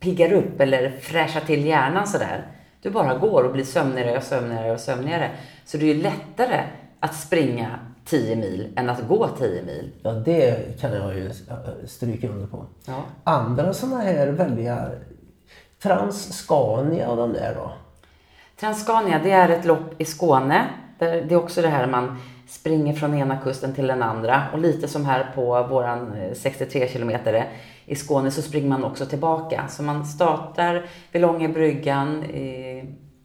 piggar 0.00 0.32
upp 0.32 0.60
eller 0.60 0.90
fräschar 0.90 1.40
till 1.40 1.66
hjärnan 1.66 2.06
sådär. 2.06 2.46
Du 2.82 2.90
bara 2.90 3.18
går 3.18 3.42
och 3.42 3.52
blir 3.52 3.64
sömnigare 3.64 4.16
och 4.16 4.22
sömnigare 4.22 4.72
och 4.72 4.80
sömnigare. 4.80 5.30
Så 5.64 5.76
det 5.76 5.90
är 5.90 5.94
ju 5.94 6.02
lättare 6.02 6.62
att 7.00 7.14
springa 7.14 7.78
10 8.04 8.36
mil 8.36 8.72
än 8.76 8.90
att 8.90 9.08
gå 9.08 9.28
10 9.28 9.62
mil. 9.62 9.90
Ja, 10.02 10.10
det 10.10 10.80
kan 10.80 10.92
jag 10.92 11.14
ju 11.14 11.30
stryka 11.86 12.28
under 12.28 12.46
på. 12.46 12.66
Ja. 12.86 13.02
Andra 13.24 13.72
sådana 13.72 14.00
här 14.00 14.26
väldiga 14.26 14.90
Transcania 15.82 17.08
och 17.08 17.16
de 17.16 17.32
där 17.32 17.54
då? 17.54 17.72
Transcania, 18.60 19.20
det 19.22 19.30
är 19.30 19.48
ett 19.48 19.64
lopp 19.64 20.00
i 20.00 20.04
Skåne. 20.04 20.66
Det 20.98 21.06
är 21.06 21.36
också 21.36 21.62
det 21.62 21.68
här 21.68 21.86
man 21.86 22.18
springer 22.46 22.94
från 22.94 23.14
ena 23.14 23.36
kusten 23.36 23.74
till 23.74 23.86
den 23.86 24.02
andra. 24.02 24.42
Och 24.52 24.58
lite 24.58 24.88
som 24.88 25.06
här 25.06 25.32
på 25.34 25.62
våran 25.62 26.16
63 26.34 26.82
eh, 26.82 26.88
kilometer 26.88 27.48
i 27.86 27.94
Skåne 27.94 28.30
så 28.30 28.42
springer 28.42 28.68
man 28.68 28.84
också 28.84 29.06
tillbaka. 29.06 29.68
Så 29.68 29.82
man 29.82 30.06
startar 30.06 30.86
vid 31.12 31.22
Långa 31.22 31.48
bryggan 31.48 32.24
i, 32.24 32.84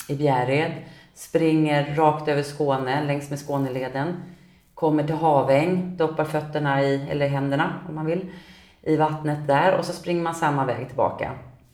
i 0.09 0.15
Bjärred, 0.15 0.71
springer 1.15 1.95
rakt 1.95 2.27
över 2.27 2.43
Skåne 2.43 3.05
längs 3.05 3.29
med 3.29 3.39
Skåneleden 3.39 4.15
kommer 4.79 5.03
till 5.03 5.15
Haväng, 5.15 5.97
doppar 5.97 6.25
fötterna 6.25 6.83
i, 6.83 7.07
eller 7.09 7.27
händerna 7.27 7.73
om 7.89 7.95
man 7.95 8.05
vill, 8.05 8.31
i 8.81 8.95
vattnet 8.95 9.47
där 9.47 9.77
och 9.77 9.85
så 9.85 9.93
springer 9.93 10.21
man 10.21 10.35
samma 10.35 10.65
väg 10.65 10.87
tillbaka 10.87 11.31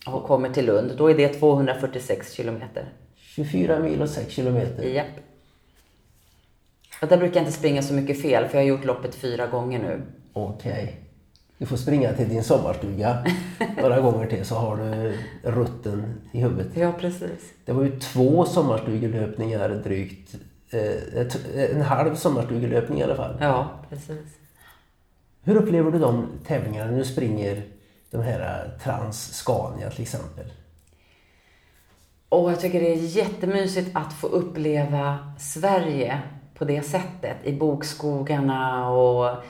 och 0.07 0.23
kommer 0.23 0.49
till 0.49 0.65
Lund. 0.65 0.91
Då 0.97 1.09
är 1.09 1.17
det 1.17 1.27
246 1.27 2.33
kilometer. 2.33 2.85
24 3.15 3.79
mil 3.79 4.01
och 4.01 4.09
6 4.09 4.33
kilometer? 4.33 4.83
Japp. 4.83 5.05
Och 7.01 7.07
där 7.07 7.17
brukar 7.17 7.35
jag 7.35 7.41
inte 7.47 7.57
springa 7.57 7.81
så 7.81 7.93
mycket 7.93 8.21
fel 8.21 8.47
för 8.47 8.57
jag 8.57 8.63
har 8.63 8.69
gjort 8.69 8.85
loppet 8.85 9.15
fyra 9.15 9.47
gånger 9.47 9.79
nu. 9.79 10.01
Okej. 10.33 10.71
Okay. 10.71 10.95
Du 11.57 11.65
får 11.65 11.77
springa 11.77 12.13
till 12.13 12.29
din 12.29 12.43
sommarstuga 12.43 13.25
några 13.81 13.99
gånger 14.01 14.27
till 14.27 14.45
så 14.45 14.55
har 14.55 14.77
du 14.77 15.17
rutten 15.43 16.21
i 16.31 16.41
huvudet. 16.41 16.67
Ja, 16.73 16.91
precis. 16.99 17.53
Det 17.65 17.71
var 17.71 17.83
ju 17.83 17.99
två 17.99 18.45
sommarstugelöpningar 18.45 19.69
drygt 19.69 20.35
Eh, 20.75 21.71
en 21.71 21.81
halv 21.81 22.15
sommarstugelöpning 22.15 22.99
i 22.99 23.03
alla 23.03 23.15
fall. 23.15 23.37
Ja, 23.39 23.69
precis. 23.89 24.37
Hur 25.43 25.55
upplever 25.55 25.91
du 25.91 25.99
de 25.99 26.27
tävlingarna 26.47 26.91
när 26.91 26.97
du 26.97 27.05
springer 27.05 27.63
de 28.11 28.21
här 28.21 28.39
eh, 28.39 28.79
Trans-Scania 28.83 29.89
till 29.89 30.01
exempel? 30.01 30.45
Och 32.29 32.51
jag 32.51 32.59
tycker 32.59 32.79
det 32.79 32.93
är 32.93 32.97
jättemysigt 32.97 33.89
att 33.93 34.13
få 34.13 34.27
uppleva 34.27 35.33
Sverige 35.39 36.21
på 36.57 36.65
det 36.65 36.81
sättet. 36.81 37.37
I 37.43 37.53
bokskogarna 37.53 38.89
och 38.89 39.43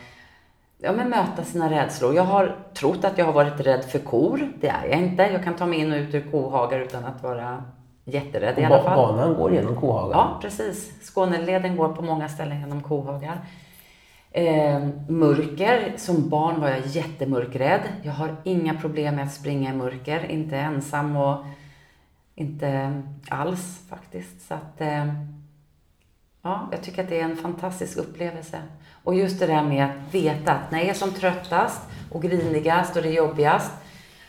ja, 0.78 0.92
men 0.92 1.10
möta 1.10 1.44
sina 1.44 1.72
rädslor. 1.72 2.16
Jag 2.16 2.24
har 2.24 2.56
trott 2.74 3.06
att 3.06 3.18
jag 3.18 3.26
har 3.26 3.34
varit 3.34 3.60
rädd 3.60 3.86
för 3.86 4.00
kor. 4.00 4.52
Det 4.62 4.68
är 4.68 4.88
jag 4.90 5.00
inte. 5.00 5.24
Jag 5.24 5.44
kan 5.44 5.56
ta 5.56 5.66
mig 5.66 5.80
in 5.80 5.92
och 5.92 5.98
ut 5.98 6.14
ur 6.14 6.32
kohagar 6.32 6.80
utan 6.80 7.06
att 7.06 7.24
vara 7.24 7.64
jätterädd 8.06 8.60
i 8.60 8.64
alla 8.64 8.84
fall. 8.84 8.96
Banan 8.96 9.34
går 9.34 9.54
genom 9.54 9.76
kohagar? 9.76 10.18
Ja, 10.18 10.40
precis. 10.42 10.94
Skåneleden 11.02 11.78
går 11.78 11.90
på 11.90 12.02
många 12.02 12.30
ställen 12.30 12.60
genom 12.60 12.84
kohagar. 12.84 13.40
Eh, 14.32 14.88
mörker. 15.08 15.94
Som 15.98 16.30
barn 16.30 16.62
var 16.62 16.70
jag 16.70 16.86
jättemörkrädd. 16.86 17.82
Jag 18.04 18.14
har 18.14 18.36
inga 18.44 18.74
problem 18.74 19.16
med 19.16 19.26
att 19.26 19.34
springa 19.34 19.74
i 19.74 19.76
mörker. 19.76 20.32
Inte 20.32 20.58
ensam 20.58 21.16
och 21.16 21.38
inte 22.36 23.02
alls 23.30 23.88
faktiskt. 23.90 24.48
Så 24.48 24.54
att, 24.54 24.82
eh, 24.82 25.06
ja, 26.46 26.68
jag 26.72 26.82
tycker 26.82 27.04
att 27.04 27.10
det 27.10 27.20
är 27.20 27.24
en 27.24 27.38
fantastisk 27.38 27.98
upplevelse. 27.98 28.58
Och 29.04 29.16
just 29.16 29.40
det 29.40 29.46
där 29.46 29.64
med 29.64 29.86
att 29.86 30.14
veta 30.14 30.52
att 30.52 30.72
när 30.72 30.80
jag 30.80 30.88
är 30.88 30.94
som 30.94 31.12
tröttast 31.12 31.82
och 32.12 32.22
grinigast 32.22 32.96
och 32.96 33.02
det 33.02 33.10
är 33.10 33.14
jobbigast 33.14 33.72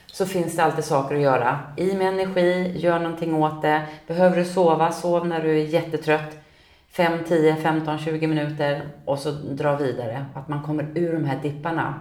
så 0.07 0.27
finns 0.27 0.57
det 0.57 0.65
alltid 0.65 0.85
saker 0.85 1.15
att 1.15 1.21
göra. 1.21 1.61
I 1.77 1.95
med 1.95 2.09
energi, 2.09 2.79
gör 2.79 2.99
någonting 2.99 3.35
åt 3.35 3.63
det. 3.63 3.83
Behöver 4.07 4.37
du 4.37 4.45
sova, 4.45 4.93
sov 4.93 5.27
när 5.27 5.43
du 5.43 5.51
är 5.51 5.65
jättetrött. 5.65 6.39
5, 6.91 7.19
10, 7.29 7.57
15, 7.57 7.99
20 7.99 8.27
minuter 8.27 8.83
och 9.05 9.19
så 9.19 9.31
dra 9.31 9.77
vidare. 9.77 10.27
Att 10.35 10.49
man 10.49 10.63
kommer 10.63 10.87
ur 10.95 11.13
de 11.13 11.25
här 11.25 11.43
dipparna. 11.43 11.95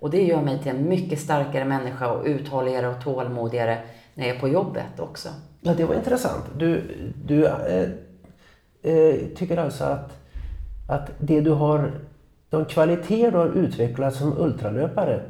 Och 0.00 0.10
det 0.10 0.22
gör 0.22 0.42
mig 0.42 0.58
till 0.58 0.70
en 0.70 0.88
mycket 0.88 1.20
starkare 1.20 1.64
människa 1.64 2.08
och 2.12 2.26
uthålligare 2.26 2.88
och 2.88 3.04
tålmodigare 3.04 3.78
när 4.14 4.26
jag 4.26 4.36
är 4.36 4.40
på 4.40 4.48
jobbet 4.48 5.00
också. 5.00 5.28
Ja, 5.60 5.74
det 5.74 5.84
var 5.84 5.94
intressant. 5.94 6.44
Du, 6.56 6.82
du 7.24 7.46
eh, 7.46 7.88
äh, 8.86 9.14
tycker 9.36 9.56
alltså 9.56 9.84
att, 9.84 10.12
att 10.88 11.10
det 11.18 11.40
du 11.40 11.50
har, 11.50 11.92
de 12.50 12.64
kvaliteter 12.64 13.30
du 13.30 13.38
har 13.38 13.48
utvecklat 13.48 14.14
som 14.14 14.38
ultralöpare, 14.38 15.20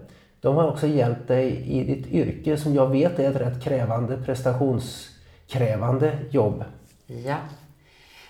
de 0.40 0.56
har 0.56 0.68
också 0.68 0.86
hjälpt 0.86 1.28
dig 1.28 1.62
i 1.66 1.84
ditt 1.84 2.06
yrke 2.06 2.56
som 2.56 2.74
jag 2.74 2.86
vet 2.86 3.18
är 3.18 3.30
ett 3.30 3.40
rätt 3.40 3.62
krävande, 3.62 4.16
prestationskrävande 4.16 6.18
jobb. 6.30 6.64
Ja. 7.06 7.36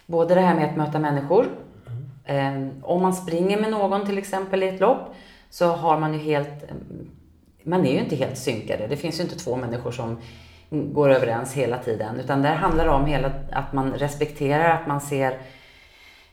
Både 0.06 0.34
det 0.34 0.40
här 0.40 0.54
med 0.54 0.70
att 0.70 0.76
möta 0.76 0.98
människor. 0.98 1.46
Mm. 2.28 2.70
om 2.82 3.02
man 3.02 3.14
springer 3.14 3.60
med 3.60 3.70
någon 3.70 4.06
till 4.06 4.18
exempel 4.18 4.62
i 4.62 4.68
ett 4.68 4.80
lopp 4.80 5.14
så 5.50 5.66
har 5.66 5.98
man 5.98 6.12
ju 6.12 6.18
helt... 6.18 6.64
Man 7.62 7.86
är 7.86 7.92
ju 7.92 7.98
inte 7.98 8.16
helt 8.16 8.38
synkade. 8.38 8.86
Det 8.86 8.96
finns 8.96 9.18
ju 9.18 9.22
inte 9.22 9.38
två 9.38 9.56
människor 9.56 9.90
som 9.90 10.18
går 10.70 11.10
överens 11.10 11.54
hela 11.54 11.78
tiden. 11.78 12.20
Utan 12.20 12.42
där 12.42 12.54
handlar 12.54 12.84
det 12.84 12.90
om 12.90 13.06
hela, 13.06 13.30
att 13.52 13.72
man 13.72 13.92
respekterar, 13.92 14.70
att 14.70 14.86
man 14.86 15.00
ser 15.00 15.38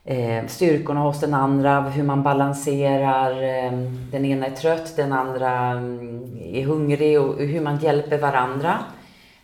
eh, 0.04 0.46
styrkorna 0.48 1.00
hos 1.00 1.20
den 1.20 1.34
andra, 1.34 1.82
hur 1.82 2.04
man 2.04 2.24
balanserar. 2.24 3.44
Eh, 3.44 3.72
den 4.12 4.26
ena 4.26 4.46
är 4.46 4.52
trött, 4.52 4.96
den 4.96 5.14
andra 5.14 5.52
mm, 5.52 6.38
är 6.44 6.64
hungrig 6.64 7.22
och 7.22 7.38
hur 7.38 7.62
man 7.62 7.78
hjälper 7.78 8.18
varandra. 8.18 8.80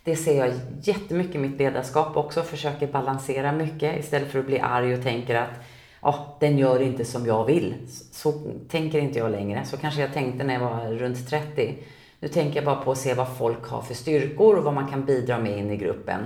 Det 0.03 0.15
ser 0.15 0.37
jag 0.37 0.53
jättemycket 0.81 1.35
i 1.35 1.39
mitt 1.39 1.59
ledarskap 1.59 2.17
också, 2.17 2.41
försöker 2.41 2.87
balansera 2.87 3.51
mycket 3.51 3.99
istället 3.99 4.31
för 4.31 4.39
att 4.39 4.45
bli 4.45 4.59
arg 4.59 4.93
och 4.93 5.03
tänker 5.03 5.35
att 5.35 5.63
oh, 6.01 6.19
den 6.39 6.57
gör 6.57 6.81
inte 6.81 7.05
som 7.05 7.25
jag 7.25 7.45
vill. 7.45 7.73
Så, 7.87 8.03
så 8.11 8.33
tänker 8.69 8.99
inte 8.99 9.19
jag 9.19 9.31
längre. 9.31 9.65
Så 9.65 9.77
kanske 9.77 10.01
jag 10.01 10.13
tänkte 10.13 10.43
när 10.43 10.53
jag 10.53 10.61
var 10.61 10.91
runt 10.91 11.29
30. 11.29 11.75
Nu 12.19 12.27
tänker 12.27 12.55
jag 12.55 12.65
bara 12.65 12.83
på 12.83 12.91
att 12.91 12.97
se 12.97 13.13
vad 13.13 13.37
folk 13.37 13.67
har 13.67 13.81
för 13.81 13.93
styrkor 13.93 14.57
och 14.57 14.63
vad 14.63 14.73
man 14.73 14.87
kan 14.87 15.05
bidra 15.05 15.39
med 15.39 15.57
in 15.57 15.71
i 15.71 15.77
gruppen. 15.77 16.21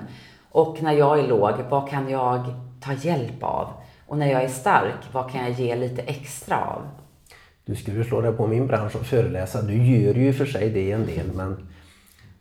Och 0.52 0.82
när 0.82 0.94
jag 0.94 1.20
är 1.20 1.28
låg, 1.28 1.54
vad 1.70 1.90
kan 1.90 2.10
jag 2.10 2.46
ta 2.82 2.94
hjälp 2.94 3.44
av? 3.44 3.68
Och 4.08 4.18
när 4.18 4.32
jag 4.32 4.44
är 4.44 4.50
stark, 4.50 5.14
vad 5.14 5.32
kan 5.32 5.42
jag 5.42 5.52
ge 5.52 5.76
lite 5.76 6.02
extra 6.02 6.58
av? 6.58 6.82
Du 7.66 7.76
skulle 7.76 8.04
slå 8.04 8.22
dig 8.22 8.34
på 8.34 8.48
min 8.48 8.68
bransch 8.68 8.96
och 8.96 9.06
föreläsa. 9.06 9.62
Du 9.62 9.84
gör 9.84 10.14
ju 10.14 10.34
för 10.34 10.46
sig 10.46 10.70
det 10.70 10.92
en 10.92 11.06
del, 11.06 11.32
men 11.34 11.68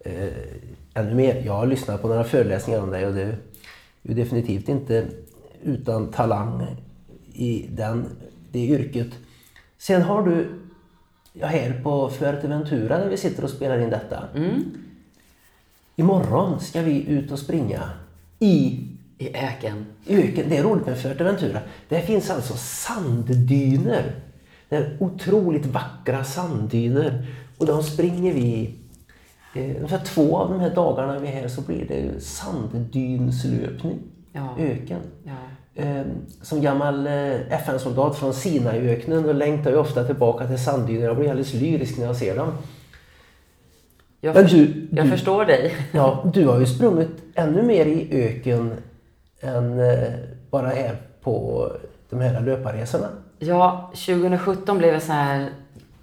eh, 0.00 0.32
ännu 0.94 1.14
mer. 1.14 1.42
Jag 1.46 1.52
har 1.52 1.66
lyssnat 1.66 2.02
på 2.02 2.08
några 2.08 2.24
föreläsningar 2.24 2.80
om 2.80 2.90
dig 2.90 3.06
och 3.06 3.14
det 3.14 3.22
är 4.02 4.14
definitivt 4.14 4.68
inte 4.68 5.06
utan 5.62 6.10
talang 6.10 6.66
i 7.32 7.66
den, 7.70 8.06
det 8.50 8.66
yrket. 8.66 9.08
Sen 9.78 10.02
har 10.02 10.22
du 10.22 10.61
ja, 11.32 11.46
här 11.46 11.80
på 11.82 12.10
Fuerteventura 12.10 12.98
där 12.98 13.08
vi 13.08 13.16
sitter 13.16 13.44
och 13.44 13.50
spelar 13.50 13.78
in 13.78 13.90
detta. 13.90 14.24
Mm. 14.34 14.64
Imorgon 15.96 16.60
ska 16.60 16.82
vi 16.82 17.06
ut 17.06 17.32
och 17.32 17.38
springa 17.38 17.90
i 18.38 18.88
i 19.22 19.36
öken. 19.36 19.86
öken. 20.08 20.48
Det 20.48 20.56
är 20.56 20.62
roligt 20.62 20.86
med 20.86 20.98
Fuerteventura. 20.98 21.60
Det 21.88 22.00
finns 22.00 22.30
alltså 22.30 22.54
sanddyner. 22.56 24.14
Det 24.68 24.76
är 24.76 24.96
otroligt 25.00 25.66
vackra 25.66 26.24
sanddyner. 26.24 27.26
Och 27.58 27.66
de 27.66 27.82
springer 27.82 28.34
vi 28.34 28.74
eh, 29.54 29.76
ungefär 29.76 30.04
två 30.04 30.36
av 30.36 30.50
de 30.50 30.60
här 30.60 30.74
dagarna 30.74 31.18
vi 31.18 31.28
är 31.28 31.32
här 31.32 31.48
så 31.48 31.60
blir 31.60 31.88
det 31.88 32.24
sanddynslöpning. 32.24 33.98
Ja. 34.32 34.56
Öken. 34.58 35.00
Ja. 35.24 35.36
Eh, 35.74 36.02
som 36.42 36.60
gammal 36.60 37.06
eh, 37.06 37.52
FN-soldat 37.52 38.18
från 38.18 38.34
Sinaiöknen 38.34 39.28
och 39.28 39.34
längtar 39.34 39.70
jag 39.70 39.80
ofta 39.80 40.04
tillbaka 40.04 40.46
till 40.46 40.58
sanddyner. 40.58 41.06
Jag 41.06 41.16
blir 41.16 41.30
alldeles 41.30 41.54
lyrisk 41.54 41.98
när 41.98 42.06
jag 42.06 42.16
ser 42.16 42.36
dem. 42.36 42.52
Jag, 44.20 44.34
för, 44.34 44.42
du, 44.42 44.88
jag 44.90 45.04
du, 45.06 45.10
förstår 45.10 45.44
dig. 45.44 45.76
Ja, 45.92 46.24
du 46.34 46.46
har 46.46 46.60
ju 46.60 46.66
sprungit 46.66 47.08
ännu 47.34 47.62
mer 47.62 47.86
i 47.86 48.08
öken 48.12 48.72
än 49.40 49.80
eh, 49.80 50.08
bara 50.50 50.68
här 50.68 50.96
på 51.22 51.68
de 52.10 52.20
här 52.20 52.40
löparresorna. 52.40 53.08
Ja, 53.38 53.90
2017 53.92 54.78
blev 54.78 55.00
så 55.00 55.12
här 55.12 55.48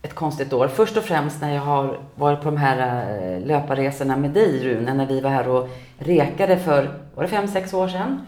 ett 0.02 0.16
konstigt 0.16 0.54
år. 0.54 0.68
Först 0.68 0.98
och 0.98 1.04
främst 1.04 1.42
när 1.42 1.56
jag 1.56 1.62
har 1.62 1.98
varit 2.16 2.42
på 2.42 2.46
de 2.46 2.58
här 2.58 3.40
löparresorna 3.40 4.18
med 4.18 4.32
dig 4.32 4.64
Rune, 4.64 4.94
när 4.94 5.06
vi 5.06 5.22
var 5.22 5.30
här 5.30 5.48
och 5.48 5.70
rekade 5.98 6.58
för, 6.58 6.90
var 7.16 7.24
det 7.24 7.30
fem, 7.30 7.48
sex 7.48 7.74
år 7.74 7.88
sedan? 7.88 8.26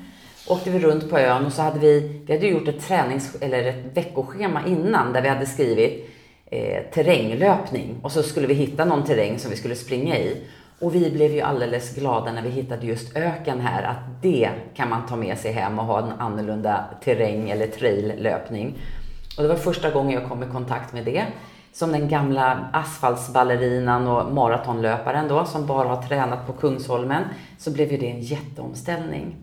Åkte 0.51 0.69
vi 0.69 0.79
runt 0.79 1.09
på 1.09 1.19
ön 1.19 1.45
och 1.45 1.53
så 1.53 1.61
hade 1.61 1.79
vi, 1.79 2.21
vi 2.25 2.33
hade 2.33 2.47
gjort 2.47 2.67
ett 2.67 2.87
tränings 2.87 3.35
eller 3.41 3.63
ett 3.63 3.97
veckoschema 3.97 4.65
innan 4.67 5.13
där 5.13 5.21
vi 5.21 5.29
hade 5.29 5.45
skrivit 5.45 6.09
eh, 6.45 6.83
terränglöpning 6.93 7.95
och 8.01 8.11
så 8.11 8.23
skulle 8.23 8.47
vi 8.47 8.53
hitta 8.53 8.85
någon 8.85 9.03
terräng 9.03 9.39
som 9.39 9.51
vi 9.51 9.57
skulle 9.57 9.75
springa 9.75 10.17
i. 10.17 10.37
Och 10.79 10.95
vi 10.95 11.11
blev 11.11 11.33
ju 11.33 11.41
alldeles 11.41 11.95
glada 11.95 12.31
när 12.31 12.41
vi 12.41 12.49
hittade 12.49 12.87
just 12.87 13.17
öken 13.17 13.59
här, 13.59 13.83
att 13.83 14.21
det 14.21 14.49
kan 14.75 14.89
man 14.89 15.05
ta 15.07 15.15
med 15.15 15.37
sig 15.37 15.51
hem 15.51 15.79
och 15.79 15.85
ha 15.85 15.99
en 15.99 16.11
annorlunda 16.19 16.85
terräng 17.03 17.49
eller 17.49 17.67
traillöpning. 17.67 18.77
Och 19.37 19.43
det 19.43 19.49
var 19.49 19.55
första 19.55 19.91
gången 19.91 20.11
jag 20.21 20.29
kom 20.29 20.43
i 20.43 20.47
kontakt 20.47 20.93
med 20.93 21.05
det. 21.05 21.25
Som 21.73 21.91
den 21.91 22.09
gamla 22.09 22.69
asfaltsballerinan 22.73 24.07
och 24.07 24.33
maratonlöparen 24.33 25.27
då, 25.27 25.45
som 25.45 25.65
bara 25.65 25.87
har 25.87 26.01
tränat 26.01 26.47
på 26.47 26.53
Kungsholmen, 26.53 27.23
så 27.57 27.71
blev 27.71 27.91
ju 27.91 27.97
det 27.97 28.11
en 28.11 28.21
jätteomställning. 28.21 29.35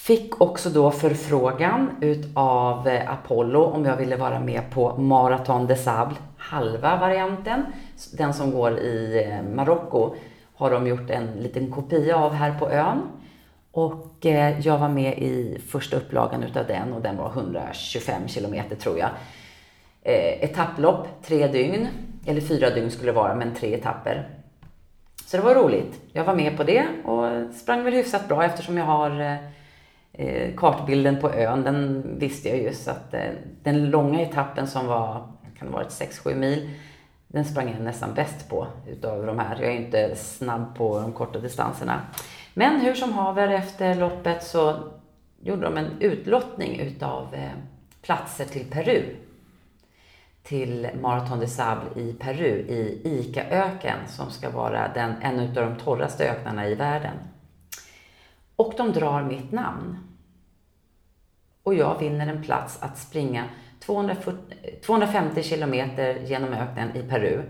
Fick 0.00 0.40
också 0.40 0.70
då 0.70 0.90
förfrågan 0.90 1.90
utav 2.00 2.88
eh, 2.88 3.10
Apollo 3.12 3.62
om 3.62 3.84
jag 3.84 3.96
ville 3.96 4.16
vara 4.16 4.40
med 4.40 4.70
på 4.70 4.96
Marathon 4.96 5.66
des 5.66 5.84
Sables, 5.84 6.18
halva 6.36 6.96
varianten. 6.96 7.64
Den 8.12 8.34
som 8.34 8.50
går 8.50 8.78
i 8.78 9.24
eh, 9.28 9.54
Marocko 9.54 10.14
har 10.54 10.70
de 10.70 10.86
gjort 10.86 11.10
en 11.10 11.26
liten 11.26 11.70
kopia 11.70 12.16
av 12.16 12.32
här 12.32 12.58
på 12.58 12.70
ön. 12.70 13.02
Och 13.72 14.26
eh, 14.26 14.60
jag 14.60 14.78
var 14.78 14.88
med 14.88 15.18
i 15.18 15.58
första 15.68 15.96
upplagan 15.96 16.42
utav 16.42 16.66
den 16.66 16.92
och 16.92 17.00
den 17.02 17.16
var 17.16 17.28
125 17.28 18.28
kilometer 18.28 18.76
tror 18.76 18.98
jag. 18.98 19.10
Etapplopp, 20.02 21.08
tre 21.22 21.46
dygn, 21.46 21.88
eller 22.26 22.40
fyra 22.40 22.70
dygn 22.70 22.90
skulle 22.90 23.12
det 23.12 23.16
vara, 23.16 23.34
men 23.34 23.54
tre 23.54 23.74
etapper. 23.74 24.28
Så 25.26 25.36
det 25.36 25.42
var 25.42 25.54
roligt. 25.54 26.00
Jag 26.12 26.24
var 26.24 26.34
med 26.34 26.56
på 26.56 26.64
det 26.64 26.84
och 27.04 27.54
sprang 27.54 27.84
väl 27.84 27.94
hyfsat 27.94 28.28
bra 28.28 28.44
eftersom 28.44 28.76
jag 28.76 28.84
har 28.84 29.40
eh, 30.12 30.54
kartbilden 30.56 31.20
på 31.20 31.30
ön, 31.32 31.62
den 31.62 32.04
visste 32.18 32.48
jag 32.48 32.58
ju. 32.58 32.72
Så 32.74 32.90
att 32.90 33.14
eh, 33.14 33.30
den 33.62 33.90
långa 33.90 34.20
etappen 34.20 34.66
som 34.66 34.86
var, 34.86 35.28
kan 35.58 35.68
det 35.68 35.74
varit 35.74 35.88
6-7 35.88 36.34
mil, 36.34 36.70
den 37.28 37.44
sprang 37.44 37.72
jag 37.72 37.80
nästan 37.80 38.14
bäst 38.14 38.48
på 38.48 38.66
utav 38.88 39.26
de 39.26 39.38
här. 39.38 39.56
Jag 39.56 39.68
är 39.68 39.72
ju 39.72 39.84
inte 39.84 40.16
snabb 40.16 40.76
på 40.76 41.00
de 41.00 41.12
korta 41.12 41.38
distanserna. 41.38 42.00
Men 42.54 42.80
hur 42.80 42.94
som 42.94 43.12
haver, 43.12 43.48
efter 43.48 43.94
loppet 43.94 44.42
så 44.42 44.76
gjorde 45.40 45.62
de 45.62 45.76
en 45.76 46.00
utlottning 46.00 46.80
utav 46.80 47.34
eh, 47.34 47.50
platser 48.02 48.44
till 48.44 48.70
Peru. 48.70 49.02
Till 50.42 50.88
Marathon 51.00 51.40
de 51.40 51.46
Sable 51.46 52.02
i 52.02 52.12
Peru, 52.12 52.58
i 52.68 53.00
Ica-öken, 53.04 53.98
som 54.08 54.30
ska 54.30 54.50
vara 54.50 54.88
den, 54.94 55.14
en 55.22 55.40
av 55.40 55.54
de 55.54 55.76
torraste 55.76 56.30
öknarna 56.30 56.68
i 56.68 56.74
världen. 56.74 57.16
Och 58.60 58.74
de 58.76 58.92
drar 58.92 59.22
mitt 59.22 59.52
namn. 59.52 59.98
Och 61.62 61.74
jag 61.74 61.98
vinner 61.98 62.26
en 62.26 62.42
plats 62.42 62.78
att 62.82 62.98
springa 62.98 63.44
240, 63.78 64.36
250 64.86 65.42
kilometer 65.42 66.14
genom 66.14 66.52
öknen 66.52 66.96
i 66.96 67.02
Peru. 67.02 67.42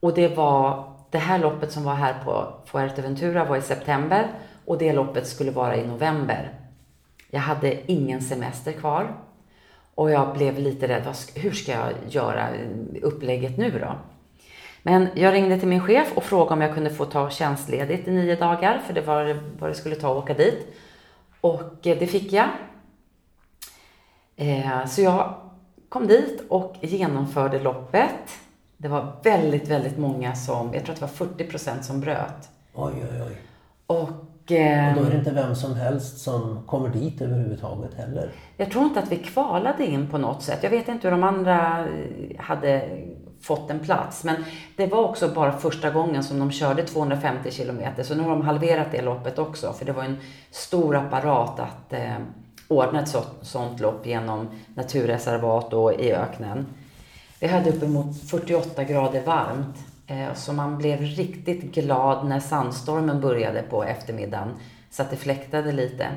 Och 0.00 0.14
det 0.14 0.36
var 0.36 0.92
det 1.10 1.18
här 1.18 1.38
loppet 1.38 1.72
som 1.72 1.84
var 1.84 1.94
här 1.94 2.24
på 2.24 2.54
Fuerteventura 2.66 3.44
var 3.44 3.56
i 3.56 3.62
september 3.62 4.28
och 4.64 4.78
det 4.78 4.92
loppet 4.92 5.26
skulle 5.26 5.50
vara 5.50 5.76
i 5.76 5.86
november. 5.86 6.54
Jag 7.30 7.40
hade 7.40 7.92
ingen 7.92 8.20
semester 8.20 8.72
kvar 8.72 9.16
och 9.94 10.10
jag 10.10 10.34
blev 10.34 10.58
lite 10.58 10.88
rädd. 10.88 11.14
Hur 11.34 11.52
ska 11.52 11.72
jag 11.72 11.92
göra 12.08 12.48
upplägget 13.02 13.58
nu 13.58 13.78
då? 13.78 13.94
Men 14.82 15.08
jag 15.14 15.34
ringde 15.34 15.58
till 15.58 15.68
min 15.68 15.80
chef 15.80 16.12
och 16.16 16.24
frågade 16.24 16.54
om 16.54 16.60
jag 16.60 16.74
kunde 16.74 16.90
få 16.90 17.04
ta 17.04 17.30
tjänstledigt 17.30 18.08
i 18.08 18.10
nio 18.10 18.36
dagar, 18.36 18.78
för 18.86 18.94
det 18.94 19.00
var 19.00 19.40
vad 19.58 19.70
det 19.70 19.74
skulle 19.74 19.94
ta 19.96 20.10
att 20.10 20.22
åka 20.24 20.34
dit. 20.34 20.66
Och 21.40 21.86
eh, 21.86 21.98
det 21.98 22.06
fick 22.06 22.32
jag. 22.32 22.48
Eh, 24.36 24.86
så 24.86 25.02
jag 25.02 25.34
kom 25.88 26.06
dit 26.06 26.42
och 26.48 26.76
genomförde 26.80 27.58
loppet. 27.58 28.38
Det 28.76 28.88
var 28.88 29.12
väldigt, 29.22 29.68
väldigt 29.68 29.98
många 29.98 30.34
som, 30.34 30.74
jag 30.74 30.84
tror 30.84 30.92
att 30.92 31.00
det 31.00 31.06
var 31.06 31.26
40 31.28 31.44
procent 31.44 31.84
som 31.84 32.00
bröt. 32.00 32.48
Oj, 32.74 32.92
oj, 32.96 33.22
oj. 33.26 33.36
Och 33.86 34.52
eh, 34.52 34.88
Och 34.96 35.02
då 35.02 35.06
är 35.06 35.10
det 35.10 35.18
inte 35.18 35.30
vem 35.30 35.54
som 35.54 35.74
helst 35.74 36.18
som 36.18 36.62
kommer 36.66 36.88
dit 36.88 37.20
överhuvudtaget 37.22 37.94
heller. 37.94 38.30
jag 38.56 38.70
tror 38.70 38.84
inte 38.84 39.00
att 39.00 39.12
vi 39.12 39.16
kvalade 39.16 39.86
in 39.86 40.06
på 40.10 40.18
något 40.18 40.42
sätt. 40.42 40.58
Jag 40.62 40.70
vet 40.70 40.88
inte 40.88 41.08
hur 41.08 41.12
de 41.12 41.22
andra 41.22 41.86
hade 42.38 42.88
fått 43.40 43.70
en 43.70 43.80
plats. 43.80 44.24
Men 44.24 44.44
det 44.76 44.86
var 44.86 45.02
också 45.02 45.28
bara 45.28 45.58
första 45.58 45.90
gången 45.90 46.24
som 46.24 46.38
de 46.38 46.50
körde 46.50 46.82
250 46.82 47.50
kilometer. 47.50 48.02
Så 48.02 48.14
nu 48.14 48.22
har 48.22 48.30
de 48.30 48.42
halverat 48.42 48.92
det 48.92 49.02
loppet 49.02 49.38
också. 49.38 49.72
För 49.72 49.84
det 49.84 49.92
var 49.92 50.04
en 50.04 50.16
stor 50.50 50.96
apparat 50.96 51.60
att 51.60 51.92
eh, 51.92 52.16
ordna 52.68 53.02
ett 53.02 53.08
så, 53.08 53.22
sånt 53.42 53.80
lopp 53.80 54.06
genom 54.06 54.48
naturreservat 54.74 55.72
och 55.72 55.92
i 55.92 56.12
öknen. 56.12 56.66
Vi 57.40 57.46
hade 57.46 57.70
uppemot 57.70 58.20
48 58.30 58.84
grader 58.84 59.22
varmt. 59.22 59.76
Eh, 60.06 60.34
så 60.34 60.52
man 60.52 60.78
blev 60.78 61.00
riktigt 61.00 61.74
glad 61.74 62.26
när 62.26 62.40
sandstormen 62.40 63.20
började 63.20 63.62
på 63.62 63.84
eftermiddagen. 63.84 64.48
Så 64.90 65.02
att 65.02 65.10
det 65.10 65.16
fläktade 65.16 65.72
lite. 65.72 66.08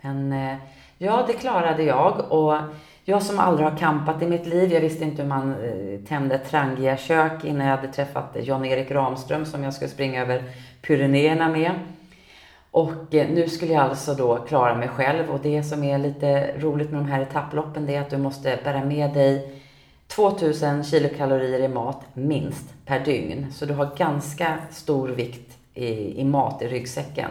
Men 0.00 0.32
eh, 0.32 0.56
ja, 0.98 1.24
det 1.26 1.32
klarade 1.32 1.82
jag. 1.82 2.32
Och 2.32 2.58
jag 3.04 3.22
som 3.22 3.38
aldrig 3.38 3.68
har 3.68 3.76
kampat 3.76 4.22
i 4.22 4.26
mitt 4.26 4.46
liv, 4.46 4.72
jag 4.72 4.80
visste 4.80 5.04
inte 5.04 5.22
hur 5.22 5.28
man 5.28 5.50
eh, 5.50 6.00
tände 6.08 6.34
ett 6.34 6.50
Trangia-kök 6.50 7.44
innan 7.44 7.66
jag 7.66 7.76
hade 7.76 7.92
träffat 7.92 8.36
Jan-Erik 8.42 8.90
Ramström 8.90 9.46
som 9.46 9.64
jag 9.64 9.74
skulle 9.74 9.90
springa 9.90 10.22
över 10.22 10.42
Pyrenéerna 10.82 11.48
med. 11.48 11.70
Och 12.70 13.14
eh, 13.14 13.28
nu 13.28 13.48
skulle 13.48 13.72
jag 13.72 13.82
alltså 13.82 14.14
då 14.14 14.36
klara 14.36 14.74
mig 14.74 14.88
själv 14.88 15.30
och 15.30 15.40
det 15.42 15.62
som 15.62 15.84
är 15.84 15.98
lite 15.98 16.54
roligt 16.58 16.90
med 16.90 17.00
de 17.00 17.08
här 17.08 17.20
etapploppen 17.20 17.86
det 17.86 17.94
är 17.94 18.00
att 18.00 18.10
du 18.10 18.18
måste 18.18 18.58
bära 18.64 18.84
med 18.84 19.12
dig 19.12 19.60
2000 20.06 20.84
kilokalorier 20.84 21.60
i 21.60 21.68
mat 21.68 22.00
minst 22.14 22.74
per 22.86 23.00
dygn. 23.00 23.46
Så 23.52 23.66
du 23.66 23.74
har 23.74 23.96
ganska 23.96 24.58
stor 24.70 25.08
vikt 25.08 25.58
i, 25.74 26.20
i 26.20 26.24
mat 26.24 26.62
i 26.62 26.68
ryggsäcken. 26.68 27.30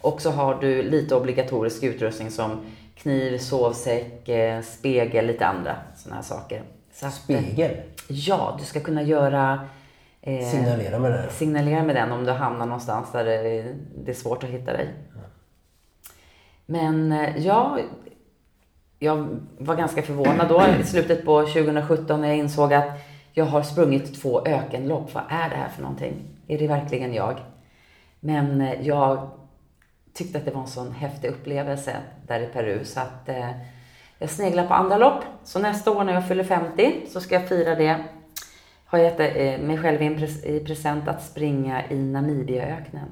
Och 0.00 0.20
så 0.20 0.30
har 0.30 0.58
du 0.60 0.82
lite 0.82 1.16
obligatorisk 1.16 1.82
utrustning 1.82 2.30
som 2.30 2.60
kniv, 3.02 3.38
sovsäck, 3.38 4.28
eh, 4.28 4.62
spegel, 4.62 5.26
lite 5.26 5.46
andra 5.46 5.76
sådana 5.96 6.16
här 6.16 6.22
saker. 6.22 6.62
Så 6.92 7.06
att, 7.06 7.12
eh, 7.12 7.18
Spegel. 7.18 7.76
Ja, 8.08 8.56
du 8.58 8.64
ska 8.64 8.80
kunna 8.80 9.02
göra 9.02 9.60
eh, 10.22 10.46
Signalera 10.46 10.98
med 10.98 11.12
här. 11.12 11.28
signalera 11.28 11.82
med 11.82 11.96
den 11.96 12.12
om 12.12 12.24
du 12.24 12.32
hamnar 12.32 12.66
någonstans 12.66 13.12
där 13.12 13.24
det, 13.24 13.74
det 14.04 14.10
är 14.10 14.14
svårt 14.14 14.44
att 14.44 14.50
hitta 14.50 14.72
dig. 14.72 14.88
Men 16.66 17.12
eh, 17.12 17.46
ja, 17.46 17.78
jag 18.98 19.28
var 19.58 19.76
ganska 19.76 20.02
förvånad 20.02 20.48
då 20.48 20.64
i 20.80 20.84
slutet 20.84 21.24
på 21.24 21.40
2017 21.42 22.20
när 22.20 22.28
jag 22.28 22.36
insåg 22.36 22.74
att 22.74 22.88
jag 23.32 23.44
har 23.44 23.62
sprungit 23.62 24.22
två 24.22 24.46
ökenlopp. 24.46 25.14
Vad 25.14 25.24
är 25.28 25.50
det 25.50 25.56
här 25.56 25.68
för 25.68 25.82
någonting? 25.82 26.14
Är 26.48 26.58
det 26.58 26.66
verkligen 26.68 27.14
jag? 27.14 27.38
Men 28.20 28.60
eh, 28.60 28.86
jag 28.86 29.30
tyckte 30.18 30.38
att 30.38 30.44
det 30.44 30.50
var 30.50 30.60
en 30.60 30.66
sån 30.66 30.92
häftig 30.92 31.28
upplevelse 31.28 31.96
där 32.26 32.40
i 32.40 32.46
Peru 32.46 32.84
så 32.84 33.00
att 33.00 33.28
eh, 33.28 33.50
jag 34.18 34.30
sneglar 34.30 34.66
på 34.66 34.74
andra 34.74 34.96
lopp. 34.96 35.22
Så 35.44 35.58
nästa 35.58 35.90
år 35.90 36.04
när 36.04 36.12
jag 36.14 36.28
fyller 36.28 36.44
50 36.44 37.00
så 37.12 37.20
ska 37.20 37.34
jag 37.34 37.48
fira 37.48 37.74
det. 37.74 38.04
Har 38.84 38.98
gett 38.98 39.20
eh, 39.20 39.66
mig 39.66 39.78
själv 39.78 40.02
i, 40.02 40.06
en 40.06 40.18
pres- 40.18 40.44
i 40.46 40.60
present 40.64 41.08
att 41.08 41.22
springa 41.22 41.88
i 41.90 41.98
Namibiaöknen. 41.98 43.08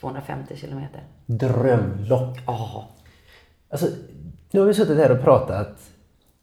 250 0.00 0.56
kilometer. 0.56 1.00
Drömlopp. 1.26 2.38
Ja, 2.46 2.88
Alltså, 3.72 3.86
nu 4.50 4.60
har 4.60 4.66
vi 4.66 4.74
suttit 4.74 4.98
här 4.98 5.10
och 5.12 5.22
pratat. 5.24 5.78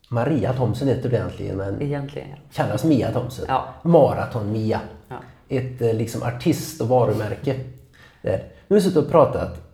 Maria 0.09 0.53
Thomsen 0.53 0.87
heter 0.87 1.09
du 1.09 1.15
egentligen, 1.15 1.57
men 1.57 1.81
egentligen. 1.81 2.27
kallas 2.53 2.83
Mia 2.83 3.11
Thomsen. 3.11 3.45
Ja. 3.47 3.65
Maraton-Mia. 3.81 4.79
Ja. 5.09 5.15
Ett 5.49 5.81
eh, 5.81 5.93
liksom 5.93 6.23
artist 6.23 6.81
och 6.81 6.87
varumärke. 6.87 7.55
Där. 8.21 8.37
Nu 8.67 8.75
har 8.75 8.75
vi 8.75 8.81
suttit 8.81 8.97
och 8.97 9.11
pratat. 9.11 9.66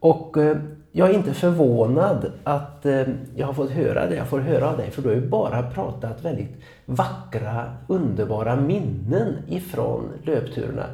Och 0.00 0.36
eh, 0.36 0.56
jag 0.92 1.10
är 1.10 1.14
inte 1.14 1.34
förvånad 1.34 2.32
att 2.44 2.86
eh, 2.86 3.02
jag 3.36 3.46
har 3.46 3.54
fått 3.54 3.70
höra 3.70 4.06
det 4.06 4.16
jag 4.16 4.28
får 4.28 4.38
höra 4.38 4.70
av 4.70 4.76
dig. 4.76 4.90
För 4.90 5.02
du 5.02 5.08
har 5.08 5.16
ju 5.16 5.28
bara 5.28 5.62
pratat 5.62 6.24
väldigt 6.24 6.56
vackra, 6.84 7.72
underbara 7.86 8.56
minnen 8.56 9.36
ifrån 9.48 10.08
löpturerna. 10.24 10.86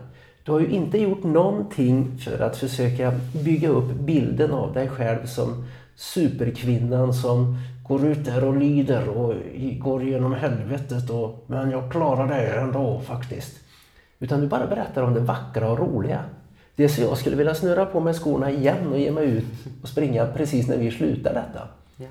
Du 0.45 0.53
har 0.53 0.61
ju 0.61 0.69
inte 0.69 0.99
gjort 0.99 1.25
någonting 1.25 2.19
för 2.19 2.41
att 2.41 2.57
försöka 2.57 3.13
bygga 3.45 3.69
upp 3.69 3.93
bilden 3.93 4.53
av 4.53 4.73
dig 4.73 4.89
själv 4.89 5.27
som 5.27 5.65
superkvinnan 5.97 7.15
som 7.15 7.59
går 7.89 8.07
ut 8.07 8.25
där 8.25 8.45
och 8.45 8.57
lider 8.57 9.09
och 9.09 9.35
går 9.79 10.03
igenom 10.03 10.33
helvetet. 10.33 11.11
Och, 11.11 11.45
men 11.47 11.71
jag 11.71 11.93
klarar 11.93 12.29
det 12.29 12.47
ändå 12.47 13.01
faktiskt. 13.01 13.61
Utan 14.19 14.41
du 14.41 14.47
bara 14.47 14.67
berättar 14.67 15.03
om 15.03 15.15
det 15.15 15.21
vackra 15.21 15.71
och 15.71 15.79
roliga. 15.79 16.21
Det 16.77 16.89
så 16.89 17.03
jag 17.03 17.18
skulle 17.18 17.37
vilja 17.37 17.55
snurra 17.55 17.87
på 17.87 18.01
mig 18.01 18.14
skorna 18.14 18.51
igen 18.51 18.93
och 18.93 18.99
ge 18.99 19.11
mig 19.11 19.24
ut 19.24 19.45
och 19.83 19.89
springa 19.89 20.27
precis 20.27 20.68
när 20.68 20.77
vi 20.77 20.91
slutar 20.91 21.35
detta. 21.35 21.68
ja. 21.97 22.09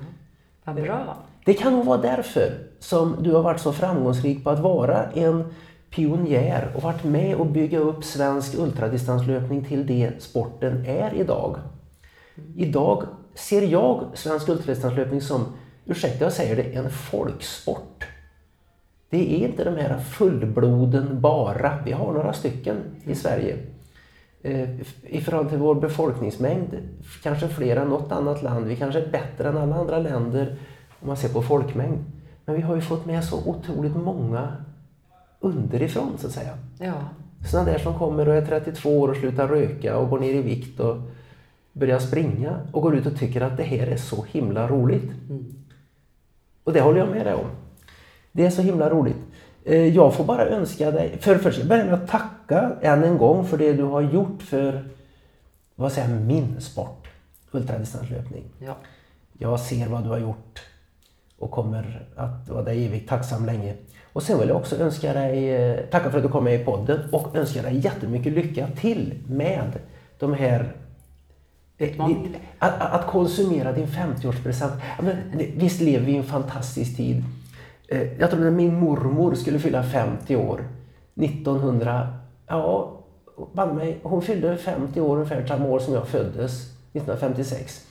Vad 0.64 0.76
bra. 0.76 1.16
Det 1.44 1.54
kan 1.54 1.72
nog 1.72 1.84
vara 1.84 2.00
därför 2.00 2.52
som 2.78 3.16
du 3.20 3.32
har 3.32 3.42
varit 3.42 3.60
så 3.60 3.72
framgångsrik 3.72 4.44
på 4.44 4.50
att 4.50 4.58
vara 4.58 5.10
en 5.10 5.44
pionjär 5.90 6.72
och 6.76 6.82
varit 6.82 7.04
med 7.04 7.36
och 7.36 7.46
bygga 7.46 7.78
upp 7.78 8.04
svensk 8.04 8.54
ultradistanslöpning 8.58 9.64
till 9.64 9.86
det 9.86 10.22
sporten 10.22 10.86
är 10.86 11.14
idag. 11.14 11.56
Idag 12.56 13.02
ser 13.34 13.62
jag 13.62 14.04
svensk 14.14 14.48
ultradistanslöpning 14.48 15.20
som, 15.20 15.46
ursäkta 15.84 16.24
jag 16.24 16.32
säger 16.32 16.56
det, 16.56 16.62
en 16.62 16.90
folksport. 16.90 18.04
Det 19.10 19.34
är 19.34 19.48
inte 19.48 19.64
de 19.64 19.76
här 19.76 19.98
fullbloden 19.98 21.20
bara. 21.20 21.78
Vi 21.84 21.92
har 21.92 22.12
några 22.12 22.32
stycken 22.32 22.76
i 23.04 23.14
Sverige. 23.14 23.56
Eh, 24.46 24.68
I 25.02 25.20
förhållande 25.20 25.50
till 25.50 25.58
vår 25.60 25.74
befolkningsmängd, 25.74 26.74
kanske 27.22 27.48
fler 27.48 27.76
än 27.76 27.88
något 27.88 28.12
annat 28.12 28.42
land. 28.42 28.66
Vi 28.66 28.76
kanske 28.76 29.00
är 29.00 29.10
bättre 29.10 29.48
än 29.48 29.56
alla 29.56 29.76
andra 29.76 29.98
länder 29.98 30.56
om 31.00 31.08
man 31.08 31.16
ser 31.16 31.28
på 31.28 31.42
folkmängd. 31.42 31.98
Men 32.44 32.54
vi 32.54 32.62
har 32.62 32.74
ju 32.74 32.80
fått 32.80 33.06
med 33.06 33.24
så 33.24 33.42
otroligt 33.46 33.96
många 33.96 34.52
underifrån 35.40 36.12
så 36.18 36.26
att 36.26 36.32
säga. 36.32 36.58
Ja. 36.78 36.92
Sådana 37.50 37.70
där 37.72 37.78
som 37.78 37.94
kommer 37.98 38.28
och 38.28 38.34
är 38.34 38.46
32 38.46 39.00
år 39.00 39.08
och 39.08 39.16
slutar 39.16 39.48
röka 39.48 39.98
och 39.98 40.10
går 40.10 40.18
ner 40.18 40.34
i 40.34 40.42
vikt 40.42 40.80
och 40.80 40.96
börjar 41.72 41.98
springa 41.98 42.60
och 42.72 42.82
går 42.82 42.96
ut 42.96 43.06
och 43.06 43.18
tycker 43.18 43.40
att 43.40 43.56
det 43.56 43.62
här 43.62 43.86
är 43.86 43.96
så 43.96 44.24
himla 44.24 44.68
roligt. 44.68 45.10
Och 46.64 46.72
det 46.72 46.80
håller 46.80 46.98
jag 46.98 47.08
med 47.08 47.26
dig 47.26 47.34
om. 47.34 47.46
Det 48.32 48.46
är 48.46 48.50
så 48.50 48.62
himla 48.62 48.90
roligt. 48.90 49.16
Eh, 49.64 49.94
Jag 49.96 50.14
får 50.14 50.24
bara 50.24 50.46
önska 50.46 50.90
dig, 50.90 51.18
för 51.20 51.32
det 51.34 51.38
första, 51.38 51.60
jag 51.60 51.68
börjar 51.68 51.84
med 51.84 51.94
att 51.94 52.08
tacka 52.08 52.30
än 52.82 53.04
en 53.04 53.18
gång 53.18 53.44
för 53.46 53.58
det 53.58 53.72
du 53.72 53.82
har 53.82 54.00
gjort 54.00 54.42
för, 54.42 54.88
vad 55.74 55.92
säger 55.92 56.08
min 56.08 56.60
sport, 56.60 57.08
ultradistanslöpning. 57.50 58.44
ja. 58.58 58.76
Jag 59.38 59.60
ser 59.60 59.88
vad 59.88 60.04
du 60.04 60.08
har 60.08 60.18
gjort 60.18 60.60
och 61.38 61.50
kommer 61.50 62.06
att 62.16 62.48
vara 62.48 62.62
dig 62.62 62.86
evigt 62.86 63.08
tacksam 63.08 63.46
länge. 63.46 63.74
Och 64.12 64.22
sen 64.22 64.38
vill 64.38 64.48
jag 64.48 64.56
också 64.56 64.76
önska 64.76 65.12
dig, 65.12 65.50
eh, 65.54 65.80
tacka 65.90 66.10
för 66.10 66.18
att 66.18 66.24
du 66.24 66.30
kom 66.30 66.44
med 66.44 66.60
i 66.60 66.64
podden 66.64 67.00
och 67.12 67.36
önska 67.36 67.62
dig 67.62 67.78
jättemycket 67.78 68.32
lycka 68.32 68.68
till 68.76 69.14
med 69.28 69.72
de 70.18 70.34
här 70.34 70.72
eh, 71.78 72.00
att, 72.58 72.80
att 72.80 73.06
konsumera 73.06 73.72
din 73.72 73.86
50-årspresent. 73.86 74.72
Ja, 74.98 75.02
men, 75.04 75.16
det- 75.38 75.50
Visst 75.56 75.80
lever 75.80 76.06
vi 76.06 76.12
i 76.12 76.16
en 76.16 76.24
fantastisk 76.24 76.96
tid. 76.96 77.24
Eh, 77.88 78.02
Jag 78.20 78.30
tror 78.30 78.40
när 78.40 78.50
min 78.50 78.74
mormor 78.80 79.34
skulle 79.34 79.58
fylla 79.58 79.82
50 79.82 80.36
år 80.36 80.64
1900, 81.14 82.08
ja, 82.46 82.92
mig, 83.54 83.98
hon 84.02 84.22
fyllde 84.22 84.56
50 84.56 85.00
år 85.00 85.16
ungefär 85.16 85.46
samma 85.46 85.66
år 85.66 85.78
som 85.78 85.94
jag 85.94 86.08
föddes, 86.08 86.62
1956. 86.92 87.86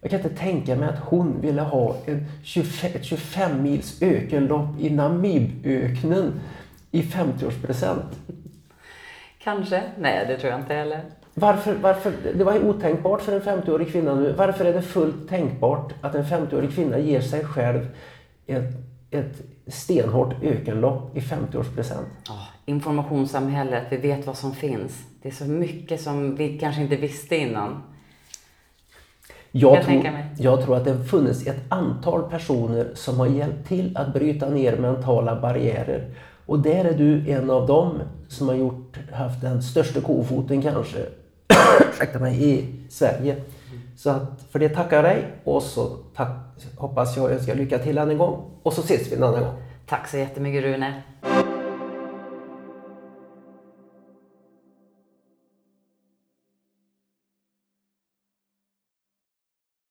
Jag 0.00 0.10
kan 0.10 0.20
inte 0.20 0.36
tänka 0.36 0.76
mig 0.76 0.88
att 0.88 0.98
hon 0.98 1.40
ville 1.40 1.62
ha 1.62 1.96
en 2.06 2.26
25, 2.44 2.90
ett 2.94 3.04
25 3.04 3.62
mils 3.62 4.02
ökenlopp 4.02 4.80
i 4.80 4.90
Namiböknen 4.90 6.40
i 6.90 7.02
50-årspresent. 7.02 8.14
Kanske. 9.38 9.82
Nej, 9.98 10.26
det 10.26 10.38
tror 10.38 10.50
jag 10.50 10.60
inte 10.60 10.74
heller. 10.74 11.00
Varför, 11.34 11.74
varför, 11.74 12.12
det 12.34 12.44
var 12.44 12.64
otänkbart 12.64 13.22
för 13.22 13.32
en 13.32 13.42
50-årig 13.42 13.92
kvinna 13.92 14.14
nu. 14.14 14.32
Varför 14.32 14.64
är 14.64 14.72
det 14.72 14.82
fullt 14.82 15.28
tänkbart 15.28 15.94
att 16.00 16.14
en 16.14 16.24
50-årig 16.24 16.74
kvinna 16.74 16.98
ger 16.98 17.20
sig 17.20 17.44
själv 17.44 17.86
ett, 18.46 18.74
ett 19.10 19.42
stenhårt 19.66 20.42
ökenlopp 20.42 21.16
i 21.16 21.20
50-årspresent? 21.20 22.06
Ja, 22.28 22.46
informationssamhället, 22.66 23.84
vi 23.90 23.96
vet 23.96 24.26
vad 24.26 24.36
som 24.36 24.54
finns. 24.54 24.92
Det 25.22 25.28
är 25.28 25.32
så 25.32 25.44
mycket 25.44 26.00
som 26.00 26.36
vi 26.36 26.58
kanske 26.58 26.82
inte 26.82 26.96
visste 26.96 27.36
innan. 27.36 27.82
Jag 29.50 29.76
Jag 29.76 29.84
tror, 29.84 30.02
jag 30.38 30.64
tror 30.64 30.76
att 30.76 30.84
det 30.84 31.04
funnits 31.04 31.46
ett 31.46 31.60
antal 31.68 32.30
personer 32.30 32.90
som 32.94 33.18
har 33.18 33.26
hjälpt 33.26 33.68
till 33.68 33.96
att 33.96 34.12
bryta 34.12 34.48
ner 34.48 34.76
mentala 34.76 35.40
barriärer. 35.40 36.10
Och 36.46 36.58
där 36.58 36.84
är 36.84 36.98
du 36.98 37.30
en 37.30 37.50
av 37.50 37.66
dem 37.66 38.00
som 38.28 38.48
har 38.48 38.54
gjort, 38.54 38.98
haft 39.12 39.40
den 39.40 39.62
största 39.62 40.00
kofoten 40.00 40.62
kanske, 40.62 40.98
ursäkta 41.92 42.18
mig, 42.18 42.54
i 42.54 42.74
Sverige. 42.88 43.36
Så 43.96 44.10
att 44.10 44.42
för 44.50 44.58
det 44.58 44.68
tackar 44.68 44.96
jag 44.96 45.04
dig 45.04 45.24
och 45.44 45.62
så 45.62 45.96
tack, 46.14 46.30
hoppas 46.76 47.16
jag 47.16 47.30
önskar 47.30 47.54
lycka 47.54 47.78
till 47.78 47.98
än 47.98 48.10
en 48.10 48.18
gång. 48.18 48.50
Och 48.62 48.72
så 48.72 48.80
ses 48.80 49.12
vi 49.12 49.16
en 49.16 49.22
annan 49.22 49.40
gång. 49.40 49.54
Tack 49.86 50.08
så 50.08 50.16
jättemycket 50.16 50.64
Rune. 50.64 51.02